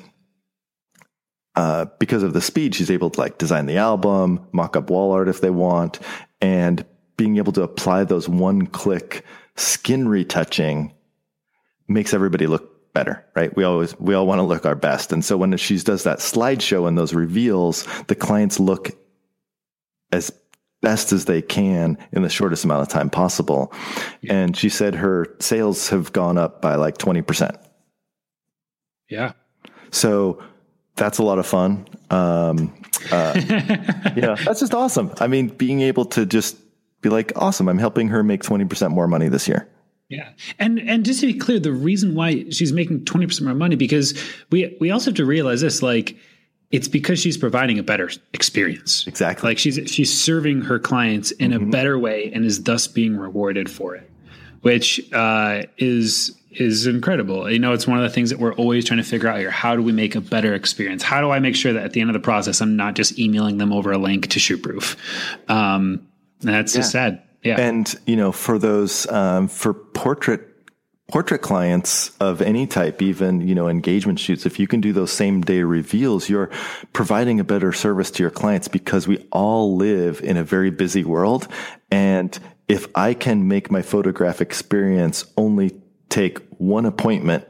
uh, 1.56 1.86
because 2.00 2.24
of 2.24 2.34
the 2.34 2.42
speed, 2.42 2.76
she's 2.76 2.92
able 2.92 3.10
to 3.12 3.20
like 3.20 3.38
design 3.38 3.66
the 3.66 3.78
album, 3.78 4.48
mock 4.52 4.76
up 4.76 4.90
wall 4.90 5.12
art 5.12 5.28
if 5.28 5.42
they 5.42 5.50
want, 5.50 6.00
and 6.42 6.86
being 7.18 7.38
able 7.38 7.52
to 7.54 7.64
apply 7.64 8.04
those 8.04 8.30
one 8.30 8.68
click 8.68 9.24
skin 9.56 10.08
retouching 10.08 10.94
makes 11.88 12.14
everybody 12.14 12.48
look 12.48 12.94
better, 12.94 13.26
right? 13.36 13.56
We 13.56 13.64
always, 13.64 14.00
we 14.00 14.14
all 14.14 14.28
want 14.28 14.40
to 14.40 14.44
look 14.44 14.66
our 14.66 14.76
best. 14.76 15.12
And 15.12 15.24
so 15.24 15.38
when 15.38 15.56
she 15.58 15.78
does 15.80 16.04
that 16.04 16.20
slideshow 16.20 16.88
and 16.88 16.98
those 16.98 17.14
reveals, 17.14 17.88
the 18.08 18.16
clients 18.16 18.60
look 18.60 18.92
as 20.12 20.32
best 20.82 21.12
as 21.12 21.26
they 21.26 21.42
can 21.42 21.98
in 22.12 22.22
the 22.22 22.30
shortest 22.30 22.64
amount 22.66 22.82
of 22.82 22.88
time 22.88 23.10
possible. 23.10 23.74
Yeah. 24.22 24.34
And 24.34 24.58
she 24.58 24.70
said 24.70 24.96
her 24.96 25.36
sales 25.40 25.90
have 25.90 26.14
gone 26.14 26.38
up 26.38 26.62
by 26.62 26.76
like 26.76 26.98
20%. 26.98 27.58
Yeah. 29.10 29.34
So 29.92 30.42
that's 30.96 31.18
a 31.18 31.24
lot 31.24 31.40
of 31.40 31.48
fun. 31.48 31.88
Um, 32.10 32.76
uh, 33.12 33.34
yeah, 34.16 34.36
that's 34.44 34.60
just 34.60 34.74
awesome. 34.74 35.14
I 35.20 35.28
mean, 35.28 35.48
being 35.48 35.82
able 35.82 36.06
to 36.06 36.26
just 36.26 36.58
be 37.02 37.10
like, 37.10 37.32
awesome, 37.36 37.70
I'm 37.70 37.78
helping 37.78 38.10
her 38.10 38.24
make 38.24 38.44
20% 38.44 38.92
more 38.92 39.08
money 39.08 39.30
this 39.30 39.48
year. 39.48 39.68
Yeah. 40.10 40.30
And 40.58 40.80
and 40.80 41.04
just 41.04 41.20
to 41.20 41.28
be 41.28 41.38
clear, 41.38 41.60
the 41.60 41.74
reason 41.74 42.16
why 42.16 42.46
she's 42.50 42.72
making 42.72 43.02
20% 43.02 43.42
more 43.42 43.54
money 43.54 43.76
because 43.76 44.18
we 44.52 44.78
we 44.80 44.90
also 44.90 45.12
have 45.12 45.18
to 45.18 45.26
realize 45.26 45.60
this 45.60 45.84
like 45.84 46.16
it's 46.72 46.88
because 46.88 47.20
she's 47.20 47.38
providing 47.38 47.80
a 47.80 47.84
better 47.84 48.10
experience. 48.34 49.08
Exactly. 49.08 49.50
Like 49.50 49.58
she's 49.58 49.80
she's 49.90 50.14
serving 50.14 50.62
her 50.64 50.80
clients 50.80 51.32
in 51.32 51.52
mm-hmm. 51.52 51.68
a 51.68 51.72
better 51.72 51.98
way 51.98 52.32
and 52.34 52.44
is 52.46 52.64
thus 52.64 52.88
being 52.88 53.16
rewarded 53.16 53.70
for 53.70 53.96
it, 53.96 54.10
which 54.62 55.12
uh, 55.14 55.64
is 55.78 56.36
is 56.52 56.88
incredible. 56.88 57.50
You 57.50 57.60
know, 57.60 57.74
it's 57.74 57.88
one 57.88 57.98
of 57.98 58.04
the 58.04 58.10
things 58.10 58.30
that 58.32 58.40
we're 58.40 58.54
always 58.56 58.86
trying 58.86 58.98
to 58.98 59.04
figure 59.04 59.30
out 59.30 59.40
here. 59.40 59.52
How 59.52 59.76
do 59.76 59.84
we 59.84 59.92
make 59.92 60.16
a 60.16 60.22
better 60.22 60.54
experience? 60.54 61.04
How 61.04 61.22
do 61.22 61.30
I 61.30 61.40
make 61.40 61.56
sure 61.56 61.74
that 61.74 61.84
at 61.84 61.94
the 61.94 62.02
end 62.02 62.10
of 62.10 62.16
the 62.16 62.20
process, 62.20 62.62
I'm 62.62 62.76
not 62.76 62.96
just 62.96 63.20
emailing 63.20 63.60
them 63.60 63.72
over 63.72 63.92
a 63.92 63.98
link 63.98 64.28
to 64.30 64.40
ShootProof? 64.40 64.98
Um, 65.50 66.08
that's 66.42 66.74
yeah. 66.74 66.80
just 66.80 66.92
sad. 66.92 67.22
Yeah. 67.44 67.60
And, 67.60 67.94
you 68.08 68.16
know, 68.16 68.32
for 68.32 68.58
those, 68.58 69.10
um, 69.12 69.48
for 69.48 69.74
portrait, 69.74 70.42
portrait 71.12 71.40
clients 71.40 72.16
of 72.18 72.42
any 72.42 72.68
type, 72.68 73.02
even, 73.02 73.48
you 73.48 73.56
know, 73.56 73.70
engagement 73.70 74.20
shoots, 74.20 74.46
if 74.46 74.60
you 74.60 74.68
can 74.68 74.82
do 74.82 74.92
those 74.92 75.12
same 75.12 75.42
day 75.42 75.64
reveals, 75.64 76.30
you're 76.30 76.50
providing 76.92 77.40
a 77.40 77.46
better 77.46 77.72
service 77.72 78.12
to 78.12 78.24
your 78.24 78.30
clients 78.30 78.68
because 78.68 79.08
we 79.08 79.18
all 79.32 79.78
live 79.78 80.22
in 80.22 80.36
a 80.36 80.44
very 80.44 80.70
busy 80.70 81.06
world. 81.06 81.48
And 81.90 82.38
if 82.68 82.88
I 82.96 83.14
can 83.14 83.48
make 83.48 83.72
my 83.72 83.82
photograph 83.82 84.42
experience 84.42 85.26
only 85.38 85.82
take 86.10 86.40
one 86.58 86.86
appointment 86.86 87.48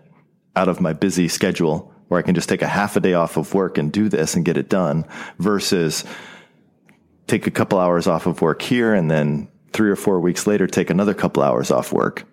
out 0.55 0.67
of 0.67 0.79
my 0.79 0.93
busy 0.93 1.27
schedule 1.27 1.93
where 2.09 2.19
I 2.19 2.23
can 2.23 2.35
just 2.35 2.49
take 2.49 2.61
a 2.61 2.67
half 2.67 2.95
a 2.95 2.99
day 2.99 3.13
off 3.13 3.37
of 3.37 3.53
work 3.53 3.77
and 3.77 3.91
do 3.91 4.07
this 4.07 4.35
and 4.35 4.45
get 4.45 4.57
it 4.57 4.69
done 4.69 5.05
versus 5.39 6.05
take 7.25 7.47
a 7.47 7.51
couple 7.51 7.79
hours 7.79 8.07
off 8.07 8.27
of 8.27 8.41
work 8.41 8.61
here 8.61 8.93
and 8.93 9.09
then 9.09 9.49
three 9.71 9.89
or 9.89 9.95
four 9.95 10.19
weeks 10.19 10.47
later 10.47 10.67
take 10.67 10.89
another 10.89 11.13
couple 11.13 11.43
hours 11.43 11.71
off 11.71 11.91
work 11.91 12.25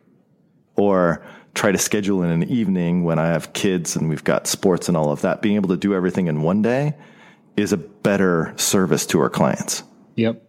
or 0.77 1.25
try 1.55 1.73
to 1.73 1.79
schedule 1.79 2.23
in 2.23 2.31
an 2.31 2.43
evening 2.45 3.05
when 3.05 3.19
I 3.19 3.29
have 3.29 3.53
kids 3.53 3.97
and 3.97 4.09
we've 4.09 4.25
got 4.25 4.47
sports 4.47 4.89
and 4.89 4.97
all 4.97 5.11
of 5.11 5.21
that. 5.23 5.41
Being 5.41 5.57
able 5.57 5.69
to 5.71 5.77
do 5.77 5.95
everything 5.95 6.27
in 6.27 6.43
one 6.43 6.63
day 6.63 6.95
is 7.57 7.73
a 7.73 7.77
better 7.77 8.53
service 8.57 9.07
to 9.07 9.21
our 9.21 9.31
clients. 9.31 9.85
Yep. 10.17 10.43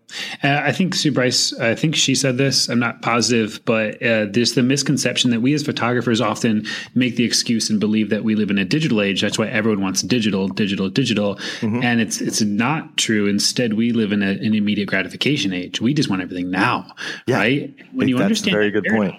Uh, 0.43 0.61
I 0.63 0.71
think 0.71 0.93
Sue 0.93 1.11
Bryce, 1.11 1.51
I 1.59 1.73
think 1.73 1.95
she 1.95 2.13
said 2.13 2.37
this. 2.37 2.69
I'm 2.69 2.77
not 2.77 3.01
positive, 3.01 3.59
but 3.65 3.95
uh, 4.01 4.27
there's 4.29 4.53
the 4.53 4.61
misconception 4.61 5.31
that 5.31 5.41
we 5.41 5.55
as 5.55 5.63
photographers 5.63 6.21
often 6.21 6.67
make 6.93 7.15
the 7.15 7.23
excuse 7.23 7.71
and 7.71 7.79
believe 7.79 8.11
that 8.11 8.23
we 8.23 8.35
live 8.35 8.51
in 8.51 8.59
a 8.59 8.65
digital 8.65 9.01
age. 9.01 9.21
That's 9.21 9.39
why 9.39 9.47
everyone 9.47 9.81
wants 9.81 10.03
digital, 10.03 10.47
digital, 10.47 10.89
digital, 10.89 11.35
mm-hmm. 11.35 11.81
and 11.81 11.99
it's 11.99 12.21
it's 12.21 12.41
not 12.41 12.95
true. 12.97 13.27
Instead, 13.27 13.73
we 13.73 13.91
live 13.91 14.11
in 14.11 14.21
a, 14.21 14.29
an 14.29 14.53
immediate 14.53 14.87
gratification 14.87 15.51
age. 15.51 15.81
We 15.81 15.95
just 15.95 16.09
want 16.09 16.21
everything 16.21 16.51
now, 16.51 16.93
yeah, 17.25 17.37
right? 17.37 17.75
When 17.91 18.07
you 18.07 18.19
understand, 18.19 18.53
very 18.53 18.69
good 18.69 18.85
point 18.85 19.15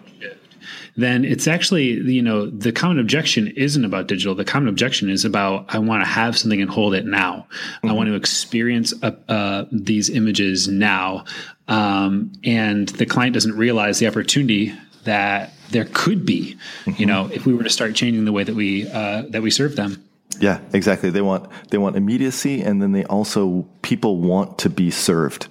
then 0.97 1.25
it's 1.25 1.47
actually 1.47 1.85
you 1.85 2.23
know 2.23 2.47
the 2.47 2.73
common 2.73 2.99
objection 2.99 3.49
isn't 3.49 3.85
about 3.85 4.07
digital 4.07 4.35
the 4.35 4.45
common 4.45 4.69
objection 4.69 5.09
is 5.09 5.25
about 5.25 5.65
i 5.69 5.79
want 5.79 6.03
to 6.03 6.09
have 6.09 6.37
something 6.37 6.61
and 6.61 6.71
hold 6.71 6.95
it 6.95 7.05
now 7.07 7.47
mm-hmm. 7.51 7.91
i 7.91 7.93
want 7.93 8.09
to 8.09 8.15
experience 8.15 8.93
uh, 9.03 9.13
uh, 9.29 9.65
these 9.71 10.11
images 10.11 10.69
now 10.69 11.25
um, 11.69 12.33
and 12.45 12.89
the 12.91 13.07
client 13.07 13.35
doesn't 13.35 13.57
realize 13.57 13.99
the 13.99 14.07
opportunity 14.07 14.73
that 15.05 15.53
there 15.71 15.87
could 15.93 16.25
be 16.25 16.57
mm-hmm. 16.85 17.01
you 17.01 17.07
know 17.07 17.29
if 17.33 17.47
we 17.47 17.55
were 17.55 17.63
to 17.63 17.71
start 17.71 17.95
changing 17.95 18.25
the 18.25 18.33
way 18.33 18.43
that 18.43 18.55
we 18.55 18.89
uh, 18.91 19.23
that 19.29 19.43
we 19.43 19.51
serve 19.51 19.77
them 19.77 20.03
yeah 20.41 20.61
exactly 20.73 21.11
they 21.11 21.23
want 21.23 21.49
they 21.71 21.79
want 21.79 21.97
immediacy 21.97 22.63
and 22.63 22.83
then 22.83 22.93
they 22.93 23.05
also 23.05 23.67
people 23.83 24.19
want 24.19 24.59
to 24.59 24.71
be 24.71 24.91
served 24.91 25.49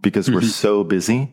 because 0.00 0.26
mm-hmm. 0.26 0.36
we're 0.36 0.42
so 0.42 0.82
busy 0.84 1.32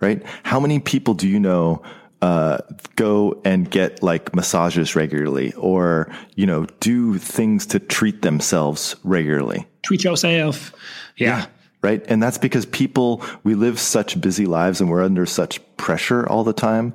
right 0.00 0.22
how 0.44 0.58
many 0.58 0.80
people 0.80 1.14
do 1.14 1.28
you 1.28 1.38
know 1.38 1.82
uh, 2.22 2.58
go 2.96 3.40
and 3.44 3.70
get 3.70 4.02
like 4.02 4.34
massages 4.34 4.94
regularly 4.94 5.52
or, 5.54 6.12
you 6.34 6.46
know, 6.46 6.66
do 6.80 7.18
things 7.18 7.66
to 7.66 7.78
treat 7.78 8.22
themselves 8.22 8.96
regularly. 9.04 9.66
Treat 9.82 10.04
yourself. 10.04 10.74
Yeah. 11.16 11.38
yeah. 11.38 11.46
Right. 11.82 12.04
And 12.08 12.22
that's 12.22 12.36
because 12.36 12.66
people, 12.66 13.22
we 13.42 13.54
live 13.54 13.80
such 13.80 14.20
busy 14.20 14.44
lives 14.44 14.82
and 14.82 14.90
we're 14.90 15.02
under 15.02 15.24
such 15.24 15.60
pressure 15.78 16.28
all 16.28 16.44
the 16.44 16.52
time 16.52 16.94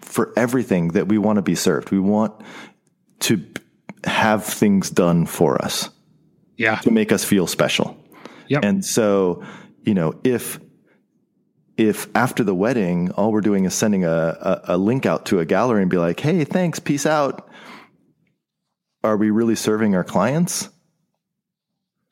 for 0.00 0.32
everything 0.36 0.88
that 0.88 1.08
we 1.08 1.18
want 1.18 1.36
to 1.36 1.42
be 1.42 1.56
served. 1.56 1.90
We 1.90 1.98
want 1.98 2.32
to 3.20 3.44
have 4.04 4.44
things 4.44 4.88
done 4.88 5.26
for 5.26 5.60
us. 5.62 5.90
Yeah. 6.56 6.76
To 6.76 6.90
make 6.90 7.10
us 7.10 7.24
feel 7.24 7.46
special. 7.46 7.96
Yep. 8.48 8.64
And 8.64 8.84
so, 8.84 9.42
you 9.82 9.94
know, 9.94 10.14
if 10.22 10.60
if 11.80 12.08
after 12.14 12.44
the 12.44 12.54
wedding, 12.54 13.10
all 13.12 13.32
we're 13.32 13.40
doing 13.40 13.64
is 13.64 13.74
sending 13.74 14.04
a, 14.04 14.10
a, 14.10 14.60
a, 14.74 14.76
link 14.76 15.06
out 15.06 15.26
to 15.26 15.38
a 15.40 15.46
gallery 15.46 15.80
and 15.80 15.90
be 15.90 15.96
like, 15.96 16.20
hey, 16.20 16.44
thanks, 16.44 16.78
peace 16.78 17.06
out, 17.06 17.48
are 19.02 19.16
we 19.16 19.30
really 19.30 19.54
serving 19.54 19.94
our 19.94 20.04
clients? 20.04 20.68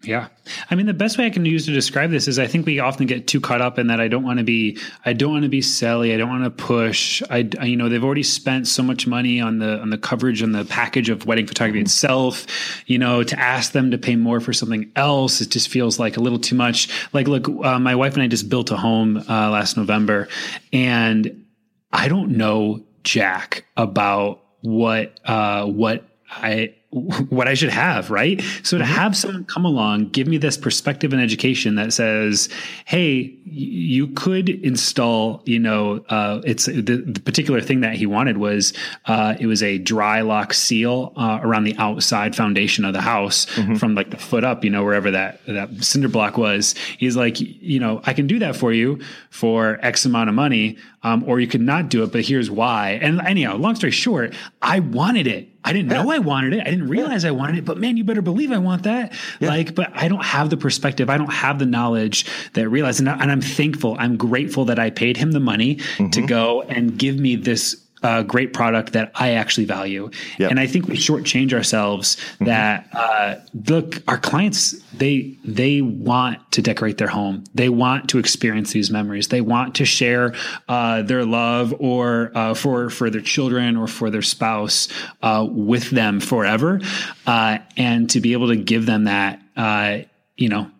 Yeah. 0.05 0.29
I 0.71 0.77
mean, 0.77 0.87
the 0.87 0.95
best 0.95 1.19
way 1.19 1.27
I 1.27 1.31
can 1.31 1.45
use 1.45 1.67
to 1.67 1.73
describe 1.73 2.11
this 2.11 2.29
is 2.29 2.39
I 2.39 2.47
think 2.47 2.67
we 2.67 2.79
often 2.79 3.07
get 3.07 3.27
too 3.27 3.41
caught 3.41 3.61
up 3.61 3.81
in 3.81 3.89
that 3.89 4.01
I 4.01 4.07
don't 4.07 4.23
want 4.23 4.39
to 4.39 4.45
be, 4.45 4.79
I 5.05 5.13
don't 5.13 5.33
want 5.33 5.43
to 5.43 5.49
be 5.49 5.61
selly. 5.61 6.15
I 6.15 6.17
don't 6.17 6.29
want 6.29 6.45
to 6.45 6.51
push. 6.51 7.21
I, 7.29 7.49
I, 7.59 7.65
you 7.65 7.77
know, 7.77 7.89
they've 7.89 8.05
already 8.05 8.23
spent 8.23 8.69
so 8.69 8.85
much 8.85 9.09
money 9.09 9.41
on 9.41 9.59
the, 9.59 9.81
on 9.81 9.91
the 9.91 9.99
coverage 9.99 10.41
and 10.41 10.55
the 10.55 10.65
package 10.65 11.09
of 11.09 11.27
wedding 11.27 11.49
photography 11.49 11.81
itself, 11.81 12.47
you 12.87 12.97
know, 12.97 13.25
to 13.25 13.39
ask 13.39 13.73
them 13.73 13.91
to 13.91 13.99
pay 13.99 14.15
more 14.15 14.39
for 14.39 14.53
something 14.53 14.89
else. 14.95 15.41
It 15.41 15.51
just 15.51 15.69
feels 15.69 15.99
like 15.99 16.17
a 16.17 16.21
little 16.21 16.39
too 16.39 16.55
much. 16.55 16.89
Like, 17.13 17.27
look, 17.27 17.49
uh, 17.49 17.81
my 17.81 17.97
wife 17.97 18.15
and 18.15 18.23
I 18.23 18.29
just 18.29 18.49
built 18.49 18.71
a 18.71 18.77
home 18.77 19.17
uh, 19.17 19.51
last 19.51 19.77
November 19.77 20.29
and 20.73 21.45
I 21.93 22.07
don't 22.07 22.37
know 22.37 22.85
Jack 23.03 23.65
about 23.77 24.45
what, 24.61 25.19
uh, 25.25 25.67
what 25.67 26.05
I, 26.31 26.77
what 27.29 27.47
I 27.47 27.53
should 27.53 27.69
have, 27.69 28.11
right? 28.11 28.41
So 28.63 28.79
to 28.79 28.85
mm-hmm. 28.85 28.93
have 28.95 29.15
someone 29.15 29.45
come 29.45 29.67
along, 29.67 30.09
give 30.09 30.27
me 30.27 30.39
this 30.39 30.57
perspective 30.57 31.13
and 31.13 31.21
education 31.21 31.75
that 31.75 31.93
says, 31.93 32.49
"Hey, 32.87 33.37
you 33.45 34.09
could 34.09 34.49
install, 34.49 35.43
you 35.45 35.59
know, 35.59 36.03
uh, 36.09 36.41
it's 36.45 36.65
the, 36.65 36.81
the, 36.81 37.21
particular 37.21 37.61
thing 37.61 37.81
that 37.81 37.95
he 37.95 38.07
wanted 38.07 38.39
was 38.39 38.73
uh, 39.05 39.35
it 39.39 39.47
was 39.47 39.63
a 39.63 39.77
dry 39.79 40.23
lock 40.23 40.55
seal 40.55 41.13
uh, 41.17 41.41
around 41.43 41.65
the 41.65 41.77
outside 41.77 42.35
foundation 42.35 42.85
of 42.85 42.95
the 42.95 43.01
house 43.03 43.47
mm-hmm. 43.47 43.75
from 43.75 43.95
like 43.95 44.11
the 44.11 44.17
foot 44.17 44.45
up, 44.45 44.65
you 44.65 44.71
know, 44.71 44.83
wherever 44.83 45.11
that 45.11 45.45
that 45.47 45.85
cinder 45.85 46.09
block 46.09 46.39
was. 46.39 46.75
He's 46.97 47.17
like, 47.17 47.39
you 47.39 47.81
know, 47.81 48.01
I 48.05 48.15
can 48.15 48.27
do 48.27 48.39
that 48.39 48.57
for 48.57 48.73
you 48.73 49.01
for 49.31 49.79
X 49.83 50.07
amount 50.07 50.31
of 50.31 50.35
money, 50.35 50.79
um, 51.03 51.23
or 51.27 51.39
you 51.39 51.47
could 51.47 51.61
not 51.61 51.91
do 51.91 52.03
it, 52.03 52.13
but 52.13 52.23
here's 52.23 52.51
why. 52.51 52.99
And 53.03 53.21
anyhow, 53.21 53.57
long 53.57 53.77
story 53.77 53.91
short, 53.91 54.35
I 54.63 54.81
wanted 54.81 55.27
it. 55.27 55.51
I 55.65 55.73
didn't 55.73 55.91
yeah. 55.91 56.03
know 56.03 56.11
I 56.11 56.19
wanted 56.19 56.55
it. 56.55 56.61
I 56.61 56.71
didn't 56.71 56.89
realize 56.89 57.25
yeah. 57.25 57.31
I 57.31 57.33
wanted 57.33 57.59
it, 57.59 57.65
but 57.65 57.79
man, 57.79 57.97
you 57.97 58.05
better 58.05 58.23
believe 58.23 58.53
I 58.53 58.59
want 58.59 58.85
that. 58.85 59.13
Yeah. 59.41 59.49
Like, 59.49 59.75
but 59.75 59.91
I 59.95 60.09
don't 60.09 60.25
have 60.25 60.51
the 60.51 60.57
perspective. 60.57 61.11
I 61.11 61.19
don't 61.19 61.33
have 61.33 61.59
the 61.59 61.67
knowledge 61.67 62.27
that 62.53 62.69
realize, 62.69 63.01
and, 63.01 63.09
I, 63.09 63.19
and 63.19 63.31
I'm 63.31 63.41
thankful. 63.41 63.97
I'm 63.99 64.17
grateful 64.17 64.67
that 64.67 64.79
I 64.79 64.91
paid 64.91 65.17
him 65.17 65.33
the 65.33 65.41
money 65.41 65.77
mm-hmm. 65.77 66.11
to 66.11 66.23
go 66.27 66.63
and 66.63 66.97
give 66.97 67.17
me 67.17 67.37
this 67.37 67.75
a 68.03 68.25
great 68.25 68.53
product 68.53 68.93
that 68.93 69.13
I 69.15 69.33
actually 69.33 69.67
value. 69.67 70.11
Yep. 70.39 70.51
And 70.51 70.61
I 70.61 70.67
think 70.67 70.89
we 70.89 70.97
shortchange 70.97 71.53
ourselves 71.53 72.17
mm-hmm. 72.17 72.45
that 72.47 72.89
uh, 72.93 73.37
look, 73.69 74.03
our 74.09 74.19
clients 74.19 74.73
they 74.93 75.37
they 75.45 75.81
want 75.81 76.39
to 76.53 76.63
decorate 76.63 76.99
their 76.99 77.09
home. 77.09 77.45
They 77.55 77.69
want 77.69 78.09
to 78.11 78.19
experience 78.19 78.73
these 78.73 78.91
memories. 78.91 79.29
They 79.29 79.41
want 79.41 79.77
to 79.77 79.85
share 79.85 80.35
uh, 80.69 81.03
their 81.03 81.25
love 81.25 81.75
or 81.79 82.31
uh, 82.35 82.55
for 82.55 82.91
for 82.91 83.11
their 83.11 83.21
children 83.21 83.77
or 83.77 83.87
for 83.87 84.11
their 84.11 84.23
spouse 84.23 84.89
uh, 85.23 85.47
with 85.49 85.91
them 85.91 86.21
forever, 86.21 86.81
uh, 87.27 87.59
and 87.77 88.11
to 88.11 88.21
be 88.21 88.33
able 88.33 88.49
to 88.49 88.57
give 88.57 88.87
them 88.87 89.05
that, 89.05 89.41
uh, 89.57 89.99
you 90.37 90.49
know. 90.49 90.71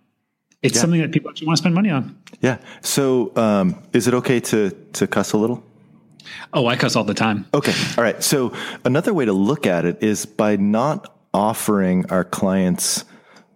It's 0.61 0.75
yeah. 0.75 0.81
something 0.81 1.01
that 1.01 1.13
people 1.13 1.31
actually 1.31 1.47
want 1.47 1.59
to 1.59 1.63
spend 1.63 1.75
money 1.77 1.91
on. 1.91 2.21
Yeah. 2.41 2.59
So, 2.81 3.33
um, 3.37 3.81
is 3.93 4.09
it 4.09 4.15
okay 4.15 4.41
to 4.41 4.71
to 4.95 5.07
cuss 5.07 5.33
a 5.33 5.37
little? 5.37 5.63
Oh, 6.53 6.67
I 6.67 6.77
cuss 6.77 6.97
all 6.97 7.05
the 7.05 7.15
time. 7.15 7.47
Okay. 7.55 7.75
All 7.97 8.05
right. 8.05 8.23
So 8.23 8.53
another 8.85 9.13
way 9.15 9.25
to 9.25 9.33
look 9.33 9.67
at 9.67 9.85
it 9.85 10.03
is 10.03 10.27
by 10.27 10.57
not 10.57 11.15
offering 11.35 12.07
our 12.11 12.25
clients 12.25 13.05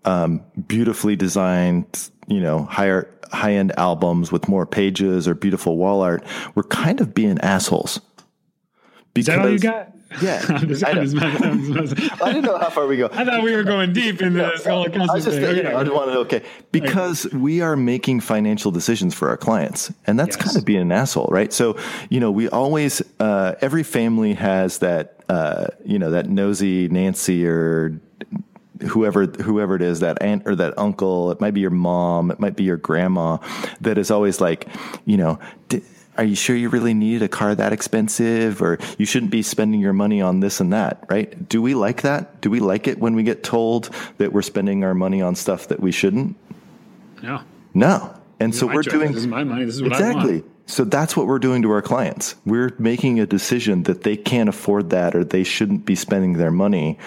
um, 0.05 0.43
beautifully 0.67 1.17
designed, 1.17 2.11
you 2.27 2.41
know, 2.41 2.65
higher 2.65 3.09
high 3.33 3.55
end 3.55 3.73
albums 3.79 4.31
with 4.31 4.49
more 4.49 4.67
pages 4.67 5.27
or 5.27 5.35
beautiful 5.35 5.77
wall 5.77 6.03
art, 6.03 6.25
we're 6.55 6.63
kind 6.65 7.01
of 7.01 7.15
being 7.15 7.41
assholes. 7.41 8.01
Because, 9.15 9.29
Is 9.29 9.35
that 9.35 9.39
all 9.45 9.51
you 9.51 9.59
got? 9.59 9.93
Yeah, 10.21 10.45
I, 10.49 10.65
just, 10.65 10.85
I, 10.85 10.95
just, 10.95 11.17
I, 12.23 12.33
didn't 12.33 12.43
know 12.43 12.59
how 12.59 12.71
far 12.71 12.87
we 12.87 12.97
go. 12.97 13.07
I 13.13 13.25
thought 13.25 13.43
we 13.43 13.55
were 13.55 13.63
going 13.63 13.93
deep 13.93 14.21
into 14.21 14.39
no, 14.39 14.51
this 14.51 14.67
whole 14.67 14.83
I 14.83 14.89
just, 15.19 15.29
thing. 15.29 15.57
You 15.57 15.63
know, 15.63 15.79
I 15.79 15.85
just 15.85 15.95
wanted 15.95 16.17
okay, 16.17 16.43
because 16.71 17.27
okay. 17.27 17.37
we 17.37 17.61
are 17.61 17.77
making 17.77 18.21
financial 18.21 18.71
decisions 18.71 19.15
for 19.15 19.29
our 19.29 19.37
clients, 19.37 19.93
and 20.07 20.19
that's 20.19 20.37
yes. 20.37 20.47
kind 20.47 20.57
of 20.57 20.65
being 20.65 20.81
an 20.81 20.93
asshole, 20.93 21.29
right? 21.31 21.53
So, 21.53 21.77
you 22.11 22.21
know, 22.21 22.31
we 22.31 22.49
always, 22.49 23.03
uh, 23.21 23.55
every 23.61 23.83
family 23.83 24.35
has 24.35 24.79
that, 24.79 25.23
uh, 25.29 25.67
you 25.85 25.99
know, 25.99 26.11
that 26.11 26.29
nosy 26.29 26.89
Nancy 26.89 27.47
or 27.47 28.01
whoever 28.83 29.27
whoever 29.27 29.77
it 29.77 29.83
is 29.83 30.01
that 30.01 30.21
aunt 30.21 30.43
or 30.45 30.57
that 30.57 30.77
uncle 30.77 31.31
it 31.31 31.41
might 31.41 31.55
be 31.55 31.61
your 31.61 31.71
mom 31.71 32.31
it 32.31 32.41
might 32.41 32.57
be 32.57 32.65
your 32.65 32.77
grandma 32.77 33.39
that 33.81 33.97
is 33.97 34.11
always 34.11 34.41
like 34.41 34.67
you 35.05 35.17
know 35.17 35.39
are 36.19 36.25
you 36.25 36.35
sure 36.35 36.55
you 36.55 36.69
really 36.69 36.95
need 36.95 37.23
a 37.23 37.29
car 37.29 37.55
that 37.55 37.73
expensive 37.73 38.61
or 38.61 38.79
you 38.99 39.07
shouldn't 39.07 39.31
be 39.31 39.43
spending 39.43 39.81
your 39.81 39.95
money 39.95 40.21
on 40.21 40.41
this 40.41 40.61
and 40.61 40.73
that, 40.73 41.05
right? 41.09 41.49
Do 41.49 41.63
we 41.63 41.75
like 41.75 42.03
that? 42.03 42.41
Do 42.41 42.51
we 42.51 42.61
like 42.61 42.87
it 42.87 42.99
when 42.99 43.15
we 43.15 43.23
get 43.23 43.43
told 43.43 43.91
that 44.19 44.33
we're 44.33 44.43
spending 44.43 44.85
our 44.85 44.95
money 44.95 45.23
on 45.23 45.35
stuff 45.35 45.69
that 45.69 45.81
we 45.81 45.91
shouldn't? 45.91 46.37
No. 47.23 47.41
No. 47.73 48.15
And 48.41 48.55
so 48.55 48.67
we're 48.67 48.83
choice. 48.83 48.93
doing 48.93 49.13
This 49.13 49.23
is 49.23 49.27
my 49.27 49.45
money. 49.45 49.65
This 49.65 49.77
is 49.77 49.83
what 49.83 49.93
I 49.93 49.97
exactly. 49.97 50.41
want. 50.41 50.53
So 50.67 50.85
that's 50.85 51.17
what 51.17 51.27
we're 51.27 51.39
doing 51.39 51.63
to 51.63 51.71
our 51.71 51.83
clients. 51.83 52.35
We're 52.45 52.75
making 52.79 53.21
a 53.21 53.27
decision 53.27 53.85
that 53.85 54.03
they 54.03 54.17
can't 54.17 54.49
afford 54.49 54.91
that 54.91 55.15
or 55.15 55.25
they 55.25 55.45
shouldn't 55.45 55.87
be 55.87 55.95
spending 55.95 56.35
their 56.35 56.51
money 56.51 56.99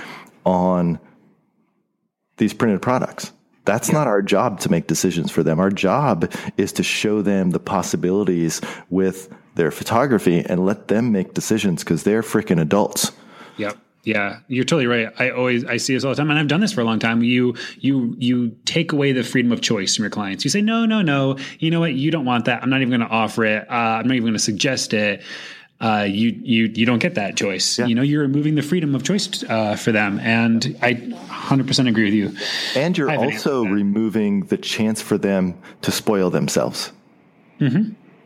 on 0.45 0.99
these 2.37 2.53
printed 2.53 2.81
products. 2.81 3.31
That's 3.65 3.91
not 3.91 4.07
our 4.07 4.21
job 4.21 4.59
to 4.61 4.71
make 4.71 4.87
decisions 4.87 5.31
for 5.31 5.43
them. 5.43 5.59
Our 5.59 5.71
job 5.71 6.31
is 6.57 6.71
to 6.73 6.83
show 6.83 7.21
them 7.21 7.49
the 7.49 7.59
possibilities 7.59 8.61
with 8.89 9.33
their 9.55 9.71
photography 9.71 10.39
and 10.39 10.65
let 10.65 10.87
them 10.87 11.11
make 11.11 11.33
decisions 11.33 11.83
because 11.83 12.03
they're 12.03 12.21
freaking 12.21 12.61
adults. 12.61 13.11
Yep. 13.57 13.77
Yeah, 14.03 14.41
you're 14.47 14.65
totally 14.65 14.85
right. 14.85 15.11
I 15.17 15.31
always 15.31 15.65
I 15.65 15.77
see 15.77 15.95
this 15.95 16.03
all 16.03 16.11
the 16.11 16.15
time, 16.15 16.29
and 16.29 16.37
I've 16.37 16.47
done 16.47 16.61
this 16.61 16.71
for 16.71 16.81
a 16.81 16.83
long 16.83 16.99
time. 16.99 17.23
You 17.23 17.55
you 17.79 18.15
you 18.19 18.55
take 18.65 18.91
away 18.91 19.13
the 19.13 19.23
freedom 19.23 19.51
of 19.51 19.61
choice 19.61 19.95
from 19.95 20.03
your 20.03 20.11
clients. 20.11 20.43
You 20.43 20.51
say, 20.51 20.61
no, 20.61 20.85
no, 20.85 21.01
no. 21.01 21.37
You 21.57 21.71
know 21.71 21.79
what? 21.79 21.95
You 21.95 22.11
don't 22.11 22.25
want 22.25 22.45
that. 22.45 22.61
I'm 22.61 22.69
not 22.69 22.81
even 22.81 22.91
going 22.91 23.01
to 23.01 23.07
offer 23.07 23.45
it. 23.45 23.67
Uh, 23.67 23.73
I'm 23.73 24.07
not 24.07 24.13
even 24.13 24.25
going 24.25 24.33
to 24.33 24.39
suggest 24.39 24.93
it. 24.93 25.23
Uh, 25.81 26.05
you 26.09 26.29
you 26.41 26.65
you 26.73 26.85
don't 26.85 26.99
get 26.99 27.15
that 27.15 27.35
choice. 27.35 27.77
You 27.87 27.95
know, 27.95 28.01
you're 28.01 28.21
removing 28.21 28.55
the 28.55 28.61
freedom 28.61 28.95
of 28.95 29.03
choice 29.03 29.43
uh, 29.43 29.75
for 29.75 29.91
them, 29.91 30.19
and 30.19 30.77
I 30.81 30.93
100% 30.93 31.89
agree 31.89 32.05
with 32.05 32.13
you. 32.13 32.35
And 32.75 32.97
you're 32.97 33.11
also 33.11 33.63
removing 33.65 34.45
the 34.45 34.57
chance 34.57 35.01
for 35.01 35.17
them 35.17 35.53
to 35.81 35.91
spoil 35.91 36.29
themselves. 36.29 36.93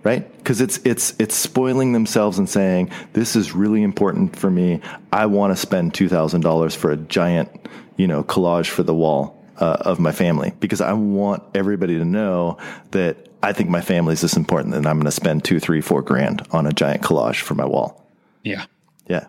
Right? 0.04 0.32
Because 0.38 0.62
it's 0.62 0.78
it's 0.86 1.14
it's 1.20 1.36
spoiling 1.36 1.91
themselves 1.91 2.38
and 2.38 2.47
saying, 2.47 2.91
This 3.14 3.36
is 3.36 3.54
really 3.54 3.82
important 3.84 4.36
for 4.36 4.50
me. 4.52 4.80
I 5.12 5.26
want 5.26 5.52
to 5.52 5.58
spend 5.58 5.93
two 5.95 6.08
thousand 6.08 6.41
dollars 6.41 6.76
for 6.76 6.91
a 6.91 6.97
giant, 6.97 7.50
you 7.97 8.08
know, 8.08 8.24
collage 8.24 8.68
for 8.70 8.84
the 8.84 8.93
wall 8.93 9.43
uh, 9.58 9.78
of 9.82 10.00
my 10.00 10.12
family. 10.12 10.54
Because 10.60 10.82
I 10.82 10.93
want 10.93 11.43
everybody 11.56 11.97
to 11.97 12.06
know 12.06 12.58
that 12.91 13.28
I 13.41 13.53
think 13.53 13.69
my 13.69 13.81
family 13.81 14.13
is 14.13 14.21
this 14.21 14.35
important 14.35 14.75
and 14.75 14.85
I'm 14.87 14.97
gonna 14.97 15.11
spend 15.11 15.43
two, 15.43 15.59
three, 15.59 15.81
four 15.81 16.01
grand 16.01 16.45
on 16.51 16.65
a 16.65 16.73
giant 16.73 17.01
collage 17.01 17.41
for 17.41 17.55
my 17.55 17.65
wall. 17.65 18.05
Yeah. 18.43 18.65
Yeah. 19.07 19.27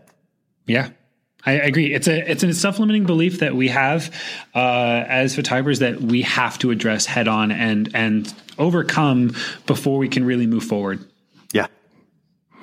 Yeah. 0.67 0.91
I 1.45 1.53
I 1.53 1.55
agree. 1.55 1.95
It's 1.95 2.09
a 2.09 2.31
it's 2.31 2.43
a 2.43 2.53
self-limiting 2.53 3.05
belief 3.05 3.41
that 3.41 3.55
we 3.55 3.69
have 3.69 4.15
uh, 4.55 5.05
as 5.07 5.35
photographers 5.35 5.79
that 5.79 6.01
we 6.01 6.23
have 6.23 6.59
to 6.59 6.71
address 6.71 7.07
head 7.07 7.29
on 7.29 7.51
and 7.51 7.91
and 7.95 8.33
overcome 8.59 9.35
before 9.67 9.99
we 9.99 10.09
can 10.09 10.25
really 10.25 10.47
move 10.47 10.65
forward. 10.65 11.05
Yeah. 11.53 11.69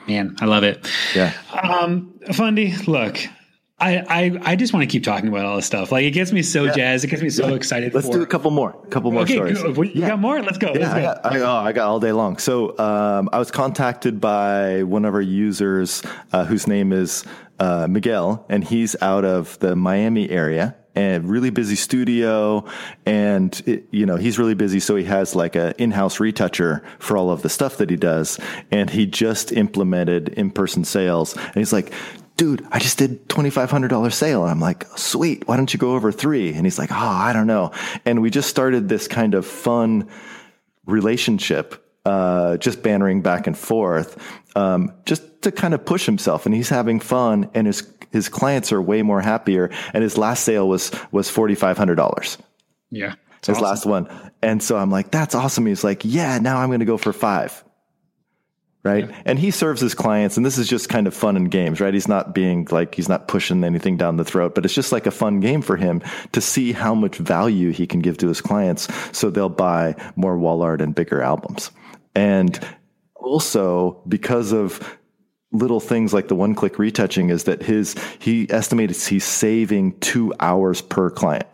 Man, 0.07 0.37
I 0.39 0.45
love 0.45 0.63
it. 0.63 0.89
Yeah. 1.15 1.33
um, 1.51 2.13
Fundy, 2.33 2.75
look, 2.87 3.17
I, 3.79 3.97
I 4.09 4.39
I 4.53 4.55
just 4.55 4.73
want 4.73 4.81
to 4.83 4.87
keep 4.87 5.03
talking 5.03 5.29
about 5.29 5.45
all 5.45 5.55
this 5.57 5.67
stuff. 5.67 5.91
Like 5.91 6.03
it 6.03 6.11
gets 6.11 6.31
me 6.31 6.41
so 6.41 6.67
jazzed. 6.67 7.03
It 7.03 7.09
gets 7.09 7.21
me 7.21 7.29
so 7.29 7.53
excited. 7.53 7.93
Let's 7.93 8.07
for, 8.07 8.13
do 8.13 8.21
a 8.23 8.25
couple 8.25 8.49
more. 8.49 8.75
A 8.83 8.87
couple 8.87 9.11
more 9.11 9.21
Okay, 9.21 9.35
stories. 9.53 9.61
you 9.93 10.01
got 10.01 10.17
more? 10.19 10.41
Let's 10.41 10.57
go. 10.57 10.73
Yeah, 10.73 10.79
Let's 10.79 10.93
I 10.93 10.99
go. 10.99 11.05
got, 11.05 11.25
I, 11.25 11.39
oh, 11.41 11.55
I 11.57 11.71
got 11.73 11.87
all 11.87 11.99
day 11.99 12.11
long. 12.11 12.39
So 12.39 12.77
um, 12.79 13.29
I 13.31 13.37
was 13.37 13.51
contacted 13.51 14.19
by 14.19 14.81
one 14.81 15.05
of 15.05 15.13
our 15.13 15.21
users 15.21 16.01
uh, 16.33 16.45
whose 16.45 16.65
name 16.65 16.91
is 16.91 17.23
uh, 17.59 17.85
Miguel, 17.87 18.45
and 18.49 18.63
he's 18.63 18.95
out 18.99 19.25
of 19.25 19.59
the 19.59 19.75
Miami 19.75 20.27
area 20.29 20.75
and 20.95 21.29
really 21.29 21.51
busy 21.51 21.75
studio. 21.75 22.65
And, 23.05 23.61
it, 23.67 23.87
you 23.91 24.07
know, 24.07 24.15
he's 24.15 24.39
really 24.39 24.55
busy. 24.55 24.79
So 24.79 24.95
he 24.95 25.03
has 25.03 25.35
like 25.35 25.55
a 25.55 25.79
in-house 25.79 26.19
retoucher 26.19 26.83
for 26.97 27.15
all 27.15 27.29
of 27.29 27.43
the 27.43 27.49
stuff 27.49 27.77
that 27.77 27.91
he 27.91 27.95
does. 27.95 28.39
And 28.71 28.89
he 28.89 29.05
just 29.05 29.51
implemented 29.51 30.29
in-person 30.29 30.85
sales. 30.85 31.35
And 31.35 31.55
he's 31.55 31.71
like, 31.71 31.93
dude, 32.37 32.65
I 32.71 32.79
just 32.79 32.97
did 32.97 33.27
$2,500 33.27 34.13
sale. 34.13 34.43
And 34.43 34.51
I'm 34.51 34.61
like, 34.61 34.85
sweet. 34.97 35.47
Why 35.47 35.57
don't 35.57 35.73
you 35.73 35.79
go 35.79 35.93
over 35.93 36.11
three? 36.11 36.53
And 36.53 36.65
he's 36.65 36.79
like, 36.79 36.91
oh, 36.91 36.95
I 36.95 37.33
don't 37.33 37.47
know. 37.47 37.71
And 38.05 38.21
we 38.21 38.29
just 38.29 38.49
started 38.49 38.87
this 38.87 39.07
kind 39.07 39.33
of 39.33 39.45
fun 39.45 40.07
relationship, 40.85 41.83
uh, 42.05 42.57
just 42.57 42.81
bantering 42.81 43.21
back 43.21 43.47
and 43.47 43.57
forth, 43.57 44.21
um, 44.55 44.93
just 45.05 45.41
to 45.41 45.51
kind 45.51 45.73
of 45.73 45.85
push 45.85 46.05
himself. 46.05 46.45
And 46.45 46.55
he's 46.55 46.69
having 46.69 46.99
fun, 46.99 47.49
and 47.53 47.67
his 47.67 47.91
his 48.11 48.29
clients 48.29 48.71
are 48.71 48.81
way 48.81 49.01
more 49.01 49.21
happier. 49.21 49.69
And 49.93 50.01
his 50.01 50.17
last 50.17 50.43
sale 50.43 50.67
was 50.67 50.91
was 51.11 51.29
forty 51.29 51.55
five 51.55 51.77
hundred 51.77 51.95
dollars. 51.95 52.37
Yeah. 52.89 53.15
His 53.45 53.57
awesome. 53.57 53.63
last 53.63 53.85
one. 53.85 54.31
And 54.41 54.61
so 54.61 54.77
I'm 54.77 54.89
like, 54.91 55.11
that's 55.11 55.35
awesome. 55.35 55.65
He's 55.65 55.83
like, 55.83 56.01
yeah, 56.03 56.39
now 56.39 56.57
I'm 56.57 56.69
going 56.69 56.79
to 56.79 56.85
go 56.85 56.97
for 56.97 57.13
five. 57.13 57.63
Right. 58.87 59.09
And 59.25 59.37
he 59.37 59.51
serves 59.51 59.81
his 59.81 59.93
clients. 59.93 60.37
And 60.37 60.45
this 60.45 60.57
is 60.57 60.67
just 60.67 60.87
kind 60.87 61.07
of 61.07 61.13
fun 61.13 61.35
and 61.35 61.51
games, 61.51 61.81
right? 61.81 61.93
He's 61.93 62.07
not 62.07 62.33
being 62.33 62.67
like, 62.71 62.95
he's 62.95 63.09
not 63.09 63.27
pushing 63.27 63.63
anything 63.63 63.97
down 63.97 64.15
the 64.15 64.23
throat, 64.23 64.55
but 64.55 64.63
it's 64.63 64.73
just 64.73 64.91
like 64.91 65.05
a 65.05 65.11
fun 65.11 65.39
game 65.41 65.61
for 65.61 65.75
him 65.75 66.01
to 66.31 66.41
see 66.41 66.71
how 66.71 66.95
much 66.95 67.17
value 67.17 67.71
he 67.71 67.85
can 67.85 67.99
give 67.99 68.17
to 68.19 68.27
his 68.27 68.39
clients. 68.39 68.87
So 69.11 69.29
they'll 69.29 69.49
buy 69.49 69.95
more 70.15 70.37
wall 70.37 70.61
art 70.61 70.81
and 70.81 70.95
bigger 70.95 71.21
albums. 71.21 71.71
And 72.15 72.59
also 73.15 74.01
because 74.07 74.53
of 74.53 74.97
little 75.51 75.79
things 75.79 76.13
like 76.13 76.27
the 76.27 76.35
one 76.35 76.55
click 76.55 76.79
retouching 76.79 77.29
is 77.29 77.45
that 77.45 77.63
his, 77.63 77.95
he 78.19 78.49
estimates 78.49 79.07
he's 79.07 79.25
saving 79.25 79.99
two 79.99 80.33
hours 80.39 80.81
per 80.81 81.09
client 81.09 81.47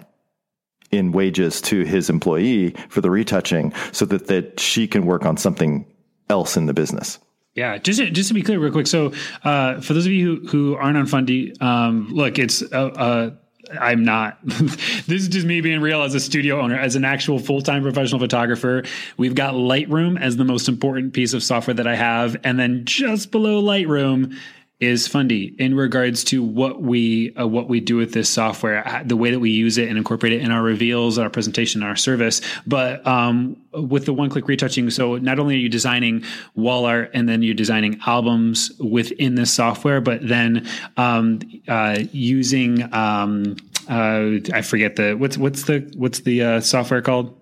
in 0.92 1.12
wages 1.12 1.60
to 1.62 1.84
his 1.84 2.10
employee 2.10 2.76
for 2.90 3.02
the 3.02 3.10
retouching 3.10 3.74
so 3.92 4.06
that, 4.06 4.28
that 4.28 4.60
she 4.60 4.88
can 4.88 5.06
work 5.06 5.26
on 5.26 5.38
something 5.38 5.86
else 6.30 6.58
in 6.58 6.66
the 6.66 6.74
business. 6.74 7.20
Yeah, 7.56 7.78
just 7.78 8.00
to, 8.00 8.10
just 8.10 8.30
to 8.30 8.34
be 8.34 8.42
clear, 8.42 8.60
real 8.60 8.72
quick. 8.72 8.88
So, 8.88 9.14
uh, 9.44 9.80
for 9.80 9.94
those 9.94 10.08
of 10.08 10.12
you 10.12 10.38
who, 10.38 10.48
who 10.48 10.76
aren't 10.76 10.98
on 10.98 11.06
Fundy, 11.06 11.54
um, 11.62 12.10
look, 12.12 12.40
it's 12.40 12.64
uh, 12.64 12.66
uh, 12.76 13.30
I'm 13.80 14.04
not. 14.04 14.40
this 14.44 15.22
is 15.22 15.28
just 15.28 15.46
me 15.46 15.62
being 15.62 15.80
real 15.80 16.02
as 16.02 16.16
a 16.16 16.20
studio 16.20 16.60
owner, 16.60 16.78
as 16.78 16.96
an 16.96 17.06
actual 17.06 17.40
full 17.40 17.62
time 17.62 17.84
professional 17.84 18.20
photographer. 18.20 18.84
We've 19.18 19.36
got 19.36 19.54
Lightroom 19.54 20.20
as 20.20 20.36
the 20.38 20.46
most 20.46 20.68
important 20.68 21.14
piece 21.14 21.34
of 21.34 21.44
software 21.44 21.76
that 21.76 21.88
I 21.88 21.96
have, 21.96 22.38
and 22.44 22.60
then 22.60 22.86
just 22.86 23.32
below 23.32 23.62
Lightroom 23.62 24.36
is 24.84 25.08
Fundy 25.08 25.56
in 25.58 25.76
regards 25.76 26.24
to 26.26 26.44
what 26.44 26.82
we 26.82 27.36
uh, 27.36 27.48
what 27.48 27.68
we 27.70 27.80
do 27.80 27.98
with 27.98 28.14
this 28.14 28.30
software, 28.30 28.88
uh, 28.88 29.04
the 29.06 29.16
way 29.16 29.32
that 29.32 29.40
we 29.40 29.50
use 29.50 29.78
it 29.78 29.90
and 29.90 29.98
incorporate 29.98 30.34
it 30.34 30.42
in 30.42 30.52
our 30.52 30.62
reveals, 30.62 31.18
our 31.18 31.30
presentation, 31.30 31.84
our 31.84 31.96
service. 31.96 32.42
But 32.68 33.06
um, 33.08 33.58
with 33.74 34.06
the 34.06 34.14
one 34.14 34.30
click 34.30 34.48
retouching, 34.48 34.90
so 34.90 35.18
not 35.18 35.40
only 35.40 35.56
are 35.56 35.60
you 35.60 35.70
designing 35.70 36.24
wall 36.56 36.86
art 36.86 37.12
and 37.14 37.28
then 37.28 37.42
you're 37.42 37.54
designing 37.54 38.00
albums 38.06 38.72
within 38.80 39.36
this 39.36 39.52
software, 39.52 40.02
but 40.02 40.28
then 40.28 40.68
um, 40.98 41.40
uh, 41.68 42.00
using 42.12 42.94
um, 42.94 43.56
uh, 43.90 44.40
I 44.54 44.62
forget 44.62 44.96
the 44.96 45.16
what's 45.16 45.38
what's 45.38 45.64
the 45.64 45.92
what's 45.96 46.22
the 46.22 46.44
uh, 46.44 46.62
software 46.62 47.02
called? 47.02 47.40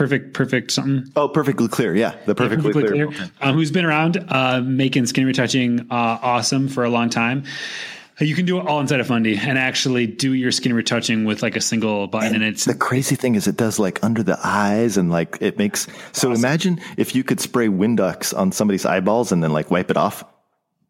Perfect, 0.00 0.32
perfect 0.32 0.70
something. 0.70 1.12
Oh, 1.14 1.28
perfectly 1.28 1.68
clear. 1.68 1.94
Yeah. 1.94 2.14
The 2.24 2.34
perfectly, 2.34 2.72
Perfectly 2.72 2.88
clear. 2.88 3.06
clear. 3.08 3.30
Um, 3.42 3.54
who's 3.54 3.70
been 3.70 3.84
around 3.84 4.16
uh, 4.30 4.62
making 4.62 5.04
skin 5.04 5.26
retouching 5.26 5.80
uh, 5.90 6.18
awesome 6.22 6.68
for 6.68 6.84
a 6.84 6.88
long 6.88 7.10
time. 7.10 7.44
You 8.18 8.34
can 8.34 8.46
do 8.46 8.58
it 8.58 8.66
all 8.66 8.80
inside 8.80 9.00
of 9.00 9.06
Fundy 9.08 9.36
and 9.36 9.58
actually 9.58 10.06
do 10.06 10.32
your 10.32 10.52
skin 10.52 10.72
retouching 10.72 11.26
with 11.26 11.42
like 11.42 11.54
a 11.54 11.60
single 11.60 12.06
button, 12.06 12.34
and 12.34 12.42
it's 12.42 12.64
The 12.64 12.74
crazy 12.74 13.14
thing 13.14 13.34
is 13.34 13.46
it 13.46 13.56
does 13.58 13.78
like 13.78 14.02
under 14.02 14.22
the 14.22 14.38
eyes 14.42 14.96
and 14.96 15.10
like 15.10 15.36
it 15.42 15.58
makes, 15.58 15.86
so 16.12 16.32
imagine 16.32 16.80
if 16.96 17.14
you 17.14 17.22
could 17.22 17.40
spray 17.40 17.68
Windex 17.68 18.34
on 18.36 18.52
somebody's 18.52 18.86
eyeballs 18.86 19.32
and 19.32 19.42
then 19.42 19.52
like 19.52 19.70
wipe 19.70 19.90
it 19.90 19.96
off 19.98 20.24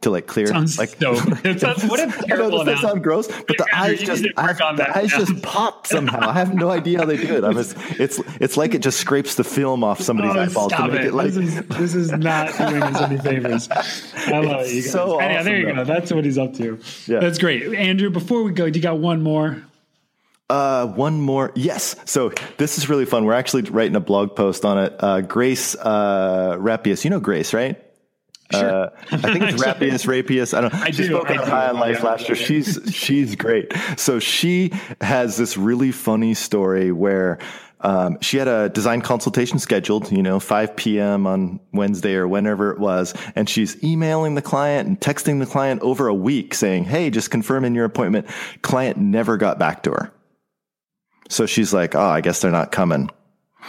to 0.02 0.10
like 0.10 0.26
clear. 0.26 0.46
sounds 0.46 0.78
like, 0.78 0.96
so. 0.98 1.12
It 1.44 1.60
sounds, 1.60 1.84
what 1.84 2.00
a 2.00 2.04
I 2.04 2.06
know 2.06 2.12
terrible 2.26 2.64
this 2.64 2.80
sound 2.80 3.02
gross, 3.04 3.26
but 3.28 3.58
the 3.58 3.66
eyes 3.72 4.00
just 4.00 4.22
need 4.22 4.32
to 4.36 4.42
work 4.42 4.60
I- 4.60 4.74
the 4.76 4.96
eyes 4.96 5.10
now. 5.12 5.18
just 5.18 5.42
pop 5.42 5.86
somehow. 5.86 6.28
I 6.30 6.32
have 6.32 6.54
no 6.54 6.70
idea 6.70 7.00
how 7.00 7.04
they 7.04 7.18
do 7.18 7.36
it. 7.36 7.44
I'm 7.44 7.52
just, 7.54 7.76
it's 8.00 8.18
it's 8.40 8.56
like 8.56 8.74
it 8.74 8.80
just 8.80 8.98
scrapes 8.98 9.34
the 9.34 9.44
film 9.44 9.84
off 9.84 10.00
somebody's 10.00 10.34
Oh, 10.36 10.40
eyeballs 10.40 10.72
to 10.72 10.88
make 10.88 11.00
it! 11.00 11.06
it, 11.08 11.14
like 11.14 11.32
this 11.32 11.36
is 11.36 11.62
this 11.66 11.94
is 11.94 12.12
not 12.12 12.56
doing 12.56 12.82
us 12.82 13.00
any 13.02 13.18
favors. 13.18 13.68
I 13.70 14.38
love 14.40 14.62
it. 14.66 14.72
You 14.74 14.82
guys. 14.82 14.90
so 14.90 15.18
Anyhow, 15.18 15.42
there 15.42 15.56
awesome, 15.56 15.68
you 15.68 15.74
go. 15.74 15.84
That's 15.84 16.12
what 16.12 16.24
he's 16.24 16.38
up 16.38 16.54
to. 16.54 16.78
Yeah. 17.06 17.20
That's 17.20 17.38
great, 17.38 17.62
Andrew. 17.74 18.08
Before 18.10 18.42
we 18.42 18.52
go, 18.52 18.70
do 18.70 18.78
you 18.78 18.82
got 18.82 18.98
one 18.98 19.22
more. 19.22 19.62
Uh, 20.48 20.86
one 20.86 21.20
more. 21.20 21.52
Yes. 21.54 21.94
So 22.06 22.32
this 22.56 22.76
is 22.78 22.88
really 22.88 23.04
fun. 23.04 23.24
We're 23.24 23.34
actually 23.34 23.62
writing 23.70 23.94
a 23.94 24.00
blog 24.00 24.34
post 24.34 24.64
on 24.64 24.78
it. 24.78 24.96
Uh, 24.98 25.20
Grace, 25.20 25.76
uh, 25.76 26.56
Rapius. 26.58 27.04
You 27.04 27.10
know 27.10 27.20
Grace, 27.20 27.52
right? 27.54 27.80
Sure. 28.52 28.84
Uh, 28.84 28.90
I 29.12 29.16
think 29.18 29.42
it's 29.44 29.62
Rapius, 29.64 30.06
Rapius. 30.06 30.56
I 30.56 30.60
don't 30.62 30.72
know. 30.72 30.80
I 30.80 30.90
she 30.90 31.02
do, 31.04 31.08
spoke 31.08 31.30
I 31.30 31.36
on 31.36 31.44
do. 31.44 31.50
High 31.50 31.68
on 31.68 31.76
Life 31.78 31.98
Yeah. 32.00 32.04
last 32.10 32.28
year. 32.28 32.36
She's, 32.36 32.78
she's 32.92 33.36
great. 33.36 33.72
So 33.96 34.18
she 34.18 34.72
has 35.00 35.36
this 35.36 35.56
really 35.56 35.92
funny 35.92 36.34
story 36.34 36.90
where, 36.92 37.38
um, 37.82 38.18
she 38.20 38.36
had 38.36 38.46
a 38.46 38.68
design 38.68 39.00
consultation 39.00 39.58
scheduled, 39.58 40.12
you 40.12 40.22
know, 40.22 40.38
5 40.38 40.76
p.m. 40.76 41.26
on 41.26 41.60
Wednesday 41.72 42.14
or 42.14 42.28
whenever 42.28 42.72
it 42.72 42.78
was. 42.78 43.14
And 43.34 43.48
she's 43.48 43.82
emailing 43.82 44.34
the 44.34 44.42
client 44.42 44.86
and 44.86 45.00
texting 45.00 45.38
the 45.38 45.46
client 45.46 45.80
over 45.80 46.06
a 46.06 46.14
week 46.14 46.52
saying, 46.52 46.84
Hey, 46.84 47.08
just 47.08 47.30
confirming 47.30 47.74
your 47.74 47.86
appointment. 47.86 48.26
Client 48.60 48.98
never 48.98 49.38
got 49.38 49.58
back 49.58 49.84
to 49.84 49.92
her. 49.92 50.12
So 51.30 51.46
she's 51.46 51.72
like, 51.72 51.94
Oh, 51.94 52.00
I 52.00 52.20
guess 52.20 52.42
they're 52.42 52.50
not 52.50 52.70
coming. 52.70 53.08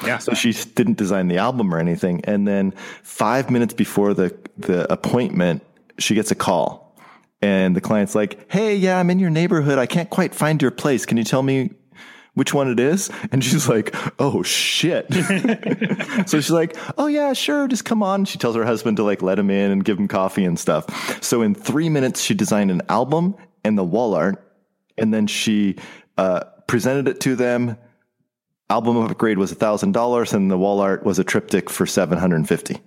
Yeah. 0.05 0.17
So 0.17 0.33
she 0.33 0.53
didn't 0.53 0.97
design 0.97 1.27
the 1.27 1.37
album 1.37 1.73
or 1.73 1.79
anything. 1.79 2.21
And 2.25 2.47
then 2.47 2.71
five 3.03 3.49
minutes 3.49 3.73
before 3.73 4.13
the, 4.13 4.35
the 4.57 4.91
appointment, 4.91 5.63
she 5.99 6.15
gets 6.15 6.31
a 6.31 6.35
call 6.35 6.97
and 7.41 7.75
the 7.75 7.81
client's 7.81 8.15
like, 8.15 8.51
Hey, 8.51 8.75
yeah, 8.75 8.99
I'm 8.99 9.09
in 9.09 9.19
your 9.19 9.29
neighborhood. 9.29 9.77
I 9.77 9.85
can't 9.85 10.09
quite 10.09 10.33
find 10.33 10.61
your 10.61 10.71
place. 10.71 11.05
Can 11.05 11.17
you 11.17 11.23
tell 11.23 11.43
me 11.43 11.71
which 12.33 12.53
one 12.53 12.69
it 12.69 12.79
is? 12.79 13.09
And 13.31 13.43
she's 13.43 13.67
like, 13.67 13.95
Oh 14.19 14.43
shit. 14.43 15.11
so 16.27 16.39
she's 16.39 16.51
like, 16.51 16.75
Oh 16.97 17.07
yeah, 17.07 17.33
sure. 17.33 17.67
Just 17.67 17.85
come 17.85 18.01
on. 18.01 18.25
She 18.25 18.37
tells 18.37 18.55
her 18.55 18.65
husband 18.65 18.97
to 18.97 19.03
like 19.03 19.21
let 19.21 19.37
him 19.37 19.49
in 19.49 19.71
and 19.71 19.83
give 19.83 19.99
him 19.99 20.07
coffee 20.07 20.45
and 20.45 20.57
stuff. 20.57 21.23
So 21.23 21.41
in 21.41 21.55
three 21.55 21.89
minutes, 21.89 22.21
she 22.21 22.33
designed 22.33 22.71
an 22.71 22.81
album 22.89 23.35
and 23.63 23.77
the 23.77 23.83
wall 23.83 24.15
art. 24.15 24.47
And 24.97 25.13
then 25.13 25.25
she, 25.27 25.77
uh, 26.17 26.41
presented 26.67 27.07
it 27.09 27.19
to 27.19 27.35
them 27.35 27.77
album 28.71 28.97
upgrade 28.97 29.37
was 29.37 29.53
$1,000 29.53 30.33
and 30.33 30.49
the 30.49 30.57
wall 30.57 30.79
art 30.79 31.03
was 31.03 31.19
a 31.19 31.23
triptych 31.23 31.69
for 31.69 31.85
750 31.85 32.79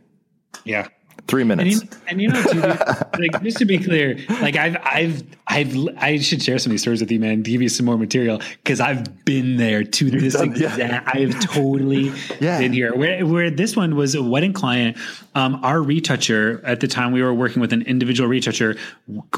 Yeah. 0.64 0.88
Three 1.26 1.42
And 1.42 1.48
minutes. 1.48 1.82
you, 1.82 1.88
and 2.08 2.20
you 2.20 2.28
know, 2.28 2.42
too, 2.42 2.60
dude, 2.60 2.64
like 3.18 3.42
just 3.42 3.56
to 3.58 3.64
be 3.64 3.78
clear, 3.78 4.18
like 4.42 4.56
I've, 4.56 4.76
I've, 4.84 5.22
I've, 5.46 5.74
I 5.96 6.18
should 6.18 6.42
share 6.42 6.58
some 6.58 6.70
of 6.70 6.72
these 6.74 6.82
stories 6.82 7.00
with 7.00 7.10
you, 7.10 7.18
man. 7.18 7.40
Give 7.42 7.62
you 7.62 7.68
some 7.70 7.86
more 7.86 7.96
material 7.96 8.40
because 8.62 8.78
I've 8.80 9.24
been 9.24 9.56
there 9.56 9.84
to 9.84 10.10
this 10.10 10.34
done- 10.34 10.54
yeah. 10.54 10.68
exact. 10.68 11.16
I 11.16 11.20
have 11.20 11.40
totally 11.40 12.12
Yeah. 12.40 12.58
been 12.58 12.72
here. 12.74 12.94
Where, 12.94 13.24
where 13.26 13.50
this 13.50 13.74
one 13.74 13.96
was 13.96 14.14
a 14.14 14.22
wedding 14.22 14.52
client. 14.52 14.98
Um, 15.34 15.58
our 15.64 15.80
retoucher 15.82 16.60
at 16.64 16.80
the 16.80 16.86
time 16.88 17.10
we 17.12 17.22
were 17.22 17.34
working 17.34 17.60
with 17.60 17.72
an 17.72 17.82
individual 17.82 18.28
retoucher 18.28 18.76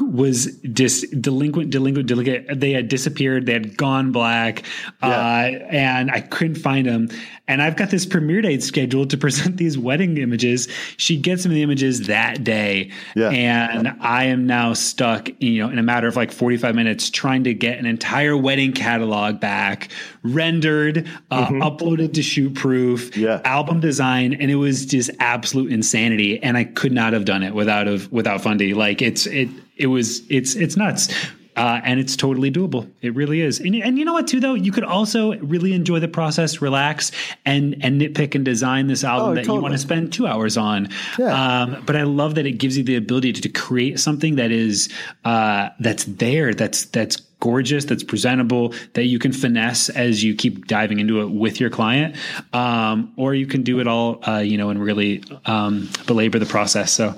was 0.01 0.45
dis 0.57 1.07
delinquent, 1.19 1.69
delinquent, 1.71 2.07
delinquent. 2.07 2.59
They 2.59 2.71
had 2.73 2.87
disappeared. 2.87 3.45
They 3.45 3.53
had 3.53 3.77
gone 3.77 4.11
black, 4.11 4.63
uh, 5.01 5.05
and 5.07 6.11
I 6.11 6.21
couldn't 6.21 6.55
find 6.55 6.85
them. 6.87 7.09
And 7.47 7.61
I've 7.61 7.75
got 7.77 7.89
this 7.89 8.05
premiere 8.05 8.41
date 8.41 8.61
scheduled 8.61 9.09
to 9.11 9.17
present 9.25 9.57
these 9.57 9.77
wedding 9.77 10.17
images. 10.17 10.67
She 10.97 11.17
gets 11.17 11.45
me 11.47 11.55
the 11.55 11.63
images 11.77 12.07
that 12.07 12.43
day, 12.43 12.89
Yeah. 13.15 13.29
and 13.29 13.93
I 14.01 14.25
am 14.25 14.47
now 14.47 14.73
stuck, 14.73 15.29
you 15.39 15.61
know, 15.61 15.69
in 15.69 15.77
a 15.77 15.83
matter 15.83 16.07
of 16.07 16.15
like 16.15 16.31
45 16.31 16.73
minutes 16.75 17.09
trying 17.11 17.43
to 17.43 17.53
get 17.53 17.77
an 17.77 17.85
entire 17.85 18.35
wedding 18.35 18.71
catalog 18.73 19.39
back, 19.39 19.89
rendered, 20.23 21.07
uh, 21.29 21.47
uploaded 21.49 22.13
to 22.15 22.21
ShootProof, 22.21 23.11
Mm-hmm. 23.11 23.19
Yeah. 23.21 23.41
album 23.45 23.79
design, 23.79 24.33
and 24.33 24.49
it 24.49 24.55
was 24.55 24.85
just 24.85 25.11
absolute 25.19 25.71
insanity. 25.71 26.41
And 26.41 26.57
I 26.57 26.63
could 26.63 26.91
not 26.91 27.13
have 27.13 27.25
done 27.25 27.43
it 27.43 27.53
without 27.53 27.87
of 27.87 28.11
without 28.11 28.41
Fundy. 28.41 28.73
Like 28.73 29.01
it's 29.01 29.25
it 29.27 29.49
it 29.75 29.87
was 29.87 30.21
it's 30.29 30.55
it's 30.55 30.75
nuts. 30.77 31.13
Uh, 31.57 31.81
and 31.83 31.99
it's 31.99 32.15
totally 32.15 32.51
doable. 32.51 32.89
It 33.01 33.15
really 33.15 33.41
is. 33.41 33.59
And, 33.59 33.75
and 33.75 33.97
you 33.97 34.05
know 34.05 34.13
what, 34.13 34.27
too, 34.27 34.39
though? 34.39 34.53
You 34.53 34.71
could 34.71 34.83
also 34.83 35.37
really 35.39 35.73
enjoy 35.73 35.99
the 35.99 36.07
process, 36.07 36.61
relax, 36.61 37.11
and 37.45 37.75
and 37.81 37.99
nitpick 37.99 38.35
and 38.35 38.45
design 38.45 38.87
this 38.87 39.03
album 39.03 39.31
Oh, 39.31 39.35
that 39.35 39.45
you 39.47 39.55
want 39.55 39.73
to 39.73 39.77
spend 39.79 40.13
two 40.13 40.27
hours 40.27 40.57
on. 40.57 40.89
Yeah. 41.17 41.61
Um, 41.61 41.83
but 41.85 41.95
I 41.95 42.03
love 42.03 42.35
that 42.35 42.45
it 42.45 42.53
gives 42.53 42.77
you 42.77 42.83
the 42.83 42.95
ability 42.95 43.33
to, 43.33 43.41
to 43.41 43.49
create 43.49 43.99
something 43.99 44.35
that 44.35 44.51
is 44.51 44.89
uh, 45.25 45.69
that's 45.79 46.05
there, 46.05 46.53
that's 46.53 46.85
that's 46.85 47.17
gorgeous, 47.39 47.85
that's 47.85 48.03
presentable, 48.03 48.73
that 48.93 49.03
you 49.03 49.19
can 49.19 49.31
finesse 49.31 49.89
as 49.89 50.23
you 50.23 50.35
keep 50.35 50.67
diving 50.67 50.99
into 50.99 51.21
it 51.21 51.29
with 51.29 51.59
your 51.59 51.69
client, 51.69 52.15
um, 52.53 53.13
or 53.15 53.35
you 53.35 53.45
can 53.45 53.61
do 53.61 53.79
it 53.79 53.87
all, 53.87 54.19
uh, 54.27 54.39
you 54.39 54.57
know, 54.57 54.69
and 54.69 54.81
really 54.81 55.23
um, 55.45 55.87
belabor 56.07 56.39
the 56.39 56.45
process. 56.45 56.91
So, 56.91 57.15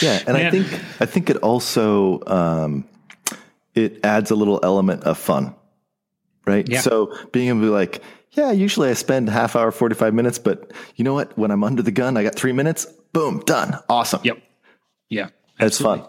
Yeah, 0.00 0.22
and 0.26 0.36
I 0.36 0.50
think 0.50 0.66
I 1.00 1.06
think 1.06 1.30
it 1.30 1.36
also 1.38 2.22
um, 2.26 2.84
it 3.76 4.04
adds 4.04 4.30
a 4.30 4.34
little 4.34 4.58
element 4.62 5.04
of 5.04 5.18
fun, 5.18 5.54
right? 6.46 6.68
Yeah. 6.68 6.80
So 6.80 7.16
being 7.32 7.48
able 7.48 7.60
to 7.60 7.66
be 7.66 7.70
like, 7.70 8.02
yeah, 8.32 8.50
usually 8.50 8.88
I 8.90 8.94
spend 8.94 9.28
half 9.30 9.54
hour, 9.54 9.70
forty 9.70 9.94
five 9.94 10.14
minutes, 10.14 10.38
but 10.38 10.72
you 10.96 11.04
know 11.04 11.14
what? 11.14 11.36
When 11.38 11.50
I'm 11.50 11.62
under 11.62 11.82
the 11.82 11.92
gun, 11.92 12.16
I 12.16 12.22
got 12.22 12.34
three 12.34 12.52
minutes. 12.52 12.86
Boom, 13.12 13.40
done. 13.46 13.78
Awesome. 13.88 14.20
yep, 14.24 14.38
yeah, 15.08 15.28
It's 15.60 15.80
fun. 15.80 16.04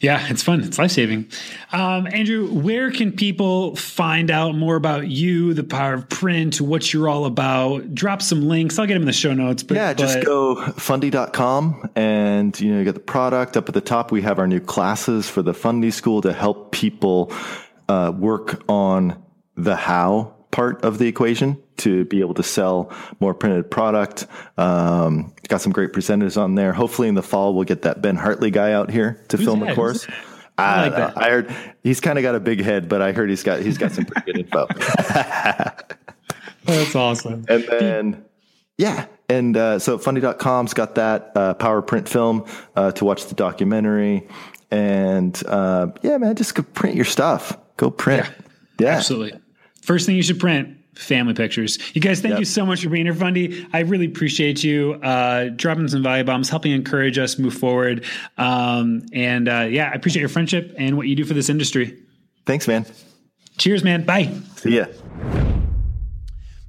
Yeah, 0.00 0.26
it's 0.28 0.42
fun. 0.42 0.60
It's 0.62 0.78
life 0.78 0.90
saving. 0.90 1.28
Um, 1.72 2.06
Andrew, 2.06 2.48
where 2.48 2.90
can 2.90 3.12
people 3.12 3.76
find 3.76 4.30
out 4.30 4.54
more 4.54 4.76
about 4.76 5.08
you, 5.08 5.54
the 5.54 5.64
power 5.64 5.94
of 5.94 6.08
print, 6.08 6.60
what 6.60 6.92
you're 6.92 7.08
all 7.08 7.24
about? 7.24 7.94
Drop 7.94 8.22
some 8.22 8.46
links. 8.48 8.78
I'll 8.78 8.86
get 8.86 8.94
them 8.94 9.02
in 9.02 9.06
the 9.06 9.12
show 9.12 9.32
notes. 9.32 9.62
But 9.62 9.76
Yeah, 9.76 9.92
just 9.94 10.18
but- 10.18 10.26
go 10.26 10.66
fundy.com 10.72 11.90
and 11.94 12.58
you 12.60 12.72
know 12.72 12.78
you 12.78 12.84
get 12.84 12.94
the 12.94 13.00
product 13.00 13.56
up 13.56 13.68
at 13.68 13.74
the 13.74 13.80
top. 13.80 14.12
We 14.12 14.22
have 14.22 14.38
our 14.38 14.46
new 14.46 14.60
classes 14.60 15.28
for 15.28 15.42
the 15.42 15.54
Fundy 15.54 15.90
School 15.90 16.20
to 16.22 16.32
help 16.32 16.72
people 16.72 17.32
uh, 17.88 18.12
work 18.16 18.62
on 18.68 19.22
the 19.56 19.76
how 19.76 20.34
part 20.50 20.84
of 20.84 20.98
the 20.98 21.06
equation 21.08 21.58
to 21.78 22.04
be 22.04 22.20
able 22.20 22.34
to 22.34 22.42
sell 22.42 22.92
more 23.20 23.34
printed 23.34 23.70
product. 23.70 24.26
Um, 24.56 25.34
got 25.48 25.60
some 25.60 25.72
great 25.72 25.92
presenters 25.92 26.40
on 26.40 26.54
there. 26.54 26.72
Hopefully 26.72 27.08
in 27.08 27.14
the 27.14 27.22
fall 27.22 27.54
we'll 27.54 27.64
get 27.64 27.82
that 27.82 28.02
Ben 28.02 28.16
Hartley 28.16 28.50
guy 28.50 28.72
out 28.72 28.90
here 28.90 29.20
to 29.28 29.38
film 29.38 29.60
that? 29.60 29.72
a 29.72 29.74
course. 29.74 30.04
Who's 30.04 30.14
I 30.56 30.82
like 30.82 30.96
that. 30.96 31.18
I 31.18 31.30
heard 31.30 31.54
he's 31.82 32.00
kind 32.00 32.18
of 32.18 32.22
got 32.22 32.34
a 32.34 32.40
big 32.40 32.62
head, 32.62 32.88
but 32.88 33.02
I 33.02 33.12
heard 33.12 33.28
he's 33.28 33.42
got 33.42 33.60
he's 33.60 33.78
got 33.78 33.92
some 33.92 34.04
pretty 34.04 34.32
good 34.32 34.40
info. 34.44 34.66
That's 36.64 36.94
awesome. 36.94 37.44
And 37.48 37.64
then, 37.64 38.24
yeah. 38.78 39.06
And 39.28 39.56
uh, 39.56 39.78
so 39.78 39.98
fundy.com's 39.98 40.74
got 40.74 40.94
that 40.94 41.32
uh, 41.34 41.54
power 41.54 41.82
print 41.82 42.08
film 42.08 42.46
uh, 42.76 42.92
to 42.92 43.04
watch 43.04 43.26
the 43.26 43.34
documentary. 43.34 44.28
And 44.70 45.40
uh, 45.46 45.88
yeah, 46.02 46.18
man, 46.18 46.36
just 46.36 46.54
go 46.54 46.62
print 46.62 46.94
your 46.94 47.04
stuff. 47.04 47.56
Go 47.76 47.90
print. 47.90 48.30
Yeah. 48.78 48.96
Absolutely. 48.96 49.40
First 49.82 50.06
thing 50.06 50.16
you 50.16 50.22
should 50.22 50.40
print 50.40 50.78
family 50.94 51.34
pictures. 51.34 51.78
You 51.94 52.00
guys, 52.00 52.20
thank 52.20 52.32
Yep. 52.32 52.38
you 52.40 52.44
so 52.44 52.64
much 52.66 52.82
for 52.82 52.88
being 52.88 53.06
here, 53.06 53.14
Fundy. 53.14 53.66
I 53.72 53.80
really 53.80 54.06
appreciate 54.06 54.62
you 54.64 54.94
uh, 55.02 55.50
dropping 55.54 55.88
some 55.88 56.02
value 56.02 56.24
bombs, 56.24 56.48
helping 56.48 56.72
encourage 56.72 57.18
us 57.18 57.38
move 57.38 57.54
forward. 57.54 58.04
Um, 58.38 59.02
and 59.12 59.48
uh, 59.48 59.66
yeah, 59.70 59.90
I 59.90 59.94
appreciate 59.94 60.20
your 60.20 60.28
friendship 60.28 60.74
and 60.78 60.96
what 60.96 61.06
you 61.06 61.16
do 61.16 61.24
for 61.24 61.34
this 61.34 61.48
industry. 61.48 61.98
Thanks, 62.46 62.68
man. 62.68 62.86
Cheers, 63.58 63.84
man. 63.84 64.04
Bye. 64.04 64.32
See 64.56 64.76
ya. 64.76 64.86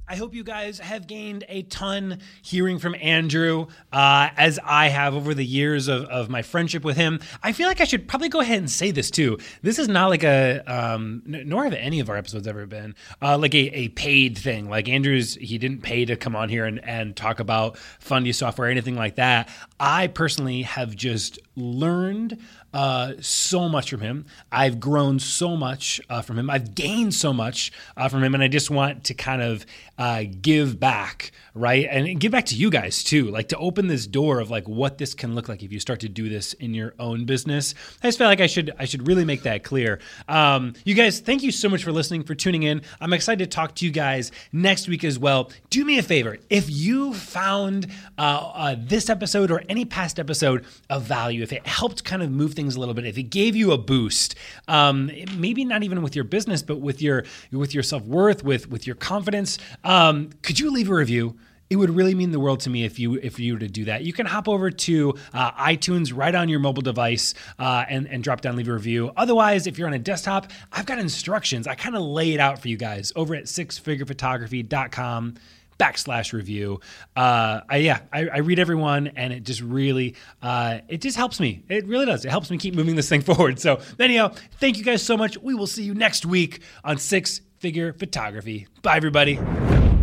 I 0.08 0.14
hope 0.14 0.34
you 0.34 0.44
guys 0.44 0.78
have 0.78 1.08
gained 1.08 1.44
a 1.48 1.62
ton 1.62 2.20
hearing 2.40 2.78
from 2.78 2.94
Andrew, 3.00 3.66
uh, 3.92 4.28
as 4.36 4.60
I 4.64 4.86
have 4.86 5.16
over 5.16 5.34
the 5.34 5.44
years 5.44 5.88
of, 5.88 6.04
of 6.04 6.28
my 6.30 6.42
friendship 6.42 6.84
with 6.84 6.96
him. 6.96 7.18
I 7.42 7.50
feel 7.50 7.66
like 7.66 7.80
I 7.80 7.84
should 7.84 8.06
probably 8.06 8.28
go 8.28 8.38
ahead 8.38 8.58
and 8.58 8.70
say 8.70 8.92
this 8.92 9.10
too. 9.10 9.38
This 9.62 9.80
is 9.80 9.88
not 9.88 10.06
like 10.06 10.22
a, 10.22 10.62
um, 10.66 11.22
nor 11.26 11.64
have 11.64 11.72
any 11.72 11.98
of 11.98 12.08
our 12.08 12.16
episodes 12.16 12.46
ever 12.46 12.66
been, 12.66 12.94
uh, 13.20 13.36
like 13.36 13.54
a, 13.54 13.76
a 13.76 13.88
paid 13.88 14.38
thing. 14.38 14.70
Like 14.70 14.88
Andrew's, 14.88 15.34
he 15.34 15.58
didn't 15.58 15.82
pay 15.82 16.04
to 16.04 16.14
come 16.14 16.36
on 16.36 16.50
here 16.50 16.66
and, 16.66 16.82
and 16.84 17.16
talk 17.16 17.40
about 17.40 17.76
Fundy 17.98 18.32
software 18.32 18.68
or 18.68 18.70
anything 18.70 18.94
like 18.94 19.16
that. 19.16 19.48
I 19.80 20.06
personally 20.06 20.62
have 20.62 20.94
just 20.94 21.40
learned 21.56 22.38
uh, 22.74 23.14
so 23.20 23.68
much 23.68 23.90
from 23.90 24.00
him. 24.00 24.26
I've 24.52 24.78
grown 24.78 25.18
so 25.18 25.56
much 25.56 26.00
uh, 26.10 26.20
from 26.20 26.38
him. 26.38 26.50
I've 26.50 26.74
gained 26.74 27.14
so 27.14 27.32
much 27.32 27.72
uh, 27.96 28.08
from 28.08 28.22
him, 28.22 28.34
and 28.34 28.42
I 28.42 28.48
just 28.48 28.70
want 28.70 29.04
to 29.04 29.14
kind 29.14 29.40
of 29.42 29.64
uh, 29.98 30.24
give 30.42 30.78
back, 30.78 31.32
right? 31.54 31.86
And 31.90 32.20
give 32.20 32.32
back 32.32 32.46
to 32.46 32.54
you 32.54 32.70
guys 32.70 33.02
too, 33.02 33.30
like 33.30 33.48
to 33.48 33.56
open 33.56 33.86
this 33.86 34.06
door 34.06 34.40
of 34.40 34.50
like 34.50 34.68
what 34.68 34.98
this 34.98 35.14
can 35.14 35.34
look 35.34 35.48
like 35.48 35.62
if 35.62 35.72
you 35.72 35.80
start 35.80 36.00
to 36.00 36.08
do 36.08 36.28
this 36.28 36.52
in 36.54 36.74
your 36.74 36.94
own 36.98 37.24
business. 37.24 37.74
I 38.02 38.08
just 38.08 38.18
feel 38.18 38.26
like 38.26 38.42
I 38.42 38.46
should 38.46 38.74
I 38.78 38.84
should 38.84 39.06
really 39.06 39.24
make 39.24 39.42
that 39.44 39.64
clear. 39.64 40.00
Um, 40.28 40.74
you 40.84 40.94
guys, 40.94 41.20
thank 41.20 41.42
you 41.42 41.50
so 41.50 41.68
much 41.68 41.82
for 41.82 41.92
listening, 41.92 42.24
for 42.24 42.34
tuning 42.34 42.64
in. 42.64 42.82
I'm 43.00 43.14
excited 43.14 43.50
to 43.50 43.54
talk 43.54 43.74
to 43.76 43.86
you 43.86 43.90
guys 43.90 44.32
next 44.52 44.86
week 44.88 45.04
as 45.04 45.18
well. 45.18 45.50
Do 45.70 45.84
me 45.84 45.98
a 45.98 46.02
favor, 46.02 46.36
if 46.50 46.68
you 46.68 47.14
found 47.14 47.86
uh, 48.18 48.50
uh, 48.54 48.76
this 48.78 49.08
episode 49.08 49.50
or 49.50 49.62
any 49.68 49.86
past 49.86 50.18
episode 50.18 50.66
of 50.90 51.04
value, 51.04 51.45
if 51.46 51.52
it 51.52 51.64
helped 51.64 52.02
kind 52.02 52.24
of 52.24 52.30
move 52.30 52.54
things 52.54 52.74
a 52.74 52.80
little 52.80 52.92
bit, 52.92 53.06
if 53.06 53.16
it 53.16 53.24
gave 53.24 53.54
you 53.54 53.70
a 53.70 53.78
boost, 53.78 54.34
um, 54.66 55.12
maybe 55.36 55.64
not 55.64 55.84
even 55.84 56.02
with 56.02 56.16
your 56.16 56.24
business, 56.24 56.60
but 56.60 56.80
with 56.80 57.00
your 57.00 57.24
with 57.52 57.72
your 57.72 57.84
self 57.84 58.02
worth, 58.02 58.42
with 58.42 58.68
with 58.68 58.84
your 58.84 58.96
confidence, 58.96 59.58
um, 59.84 60.30
could 60.42 60.58
you 60.58 60.72
leave 60.72 60.90
a 60.90 60.94
review? 60.94 61.36
It 61.70 61.76
would 61.76 61.90
really 61.90 62.14
mean 62.14 62.30
the 62.30 62.38
world 62.40 62.60
to 62.60 62.70
me 62.70 62.84
if 62.84 62.98
you 62.98 63.14
if 63.14 63.38
you 63.38 63.52
were 63.52 63.60
to 63.60 63.68
do 63.68 63.84
that. 63.84 64.02
You 64.02 64.12
can 64.12 64.26
hop 64.26 64.48
over 64.48 64.70
to 64.72 65.14
uh, 65.32 65.52
iTunes 65.52 66.12
right 66.14 66.34
on 66.34 66.48
your 66.48 66.58
mobile 66.58 66.82
device 66.82 67.34
uh, 67.60 67.84
and 67.88 68.08
and 68.08 68.24
drop 68.24 68.40
down 68.40 68.56
leave 68.56 68.68
a 68.68 68.72
review. 68.72 69.12
Otherwise, 69.16 69.68
if 69.68 69.78
you're 69.78 69.86
on 69.86 69.94
a 69.94 70.00
desktop, 70.00 70.50
I've 70.72 70.86
got 70.86 70.98
instructions. 70.98 71.68
I 71.68 71.76
kind 71.76 71.94
of 71.94 72.02
lay 72.02 72.32
it 72.34 72.40
out 72.40 72.60
for 72.60 72.66
you 72.66 72.76
guys 72.76 73.12
over 73.14 73.36
at 73.36 73.44
sixfigurephotography.com 73.44 75.34
backslash 75.78 76.32
review. 76.32 76.80
Uh, 77.14 77.60
I, 77.68 77.76
yeah, 77.78 78.00
I, 78.12 78.28
I 78.28 78.38
read 78.38 78.58
everyone 78.58 79.08
and 79.08 79.32
it 79.32 79.42
just 79.44 79.60
really, 79.60 80.14
uh, 80.42 80.78
it 80.88 81.00
just 81.00 81.16
helps 81.16 81.40
me. 81.40 81.62
It 81.68 81.86
really 81.86 82.06
does. 82.06 82.24
It 82.24 82.30
helps 82.30 82.50
me 82.50 82.58
keep 82.58 82.74
moving 82.74 82.96
this 82.96 83.08
thing 83.08 83.20
forward. 83.22 83.58
So 83.60 83.80
anyhow, 83.98 84.32
thank 84.58 84.78
you 84.78 84.84
guys 84.84 85.02
so 85.02 85.16
much. 85.16 85.38
We 85.38 85.54
will 85.54 85.66
see 85.66 85.84
you 85.84 85.94
next 85.94 86.26
week 86.26 86.62
on 86.84 86.98
Six 86.98 87.40
Figure 87.58 87.92
Photography. 87.92 88.66
Bye, 88.82 88.96
everybody. 88.96 89.95